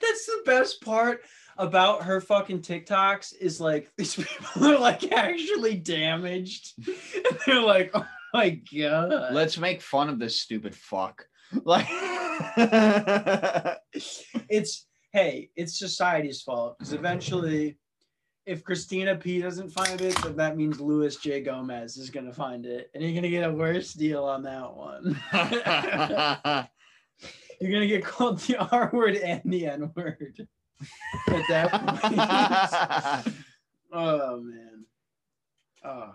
[0.00, 1.22] that's the best part
[1.58, 6.72] about her fucking TikToks is like these people are like actually damaged.
[6.86, 9.34] And they're like, oh my god.
[9.34, 11.26] Let's make fun of this stupid fuck.
[11.64, 11.86] Like,
[14.48, 17.78] it's hey, it's society's fault because eventually,
[18.46, 22.66] if Christina P doesn't find it, then that means Louis J Gomez is gonna find
[22.66, 25.20] it, and you're gonna get a worse deal on that one.
[27.60, 30.46] you're gonna get called the R word and the N word
[31.28, 33.34] at that point.
[33.92, 34.84] oh man.
[35.84, 36.14] Oh.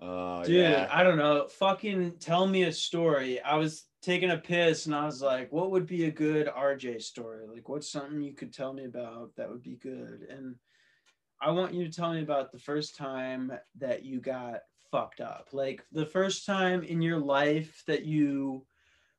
[0.00, 0.88] Oh Dude, yeah.
[0.90, 1.46] I don't know.
[1.48, 3.40] Fucking tell me a story.
[3.40, 7.02] I was taking a piss and I was like, what would be a good RJ
[7.02, 7.44] story?
[7.52, 10.26] Like, what's something you could tell me about that would be good?
[10.30, 10.54] And
[11.40, 14.60] I want you to tell me about the first time that you got
[14.92, 15.48] fucked up.
[15.52, 18.64] Like, the first time in your life that you,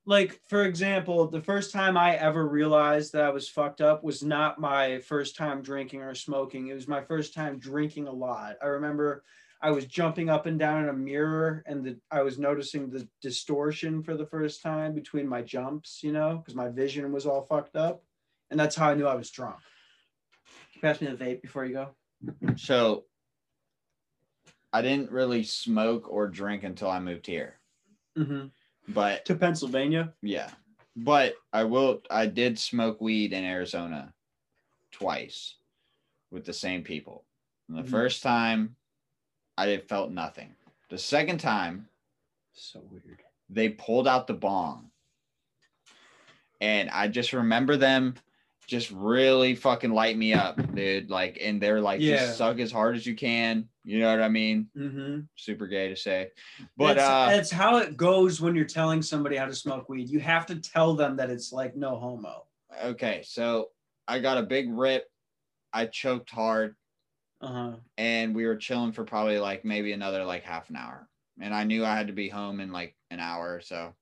[0.05, 4.23] like, for example, the first time I ever realized that I was fucked up was
[4.23, 6.67] not my first time drinking or smoking.
[6.67, 8.55] It was my first time drinking a lot.
[8.63, 9.23] I remember
[9.61, 13.07] I was jumping up and down in a mirror and the, I was noticing the
[13.21, 17.41] distortion for the first time between my jumps, you know, because my vision was all
[17.41, 18.03] fucked up.
[18.51, 19.57] And that's how I knew I was drunk.
[19.57, 21.89] Can you pass me the vape before you go?
[22.55, 23.05] So
[24.71, 27.55] I didn't really smoke or drink until I moved here.
[28.17, 28.47] Mm-hmm.
[28.93, 30.13] But To Pennsylvania.
[30.21, 30.49] yeah.
[30.95, 34.13] But I will I did smoke weed in Arizona
[34.91, 35.55] twice
[36.31, 37.25] with the same people.
[37.69, 37.89] And the Mhm.
[37.89, 38.75] first time
[39.57, 40.53] I felt nothing.
[40.89, 41.87] The second time
[42.53, 43.21] So weird.
[43.49, 44.91] they pulled out the bong.
[46.61, 48.15] And I just remember them
[48.65, 51.09] just really fucking light me up, dude.
[51.09, 52.17] Like, and they're like, Yeah.
[52.17, 53.69] just suck as hard as you can.
[53.85, 54.67] You know what I mean?
[54.75, 55.19] Mm-hmm.
[55.35, 56.31] Super gay to say.
[56.75, 60.09] But that's, uh that's how it goes when you're telling somebody how to smoke weed.
[60.09, 62.45] You have to tell them that it's like no homo.
[62.83, 63.69] okay, so
[64.07, 65.05] I got a big rip.
[65.71, 66.75] I choked hard
[67.41, 67.73] Uh-huh.
[67.97, 71.07] and we were chilling for probably like maybe another like half an hour.
[71.39, 73.93] And I knew I had to be home in like an hour or so.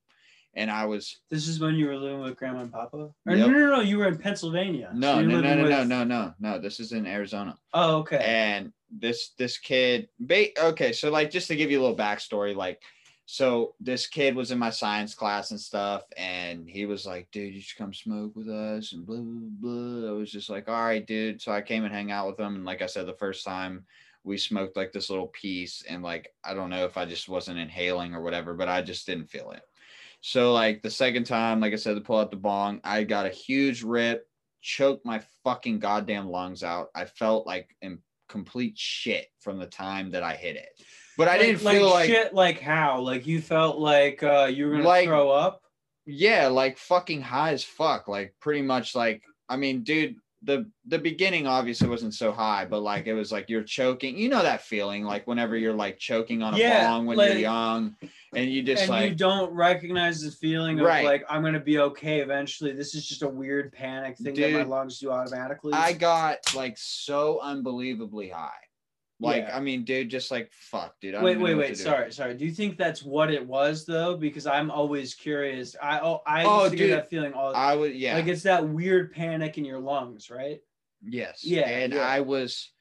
[0.53, 2.97] And I was This is when you were living with grandma and papa?
[3.25, 3.47] Or Yep.
[3.47, 4.89] no, no, no, you were in Pennsylvania.
[4.93, 6.59] So no, no, no, no, no, no, no, no.
[6.59, 7.57] This is in Arizona.
[7.73, 8.19] Oh, okay.
[8.23, 12.55] and this this kid ba- okay so like just to give you a little backstory
[12.55, 12.81] like
[13.25, 17.53] so this kid was in my science class and stuff and he was like dude
[17.53, 20.85] you should come smoke with us and blah blah blah i was just like all
[20.85, 23.13] right dude so i came and hang out with him and like i said the
[23.13, 23.83] first time
[24.25, 27.59] we smoked like this little piece and like I don't know if I just wasn't
[27.59, 29.61] inhaling or whatever, but I just didn't feel it.
[30.21, 33.27] So like the second time, like I said, to pull out the bong, I got
[33.27, 34.27] a huge rip,
[34.61, 36.87] choked my fucking goddamn lungs out.
[36.95, 40.81] I felt like in complete shit from the time that I hit it.
[41.17, 42.33] But I didn't like, feel like shit.
[42.33, 42.99] Like how?
[43.01, 45.61] Like you felt like uh, you were gonna Like- throw up.
[46.05, 48.07] yeah, like fucking high as fuck.
[48.07, 52.81] Like pretty much like I mean, dude, the the beginning obviously wasn't so high, but
[52.81, 54.17] like it was like you're choking.
[54.17, 57.31] You know that feeling like whenever you're like choking on a Yeah, bong when like-
[57.31, 57.95] you're young
[58.35, 61.05] and you just and like you don't recognize the feeling of Right.
[61.05, 62.73] like I'm gonna be okay eventually.
[62.73, 65.73] This is just a weird panic thing that my lungs do automatically.
[65.73, 68.49] I got like so unbelievably high.
[69.19, 69.55] Like, Yeah.
[69.57, 71.15] I mean, dude, just like fuck, dude.
[71.15, 71.77] I wait, wait, wait.
[71.77, 72.33] Sorry, sorry.
[72.35, 74.17] Do you think that's what it was though?
[74.17, 75.75] Because I'm always curious.
[75.81, 77.55] I oh, I Oh, used to dude, get that feeling all.
[77.55, 80.59] I would, yeah, Like it's that weird panic in your lungs, right?
[81.07, 82.01] yes, Yeah, and yeah.
[82.01, 82.71] I was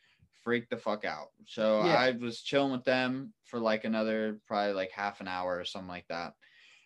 [0.42, 1.28] freaked the fuck out.
[1.46, 1.94] So Yeah.
[1.94, 5.88] I was chilling with them for like another probably like half an hour or something
[5.88, 6.32] like that.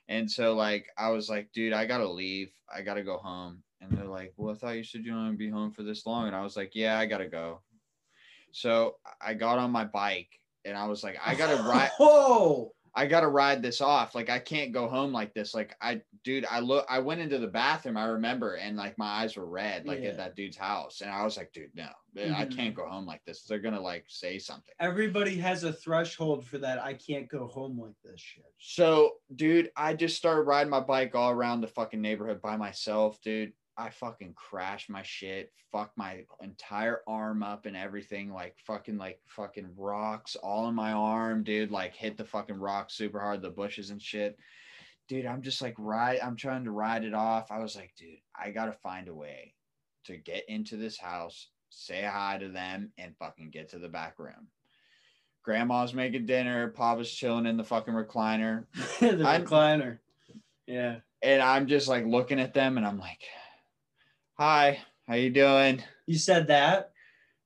[0.08, 2.52] And so like I was like, dude, I gotta leave.
[2.72, 3.62] I gotta go home.
[3.80, 6.04] And they're like, well, I thought you said you want to be home for this
[6.04, 6.26] long.
[6.26, 7.62] And I was like, yeah, I gotta go.
[8.52, 11.90] So I got on my bike and I was like, I gotta ride.
[11.98, 12.72] Whoa!
[12.94, 14.14] I gotta ride this off.
[14.16, 15.54] Like I can't go home like this.
[15.54, 16.84] Like I, dude, I look.
[16.88, 17.96] I went into the bathroom.
[17.96, 20.08] I remember, and like my eyes were red, like Yeah.
[20.08, 22.56] at that dude's house, and I was like, dude, no, I Mhm.
[22.56, 23.44] can't go home like this.
[23.44, 24.74] They're gonna like say something.
[24.80, 26.82] everybody has a threshold for that.
[26.82, 28.46] I can't go home like this shit.
[28.58, 33.20] So, dude, I just started riding my bike all around the fucking neighborhood by myself,
[33.20, 33.52] dude.
[33.78, 39.20] I fucking crashed my shit, fuck my entire arm up and everything, like fucking like
[39.28, 41.70] fucking rocks all in my arm, dude.
[41.70, 44.36] Like hit the fucking rocks super hard, the bushes and shit.
[45.08, 47.52] Dude, I'm just like ride, I'm trying to ride it off.
[47.52, 49.54] I was like, dude, I gotta find a way
[50.06, 54.18] to get into this house, say hi to them, and fucking get to the back
[54.18, 54.48] room.
[55.44, 58.64] Grandma's making dinner, Papa's chilling in the fucking recliner.
[59.00, 59.98] the recliner.
[60.66, 60.96] Yeah.
[61.22, 63.22] and I'm just like looking at them and I'm like,
[64.38, 66.92] "Hi, how you doing?" You said that.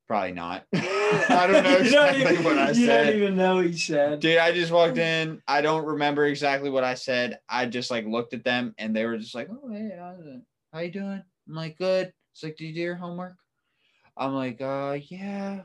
[0.06, 0.66] Probably not.
[0.74, 3.04] I don't know You don't exactly even- what I you said.
[3.06, 4.20] don't even know what you said.
[4.20, 5.40] Dude, I just walked in.
[5.48, 7.38] I don't remember exactly what I said.
[7.48, 9.90] I just like looked at them and they were just like, "Oh, hey,
[10.72, 13.36] how you doing?" I'm like, "Good." It's like, "Did you do your homework?"
[14.16, 15.62] I'm like, "Uh, yeah."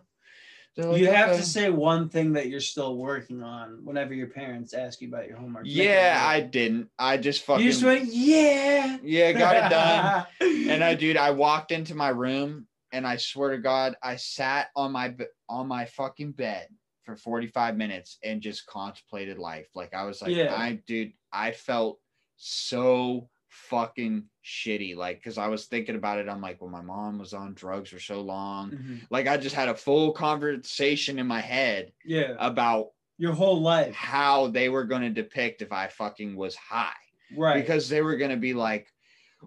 [0.78, 4.14] They're like, you have "Okay." to say one thing that you're still working on whenever
[4.14, 5.64] your parents ask you about your homework.
[5.64, 6.90] Make it Yeah, I didn't.
[7.00, 8.98] I just fucking You just went, yeah.
[9.02, 10.26] yeah, got it done.
[10.70, 14.68] and I, dude, I walked into my room and I swear to God, I sat
[14.76, 15.16] on my
[15.50, 16.68] on my fucking bed
[17.06, 19.70] for 45 minutes and just contemplated life.
[19.74, 20.56] Like I was like, Yeah.
[20.56, 22.00] I, dude, I felt
[22.36, 23.30] so
[23.70, 24.96] fucking shitty.
[24.96, 26.30] Like, cause I was thinking about it.
[26.30, 28.72] I'm like, well, my mom was on drugs for so long.
[28.72, 29.02] Mhm.
[29.10, 33.94] Like, I just had a full conversation in my head Yeah, about your whole life,
[33.96, 36.92] how they were going to depict if I fucking was high
[37.36, 37.56] right?
[37.60, 38.88] because they were going to be like,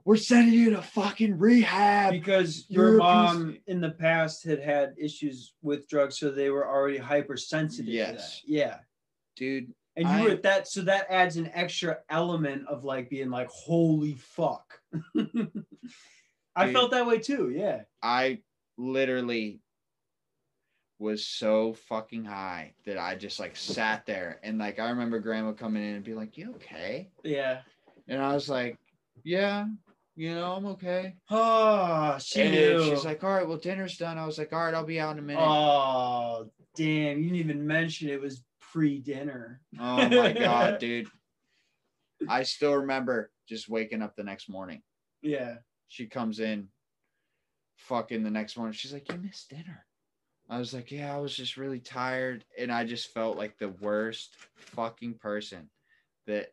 [0.05, 2.13] we're sending you to fucking rehab.
[2.13, 6.99] because your mom in the past had had issues with drugs, so they were already
[6.99, 7.87] hypersensitive.
[7.87, 8.15] to that.
[8.15, 8.43] Yes.
[8.47, 8.77] Yeah.
[9.37, 13.31] Dude, And you I- were that, so that adds an extra element of like being
[13.31, 14.81] like, holy fuck.
[16.57, 16.75] I Dude.
[16.75, 17.51] felt that way too.
[17.55, 17.83] Yeah.
[18.03, 18.39] I
[18.77, 19.61] literally
[20.99, 25.53] was so fucking high that I just like sat there and like I remember grandma
[25.53, 27.09] coming in and be like, You okay?
[27.25, 27.61] Yeah.
[28.09, 28.77] And I was like,
[29.25, 29.67] Yeah,
[30.17, 31.15] you know, I'm okay.
[31.31, 32.85] Oh, ah, she and knew.
[32.85, 34.19] she's like, All right, well, dinner's done.
[34.19, 35.43] I was like, All right, I'll be out in a minute.
[35.43, 37.19] oh, damn.
[37.19, 38.43] You didn't even mention it was
[38.73, 39.61] pre dinner.
[39.79, 41.09] oh my god, dude.
[42.29, 44.83] I still remember just waking up the next morning.
[45.23, 45.57] Yeah.
[45.89, 46.69] she comes in
[47.81, 49.85] fucking the next morning she's like you missed dinner
[50.49, 53.71] i was like yeah i was just really tired and i just felt like the
[53.81, 55.69] worst fucking person
[56.27, 56.53] that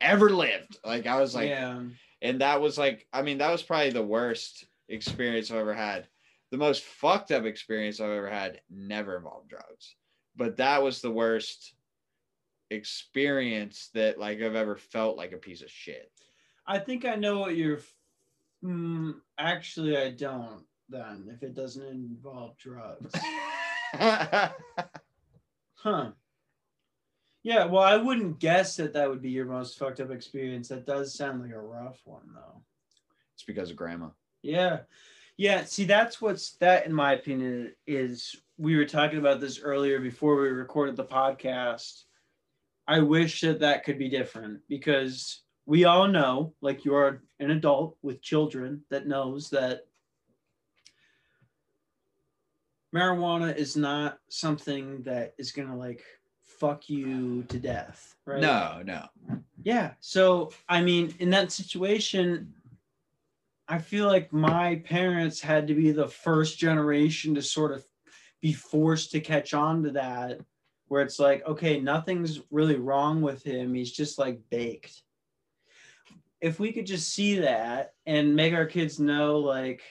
[0.00, 1.82] ever lived like i was like yeah.
[2.22, 6.06] and that was like i mean that was probably the worst experience i've ever had
[6.50, 9.96] the most fucked up experience i've ever had never involved drugs
[10.36, 11.74] but that was the worst
[12.70, 16.10] experience that like i've ever felt like a piece of shit
[16.70, 17.80] I think I know what you're.
[18.64, 20.62] Mm, actually, I don't.
[20.88, 23.12] Then, if it doesn't involve drugs,
[23.94, 24.52] huh?
[27.42, 27.64] Yeah.
[27.64, 30.68] Well, I wouldn't guess that that would be your most fucked up experience.
[30.68, 32.62] That does sound like a rough one, though.
[33.34, 34.10] it's because of grandma
[34.42, 34.80] Yeah.
[35.36, 35.64] Yeah.
[35.64, 40.38] See, that's what's that, in my opinion, is we were talking about this earlier before
[40.38, 42.02] we recorded the podcast.
[42.86, 47.96] I wish that that could be different because we all know, like you're an adult
[48.02, 49.86] with children that knows that
[52.94, 56.04] marijuana is not something that is gonna like
[56.42, 58.42] fuck you to death, right?
[58.42, 59.06] No, no.
[59.62, 59.92] Yeah.
[60.00, 62.52] So I mean, in that situation,
[63.68, 67.86] I feel like my parents had to be the first generation to sort of
[68.40, 70.40] be forced to catch on to that,
[70.88, 73.74] where it's like, okay, nothing's really wrong with him.
[73.74, 75.02] He's just like baked.
[76.40, 79.82] If we could just see that and make our kids know, like,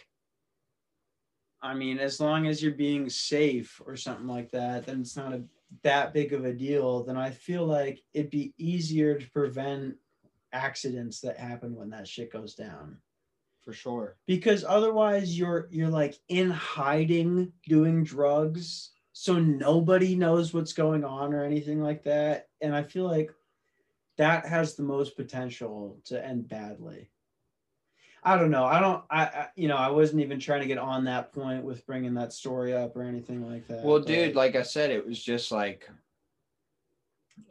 [1.62, 5.34] I mean, as long as you're being safe or something like that, then it's not
[5.34, 5.44] a
[5.84, 7.04] that big of a deal.
[7.04, 9.96] Then I feel like it'd be easier to prevent
[10.52, 12.98] accidents that happen when that shit goes down
[13.62, 14.16] For sure.
[14.26, 21.34] because otherwise you're you're like in hiding doing drugs so nobody knows what's going on
[21.34, 23.32] or anything like that and i feel like
[24.18, 27.12] that has the most potential to end badly
[28.24, 30.78] i don't know i don't i, I you know i wasn't even trying to get
[30.80, 34.56] on that point with bringing that story up or anything like that Well, dude, like
[34.56, 35.88] I said, it was just like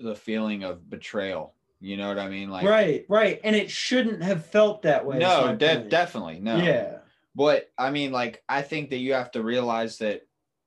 [0.01, 1.55] the feeling of betrayal.
[1.81, 2.51] You know what I mean?
[2.51, 6.57] Like, right right and it shouldn't have felt that way no, de- definitely no.
[6.57, 6.99] yeah
[7.35, 10.23] But I mean, like, I think that you have to realize that,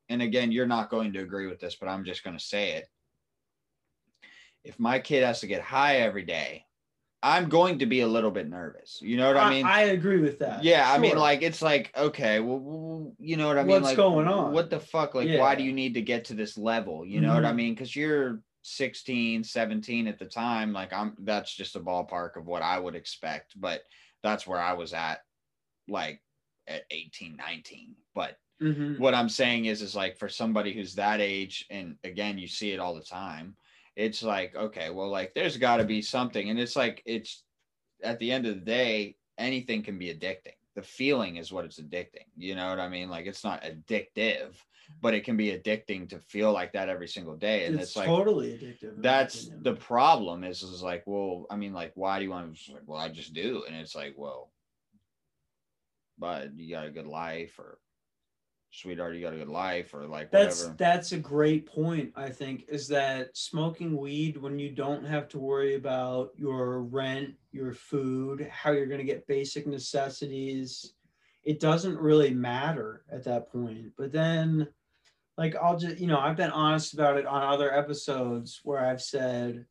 [0.08, 2.74] and again, you're not going to agree with this, but I'm just going to say
[2.74, 2.88] it.
[4.64, 6.66] If my kid has to get high every day,
[7.24, 9.00] I'm going to be a little bit nervous.
[9.02, 9.66] You know what I, mean?
[9.66, 13.58] I, agree with that yeah, I mean, like, it's like, okay, well, you know what
[13.58, 13.82] I mean?
[13.82, 14.54] What's like, going on?
[14.54, 15.14] What the fuck?
[15.14, 17.06] Like, why do you need to get to this level?
[17.06, 17.56] You know what I Mhm.
[17.56, 17.74] mean?
[17.74, 20.74] Because you're 16, 17 at the time.
[20.74, 23.60] Like, I'm, that's just a ballpark of what I would expect.
[23.60, 23.84] But
[24.24, 25.22] that's where I was at,
[25.88, 26.22] like,
[26.68, 27.96] at 18, 19.
[28.14, 28.98] But Mhm.
[29.00, 32.72] what I'm saying is, is like for somebody who's that age, and again, you see
[32.72, 33.58] it all the time.
[33.96, 37.44] It's like, okay, well, like there's got to be something, and it's like it's
[38.04, 40.56] at the end of the day, anything can be addicting.
[40.76, 42.28] The feeling is what it's addicting.
[42.36, 43.10] You know what I mean?
[43.10, 44.56] Like it's not addictive,
[45.02, 47.96] but it can be addicting to feel like that every single day, and it's, it's,
[47.96, 49.02] like totally addictive.
[49.02, 50.44] that's the problem.
[50.44, 52.74] Is is like, well, I mean, like, why do you want to?
[52.74, 54.52] Like, well, I just do, and it's like, well,
[56.18, 57.80] but you got a good life, or
[58.72, 60.78] sweetheart, you got a good life, or like That's whatever.
[60.78, 62.12] that's a great point.
[62.16, 67.36] I think is that smoking weed when you don't have to worry about your rent,
[67.52, 70.94] your food, how you're going to get basic necessities,
[71.44, 73.92] it doesn't really matter at that point.
[73.98, 74.68] But then,
[75.42, 79.02] like I'll just you know I've been honest about it on other episodes where I've
[79.02, 79.66] said,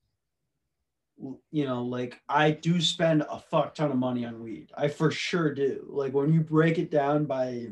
[1.52, 4.72] you know, like I do spend a fuck ton of money on weed.
[4.76, 5.86] I for sure do.
[5.88, 7.68] Like when you break it down by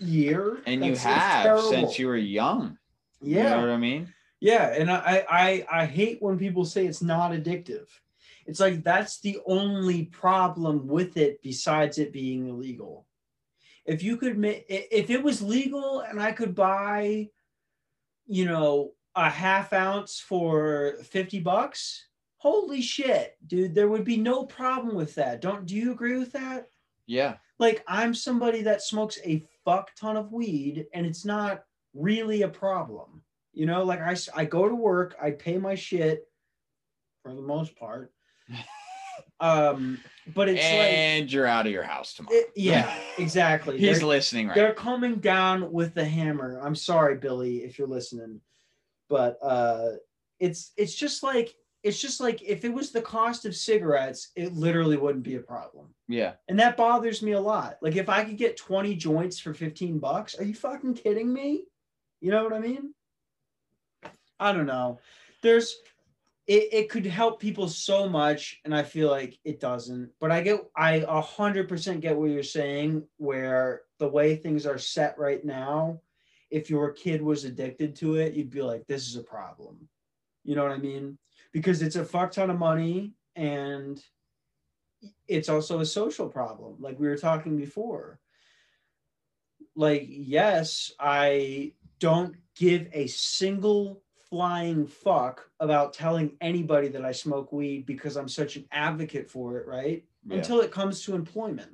[0.00, 2.78] year, and you have since you were young.
[3.20, 4.14] You Yeah, know what I mean?
[4.40, 7.88] yeah, and I, I I hate when people say it's not addictive.
[8.46, 13.05] It's like that's the only problem with it besides it being illegal.
[13.86, 17.28] If you could if it was legal and I could buy,
[18.26, 22.06] you know, a half ounce for 50 bucks,
[22.36, 25.40] holy shit, dude, there would be no problem with that.
[25.40, 26.68] Don't do you agree with that?
[27.06, 27.36] Yeah.
[27.60, 31.62] like I'm somebody that smokes a fuck ton of weed and it's not
[31.94, 33.22] really a problem.
[33.52, 36.28] You know, like I, I go to work, I pay my shit
[37.22, 38.12] for the most part.
[39.38, 39.98] Um,
[40.34, 42.36] but it's and you're out of your house tomorrow.
[42.36, 43.78] it- yeah, exactly.
[43.78, 44.54] He's They're- listening right.
[44.54, 46.60] they're coming down with the hammer.
[46.62, 48.40] I'm sorry, Billy, if you're listening,
[49.08, 49.90] but uh,
[50.40, 54.52] it's it's just like it's just like if it was the cost of cigarettes, it
[54.54, 55.86] literally wouldn't be a problem.
[56.08, 56.32] Yeah.
[56.48, 57.76] And that bothers me a lot.
[57.80, 61.64] Like if I could get 20 joints for 15 bucks, are you fucking kidding me?
[62.20, 62.92] You know what I mean?
[64.40, 64.98] I don't know.
[65.42, 65.76] There's
[66.46, 70.10] it, it could help people so much, and I feel like it doesn't.
[70.20, 74.66] But I get I a hundred percent get what you're saying, where the way things
[74.66, 76.00] are set right now,
[76.50, 79.88] if your kid was addicted to it, you'd be like, this is a problem.
[80.44, 81.18] You know what I mean?
[81.52, 84.02] Because it's a fuck ton of money and
[85.28, 88.18] it's also a social problem like we were talking before
[89.76, 94.02] like yes i don't give a single
[94.36, 99.56] flying fuck about telling anybody that i smoke weed because i'm such an advocate for
[99.56, 100.04] it right?
[100.26, 100.36] Yeah.
[100.36, 101.70] until it comes to employment.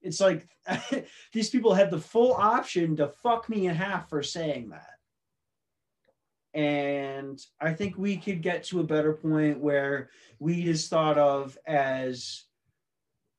[0.00, 0.46] It's like
[1.32, 4.92] these people have the full option to fuck me in half for saying that.
[6.54, 11.58] And i think we could get to a better point where weed is thought of
[11.66, 12.44] as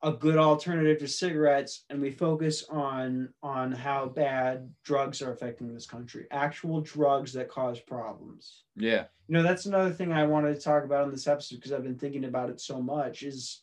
[0.03, 5.73] a good alternative to cigarettes and we focus on on how bad drugs are affecting
[5.73, 9.05] this country actual drugs that cause problems Yeah.
[9.27, 11.83] you know that's another thing i wanted to talk about in this episode because i've
[11.83, 13.61] been thinking about it so much is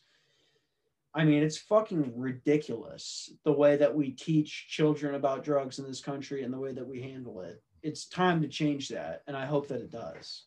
[1.16, 6.00] I mean, it's fucking ridiculous the way that we teach children about drugs in this
[6.00, 7.62] country and the way that we handle it.
[7.84, 10.46] It's time to change that, and I hope that it does.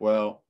[0.00, 0.42] Well,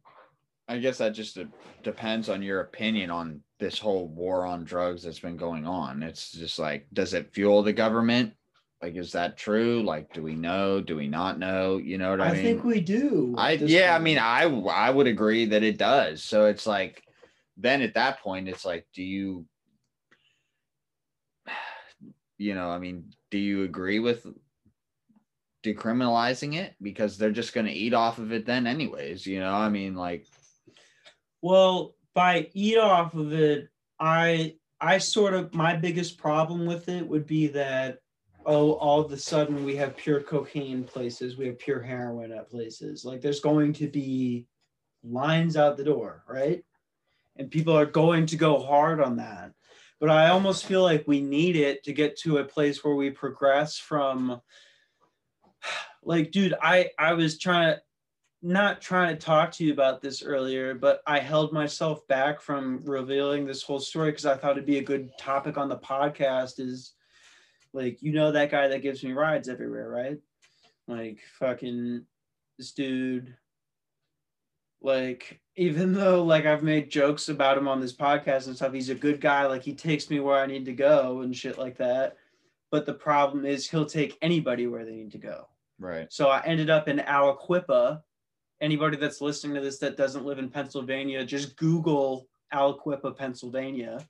[0.69, 1.39] I guess that just
[1.83, 6.03] depends on your opinion on this whole war on drugs that's been going on.
[6.03, 8.35] It's just like, does it fuel the government?
[8.83, 9.83] Like, is that true?
[9.83, 10.81] Like, do we know?
[10.81, 11.79] Do we not know?
[11.79, 12.41] You know what I, I mean?
[12.41, 13.35] I think we do.
[13.37, 16.23] I yeah, I mean, I I would agree that it does.
[16.23, 17.03] So it's like,
[17.57, 19.47] then at that point, it's like, do you,
[22.39, 24.27] you know, I mean, do you agree with
[25.65, 29.27] decriminalizing it because they're just going to eat off of it then, anyways?
[29.27, 30.27] You know, I mean, like,
[31.43, 33.69] Well, by eat off of it,
[34.01, 37.99] I I sort of my biggest problem with it would be that
[38.47, 42.51] oh, all of a sudden we have pure cocaine places, we have pure heroin at
[42.51, 43.05] places.
[43.05, 44.47] Like there's going to be
[45.05, 46.65] lines out the door, right?
[47.37, 49.53] And people are going to go hard on that.
[50.01, 53.11] But I almost feel like we need it to get to a place where we
[53.11, 54.41] progress from
[56.03, 57.81] like dude, I I was trying to
[58.41, 62.83] not trying to talk to you about this earlier, but I held myself back from
[62.85, 66.61] revealing this whole story because I thought it'd be a good topic on the podcast.
[66.61, 66.95] Is
[67.73, 70.19] like, you know, that guy that gives me rides everywhere, right?
[70.87, 72.05] Like, fucking
[72.59, 73.35] this dude.
[74.81, 78.91] Like, even though like I've made jokes about him on this podcast and stuff, he's
[78.91, 79.47] a good guy.
[79.47, 82.17] Like, he takes me where I need to go and shit like that.
[82.71, 85.49] But the problem is, he'll take anybody where they need to go.
[85.81, 86.13] right.
[86.13, 88.03] So I ended up in Aliquippa.
[88.61, 94.07] Anybody that's listening to this that doesn't live in Pennsylvania, just Google Aliquippa, Pennsylvania,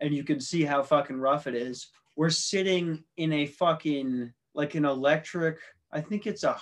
[0.00, 1.88] and you can see how fucking rough it is.
[2.16, 5.58] We're sitting in a fucking like an electric.
[5.92, 6.58] I think it's a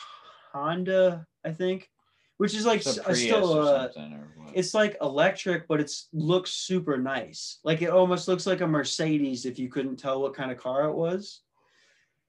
[0.53, 1.27] Honda.
[1.45, 1.91] I think,
[2.37, 4.51] which is like a still a, uh, or what?
[4.55, 7.59] it's like electric, but it's looks super nice.
[7.65, 10.89] Like it almost looks like a Mercedes if you couldn't tell what kind of car
[10.89, 11.41] it was.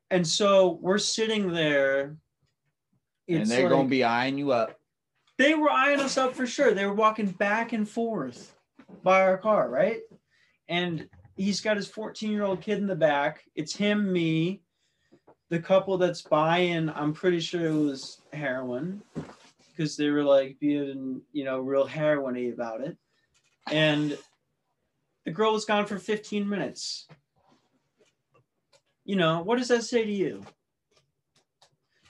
[0.10, 2.16] And so we're sitting there.
[3.28, 4.80] And they're like- gonna be eyeing you up.
[5.38, 6.74] they were eyeing us up for sure.
[6.74, 8.56] They were walking back and forth
[9.04, 10.02] by our car, right?
[10.68, 13.44] And he's got his 14 year old kid in the back.
[13.56, 14.62] It's him, me,
[15.50, 19.02] the couple that's buying, I'm pretty sure it was heroin
[19.70, 22.98] because they were like being, you know, real heroin about it.
[23.72, 24.18] And
[25.26, 27.08] the girl was gone for 15 minutes.
[29.06, 30.44] You know, what does that say to you?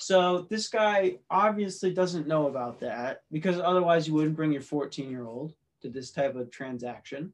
[0.07, 5.11] So this guy obviously doesn't know about that because otherwise you wouldn't bring your 14
[5.11, 7.33] year old to this type of transaction.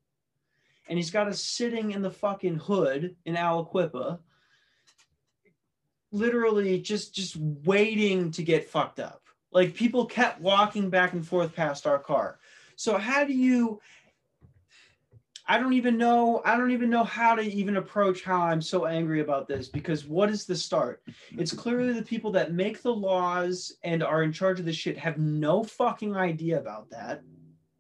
[0.90, 4.18] And he's got us sitting in the fucking hood in Aliquippa,
[6.12, 9.22] literally just just waiting to get fucked up.
[9.52, 12.40] Like people kept walking back and forth past our car.
[12.76, 13.82] So how do you
[15.46, 18.86] I don't even know I don't even know how to even approach how I'm so
[18.86, 21.04] angry about this because what is the start?
[21.32, 24.98] It's clearly the people that make the laws and are in charge of this shit
[24.98, 27.24] have no fucking idea about that.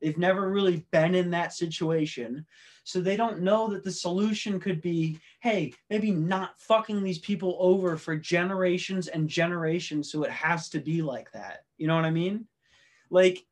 [0.02, 2.46] They've never really been in that situation.
[2.84, 7.56] So they don't know that the solution could be hey, maybe not fucking these people
[7.60, 10.12] over for generations and generations.
[10.12, 11.64] So it has to be like that.
[11.78, 12.46] You know what I mean?
[13.10, 13.46] Like,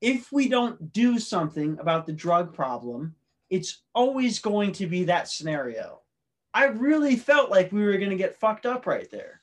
[0.00, 3.14] if we don't do something about the drug problem,
[3.50, 6.00] it's always going to be that scenario.
[6.52, 9.42] I really felt like we were going to get fucked up right there.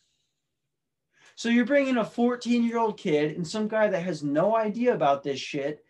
[1.36, 4.94] So you're bringing a 14 year old kid and some guy that has no idea
[4.94, 5.84] about this shit.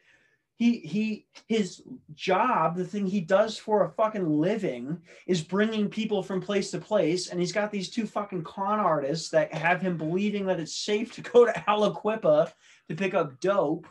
[0.56, 1.82] He he his
[2.14, 6.78] job, the thing he does for a fucking living, is bringing people from place to
[6.78, 10.78] place, and he's got these two fucking con artists that have him believing that it's
[10.78, 12.52] safe to go to Aliquippa
[12.88, 13.88] to pick up dope.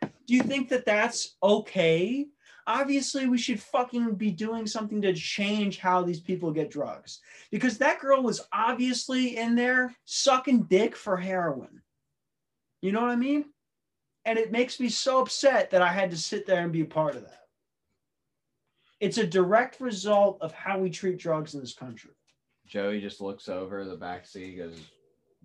[0.00, 2.28] Do you think that that's okay?
[2.66, 7.20] Obviously, we should fucking be doing something to change how these people get drugs
[7.50, 11.82] because that girl was obviously in there sucking dick for heroin.
[12.80, 13.46] You know what I mean?
[14.24, 16.86] And it makes me so upset that I had to sit there and be a
[16.86, 17.40] part of that.
[19.00, 22.12] It's a direct result of how we treat drugs in this country.
[22.66, 24.78] Joey just looks over the back seat, goes,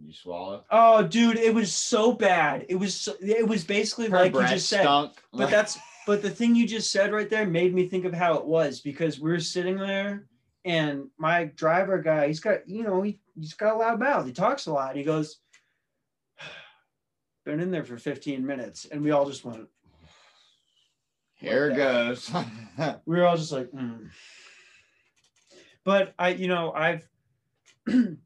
[0.02, 2.66] "You swallow." Oh, dude, it was so bad.
[2.70, 4.84] It was so, it was basically Her like you just said.
[4.84, 5.22] stunk.
[5.34, 5.78] But that's
[6.10, 8.82] but the thing you just said right there made me think of how it was
[8.82, 10.26] because we were sitting there
[10.66, 14.26] and my driver guy, he's got, you know, he, he's got a loud mouth.
[14.26, 14.96] He talks a lot.
[14.96, 15.38] He goes,
[17.46, 18.88] been in there for 15 minutes.
[18.92, 19.68] And we all just went,
[21.36, 22.32] here like goes.
[23.06, 24.10] we were all just like, mm.
[25.86, 27.08] but I, you know, I've
[27.86, 28.18] the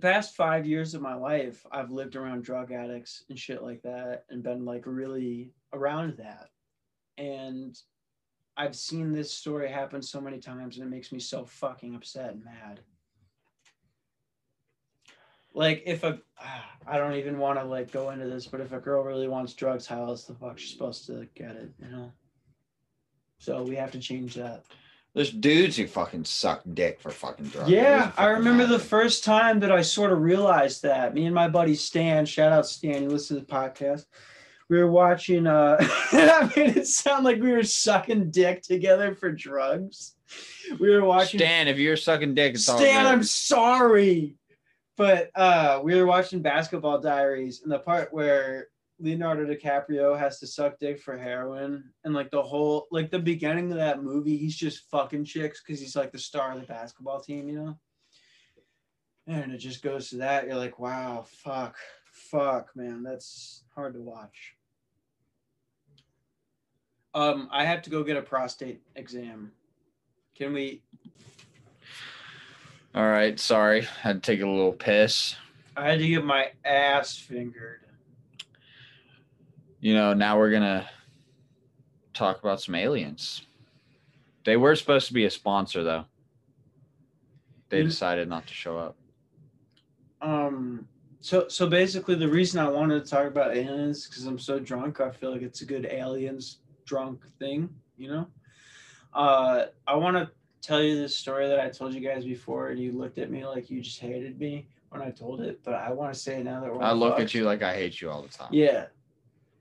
[0.00, 4.24] past five years of my life, I've lived around drug addicts and shit like that
[4.30, 6.48] and been like really around that.
[7.18, 7.78] And
[8.56, 12.32] I've seen this story happen so many times, and it makes me so fucking upset
[12.32, 12.80] and mad.
[15.54, 16.20] Like if a,
[16.86, 19.54] I don't even want to like go into this, but if a girl really wants
[19.54, 22.12] drugs, how else the fuck she's supposed to get it, you know?
[23.38, 24.64] So we have to change that.
[25.14, 27.70] There's dudes who fucking suck dick for fucking drugs.
[27.70, 31.14] Yeah, doesn't I fucking remember the first time that I sort of realized that.
[31.14, 34.06] Me and my buddy Stan, shout out Stan, you listen to the podcast.
[34.70, 35.76] We were watching uh
[36.12, 40.14] I made it sound like we were sucking dick together for drugs.
[40.80, 43.06] We were watching Stan, if you're sucking dick, it's Stan.
[43.06, 44.36] I'm sorry.
[44.96, 48.68] But uh we were watching basketball diaries and the part where
[49.00, 53.70] Leonardo DiCaprio has to suck dick for heroin and like the whole like the beginning
[53.70, 57.20] of that movie, he's just fucking chicks because he's like the star of the basketball
[57.20, 57.78] team, you know?
[59.26, 60.46] And it just goes to that.
[60.46, 61.76] You're like, wow, fuck,
[62.14, 64.54] fuck, man, that's hard to watch.
[67.12, 69.52] Um, I have to go get a prostate exam.
[70.34, 70.82] Can we
[72.94, 73.82] All right, sorry.
[73.82, 75.36] I Had to take a little piss.
[75.76, 77.80] I had to get my ass fingered.
[79.80, 80.88] You know, now we're gonna
[82.14, 83.42] talk about some aliens.
[84.44, 86.04] They were supposed to be a sponsor though.
[87.68, 88.96] They decided not to show up.
[90.22, 90.88] Um
[91.24, 95.00] so so basically the reason I wanted to talk about aliens because I'm so drunk,
[95.00, 98.26] I feel like it's a good aliens drunk thing, you know?
[99.14, 100.30] Uh I want to
[100.60, 103.46] tell you this story that I told you guys before and you looked at me
[103.46, 106.44] like you just hated me when I told it, but I want to say it
[106.44, 107.22] now that we're I look fucked.
[107.22, 108.50] at you like I hate you all the time.
[108.52, 108.88] Yeah.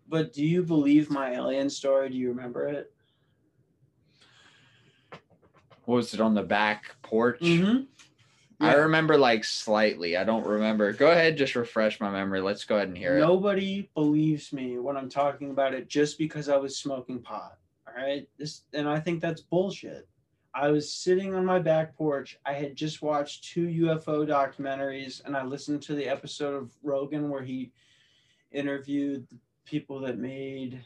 [0.10, 2.10] But do you believe my alien story?
[2.10, 2.92] Do you remember it?
[5.86, 7.40] What was it on the back porch?
[8.64, 8.70] Mhm.
[8.70, 10.16] I remember like slightly.
[10.16, 10.94] I don't remember.
[10.94, 12.42] Go ahead, just refresh my memory.
[12.42, 13.22] Let's go ahead and hear it.
[13.22, 17.58] Nobody believes me when I'm talking about it just because I was smoking pot.
[17.88, 18.28] All right.
[18.38, 20.08] This and I think that's bullshit.
[20.56, 22.40] I was sitting on my back porch.
[22.46, 27.30] I had just watched two UFO documentaries and I listened to the episode of Rogan
[27.30, 27.72] where he
[28.52, 30.84] interviewed the people that made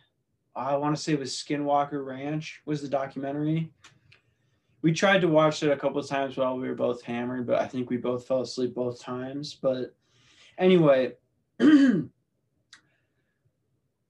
[0.55, 3.69] I want to say it was Skinwalker Ranch was the documentary.
[4.81, 7.59] We tried to watch it a couple of times while we were both hammered, but
[7.59, 9.55] I think we both fell asleep both times.
[9.55, 9.95] But
[10.57, 11.13] anyway,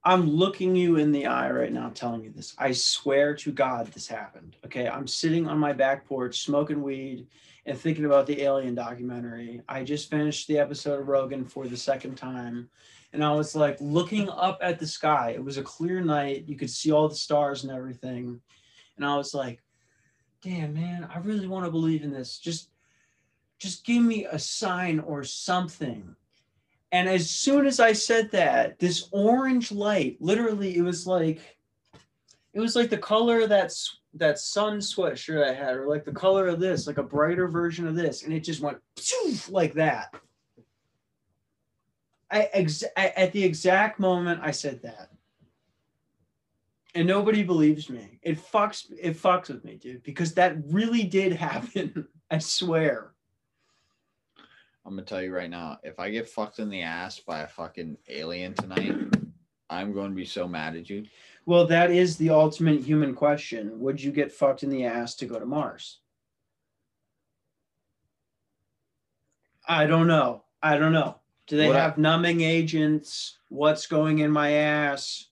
[0.08, 2.54] I'm looking you in the eye right now telling you this.
[2.58, 4.56] I swear to God this happened.
[4.64, 4.88] Okay.
[4.88, 7.26] I'm sitting on my back porch smoking weed
[7.66, 9.60] and thinking about the alien documentary.
[9.68, 12.70] I just finished the episode of Rogan for the second time.
[13.12, 15.32] And I was like looking up at the sky.
[15.34, 16.44] It was a clear night.
[16.46, 18.40] You could see all the stars and everything.
[18.96, 19.62] And I was like,
[20.42, 22.38] damn, man, I really want to believe in this.
[22.38, 22.70] Just
[23.58, 26.14] just give me a sign or something.
[26.92, 31.58] And as soon as I said that, this orange light, literally, it was like,
[32.54, 33.74] it was like the color of that
[34.14, 37.86] that sun sweatshirt I had, or like the color of this, like a brighter version
[37.86, 38.78] of this, and it just went
[39.50, 40.14] like that.
[42.30, 45.10] I, ex- I at the exact moment I said that,
[46.98, 48.18] and nobody believes me.
[48.22, 52.08] It fucks it fucks with me, dude, because that really did happen.
[52.30, 53.12] I swear.
[54.84, 57.46] I'm gonna tell you right now, if I get fucked in the ass by a
[57.46, 58.96] fucking alien tonight,
[59.70, 61.06] I'm going to be so mad at you.
[61.46, 63.78] Well, that is the ultimate human question.
[63.80, 65.98] Would you get fucked in the ass to go to Mars?
[69.66, 70.44] I don't know.
[70.62, 71.16] I don't know.
[71.46, 73.38] Do they What I- have numbing agents?
[73.50, 75.27] What's going in my ass?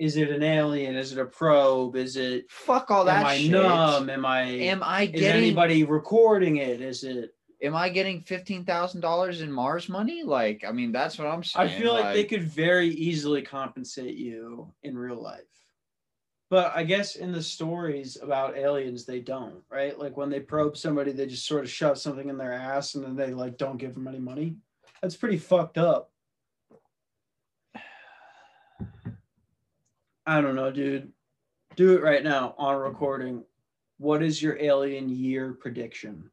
[0.00, 0.96] Is it an alien?
[0.96, 1.94] Is it a probe?
[1.94, 3.50] Is it Fuck all that am I shit.
[3.50, 4.08] numb?
[4.08, 6.80] Am I Am I is getting anybody recording it?
[6.80, 10.22] Is it am I getting fifteen thousand dollars in Mars money?
[10.22, 11.68] Like, I mean, that's what I'm saying.
[11.68, 15.42] I feel like they could very easily compensate you in real life.
[16.48, 19.98] But I guess in the stories about aliens, they don't, right?
[19.98, 23.04] Like when they probe somebody, they just sort of shove something in their ass and
[23.04, 24.56] then they like don't give them any money.
[25.02, 26.10] That's pretty fucked up.
[30.30, 31.12] I don't know, dude.
[31.74, 33.42] Do it right now on recording.
[33.98, 36.30] What is your alien year prediction?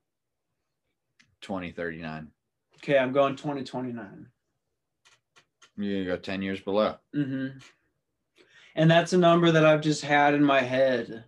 [1.41, 2.27] 2039.
[2.75, 4.27] Okay, I'm going 2029.
[5.77, 6.97] You're go 10 years below.
[7.15, 7.57] Mm-hmm.
[8.75, 11.23] And that's a number that I've just had in my head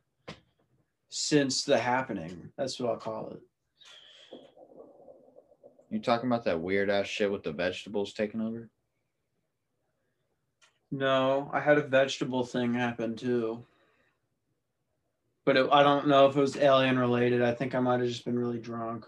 [1.10, 2.52] since the happening.
[2.56, 3.42] That's what I'll call it.
[5.90, 8.70] You talking about that weird ass shit with the vegetables taking over?
[10.92, 13.66] No, I had a vegetable thing happen too.
[15.46, 17.42] But it, I don't know if it was alien related.
[17.42, 19.06] I think I might have just been really drunk.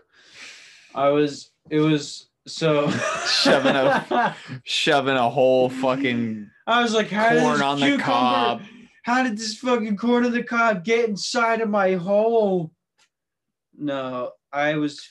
[0.94, 2.90] I was, it was so.
[3.26, 7.98] Shoving a- Shoving a whole fucking I was like, how did corn this on the
[7.98, 8.62] cob.
[9.04, 12.72] How did this fucking corn of the cob get inside of my hole?
[13.78, 15.02] No, I was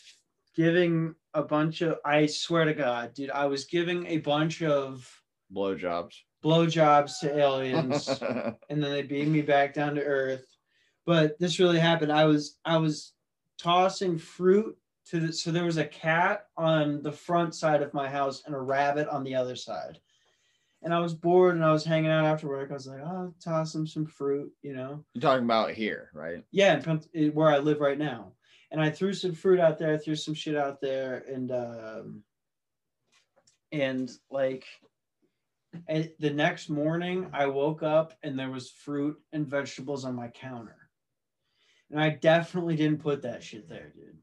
[0.54, 5.08] giving a bunch of, I swear to God, dude, I was giving a bunch of
[5.54, 6.14] Blowjobs.
[6.42, 8.08] Blowjobs to aliens
[8.68, 10.46] and then they beamed me back down to earth.
[11.06, 12.12] But this really happened.
[12.12, 13.12] I was I was
[13.58, 14.76] tossing fruit
[15.06, 18.54] to the so there was a cat on the front side of my house and
[18.54, 19.98] a rabbit on the other side.
[20.82, 22.70] And I was bored and I was hanging out after work.
[22.70, 25.04] I was like, oh, I'll toss them some fruit, you know.
[25.12, 26.42] You're talking about here, right?
[26.52, 26.80] Yeah,
[27.34, 28.32] where I live right now.
[28.70, 29.92] And I threw some fruit out there.
[29.92, 32.22] I threw some shit out there, and um,
[33.72, 34.64] and like,
[35.86, 40.28] and the next morning I woke up and there was fruit and vegetables on my
[40.28, 40.90] counter,
[41.90, 44.18] and I definitely didn't put that shit there, dude.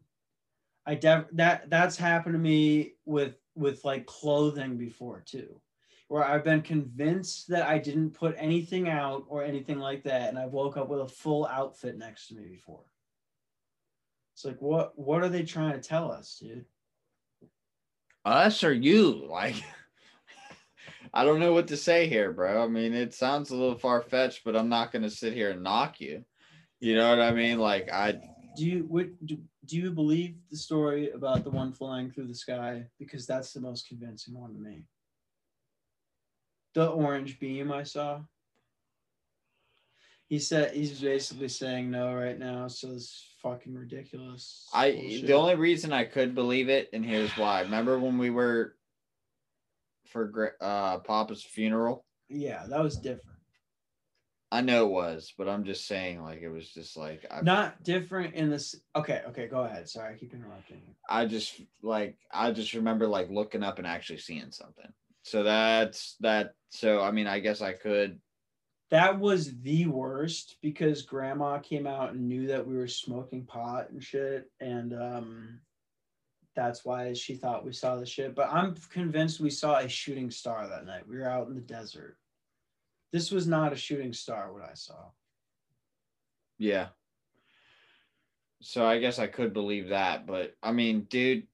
[0.85, 5.61] I def that that's happened to me with with like clothing before too
[6.07, 10.39] where I've been convinced that I didn't put anything out or anything like that, and
[10.39, 12.85] I woke up with a full outfit next to me before.
[14.33, 16.65] It's like, what what are they trying to tell us, dude?
[18.23, 19.25] Us or you?
[19.27, 19.55] Like,
[21.17, 22.63] I don't know what to say here, bro.
[22.63, 25.63] I mean, it sounds a little far fetched, but I'm not gonna sit here and
[25.63, 26.23] knock you.
[26.79, 27.57] You know what I mean?
[27.57, 28.19] Like, I
[28.55, 32.35] Do you what, do, do you believe the story about the one flying through the
[32.35, 32.85] sky?
[32.99, 34.83] Because that's the most convincing one to me.
[36.75, 38.19] The orange beam I saw.
[40.27, 44.67] He said he's basically saying no right now, so it's fucking ridiculous.
[44.71, 45.25] I Bullshit.
[45.25, 47.61] the only reason I could believe it, and here's why.
[47.61, 48.76] Remember when we were
[50.09, 52.05] for uh Papa's funeral?
[52.29, 53.37] yeah, that was different.
[54.49, 57.83] I know it was, but I'm just saying, like it was just like I, Not
[57.83, 58.75] different in this.
[58.95, 59.89] Okay, okay, go ahead.
[59.89, 60.81] Sorry, I keep interrupting.
[61.09, 64.89] I just like I just remember like looking up and actually seeing something.
[65.23, 66.53] So that's that.
[66.69, 68.19] So I mean, I guess I could.
[68.89, 73.89] That was the worst because grandma came out and knew that we were smoking pot
[73.89, 74.49] and shit.
[74.61, 75.59] And um
[76.57, 78.33] that's why she thought we saw the ship.
[78.35, 81.07] But I'm convinced we saw a shooting star that night.
[81.07, 82.17] We were out in the desert.
[83.13, 85.11] This was not a shooting star, what I saw.
[86.57, 86.87] Yeah.
[88.61, 91.45] So I guess I could believe that, but I mean, dude,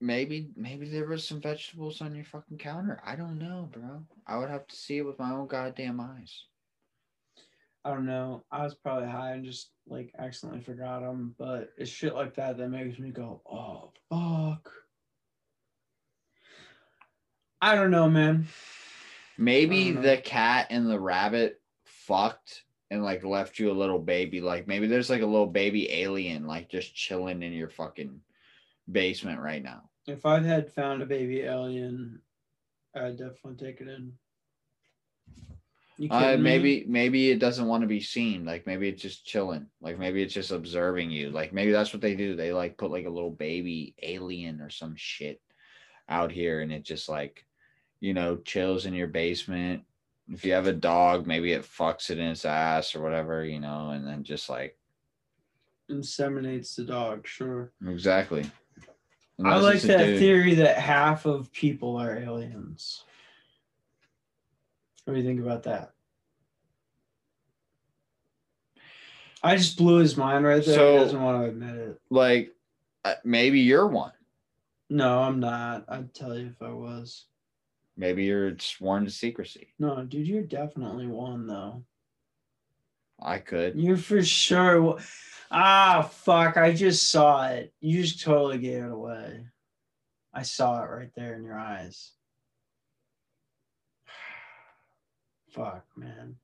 [0.00, 3.00] maybe maybe there was some vegetables on your fucking counter.
[3.04, 4.02] I don't know, bro.
[4.26, 6.44] I would have to see it with my own goddamn eyes.
[7.86, 8.42] I don't know.
[8.50, 11.36] I was probably high and just like accidentally forgot them.
[11.38, 14.72] But it's shit like that that makes me go, oh fuck.
[17.62, 18.48] I don't know, man.
[19.38, 20.02] Maybe know.
[20.02, 24.40] the cat and the rabbit fucked and like left you a little baby.
[24.40, 28.20] Like maybe there's like a little baby alien like just chilling in your fucking
[28.90, 29.90] basement right now.
[30.08, 32.20] If I had found a baby alien,
[32.96, 34.14] I'd definitely take it in.
[35.98, 36.50] You Uh, kidding me?
[36.50, 38.44] maybe maybe it doesn't want to be seen.
[38.44, 39.66] Like maybe it's just chilling.
[39.80, 41.30] Like maybe it's just observing you.
[41.30, 42.36] Like maybe that's what they do.
[42.36, 45.40] They like put like a little baby alien or some shit
[46.08, 47.44] out here, and it just like
[48.00, 49.82] you know chills in your basement.
[50.28, 53.60] If you have a dog, maybe it fucks it in its ass or whatever, you
[53.60, 54.76] know, and then just like
[55.90, 57.26] inseminates the dog.
[57.26, 57.72] Sure.
[57.86, 58.44] exactly.
[59.44, 60.18] I like that dude.
[60.18, 63.04] theory that half of people are aliens.
[65.06, 65.92] What do you think about that?
[69.40, 70.74] I just blew his mind right there.
[70.74, 72.00] So- he doesn't want to admit it.
[72.10, 72.52] Like
[73.04, 74.12] uh, maybe you're one.
[74.90, 75.84] No, I'm not.
[75.88, 77.26] I'd tell you if I was.
[77.96, 79.68] Maybe you're sworn to secrecy.
[79.78, 81.84] No, dude, you're definitely one though.
[83.20, 83.76] I could.
[83.76, 84.98] You're for sure.
[85.52, 86.56] Ah, fuck!
[86.56, 87.72] I just saw it.
[87.80, 89.46] You just totally gave it away.
[90.34, 92.10] I saw it right there in your eyes.
[95.56, 96.36] Fuck, man.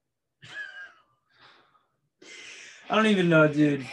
[2.91, 3.87] I don't even know, dude.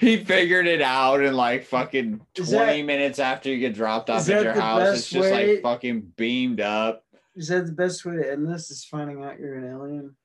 [0.00, 4.28] he figured it out in like fucking 20 that- minutes after you get dropped off
[4.28, 4.98] at your house.
[4.98, 7.04] It's just way- like fucking beamed up.
[7.36, 8.70] Is that the best way to end this?
[8.70, 10.16] Is finding out you're an alien?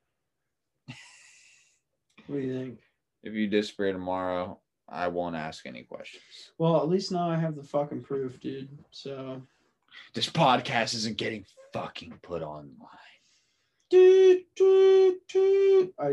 [2.28, 2.80] What do you think?
[3.24, 4.60] If you disappear tomorrow,
[4.90, 6.24] I won't ask any questions.
[6.57, 8.68] Well, at least now I have the fucking proof, dude.
[8.91, 9.41] So.
[10.14, 12.90] This podcast isn't getting fucking put online.
[13.94, 15.14] I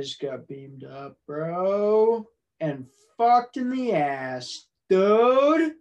[0.01, 2.27] just got beamed up, bro.
[2.61, 2.87] And
[3.19, 5.73] fucked in the ass, dude.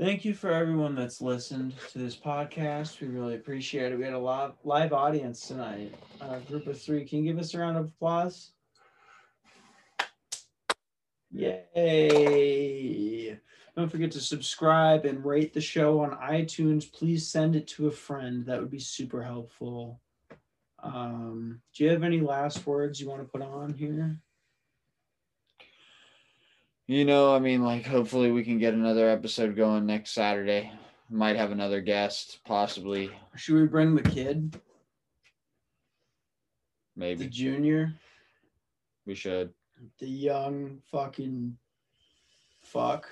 [0.00, 3.00] Thank you for everyone that's listened to this podcast.
[3.00, 3.98] We really appreciate it.
[3.98, 5.94] We had a live, live audience tonight.
[6.20, 7.04] Uh, group of three.
[7.04, 8.50] Can you give us a round of applause?
[11.30, 11.62] Yay.
[13.76, 16.90] Don't forget to subscribe and rate the show on iTunes.
[16.92, 18.44] Please send it to a friend.
[18.44, 19.98] That would be super helpful.
[20.82, 24.18] Um, do you have any last words you want to put on here?
[26.86, 30.70] You know, I mean, like, hopefully we can get another episode going next Saturday.
[31.08, 34.58] Might have another guest, possibly, Should we bring the kid,
[36.96, 37.24] Maybe.
[37.24, 37.94] the junior,
[39.06, 39.52] We should.
[39.98, 41.56] the young fucking
[42.62, 43.08] fuck?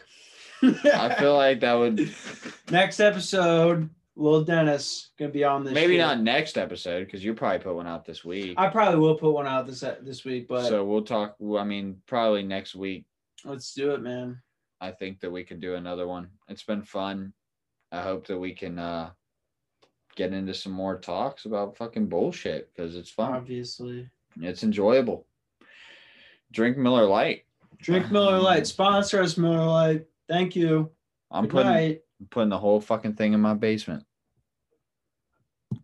[0.63, 2.13] I feel like that would
[2.71, 5.73] next episode, Lil Dennis gonna be on this.
[5.75, 8.55] maybe not next episode because you'll probably put one out this week.
[8.59, 11.37] I probably will put one out this this week, but so we'll talk.
[11.59, 13.07] I mean, probably next week.
[13.45, 14.41] let's do it, man.
[14.81, 16.29] I think that we can do another one.
[16.49, 17.33] It's been fun.
[17.93, 19.11] I hope that we can uh
[20.17, 23.33] get into some more talks about fucking bullshit because it's fun.
[23.33, 24.09] Obviously,
[24.41, 25.27] It's enjoyable.
[26.53, 27.45] Drink Miller Lite.
[27.79, 28.67] drink Miller Lite.
[28.67, 30.07] Sponsor us, Miller Lite.
[30.31, 30.93] Thank you.
[31.33, 32.01] I'm Good putting night.
[32.31, 34.05] putting the whole fucking thing in my basement.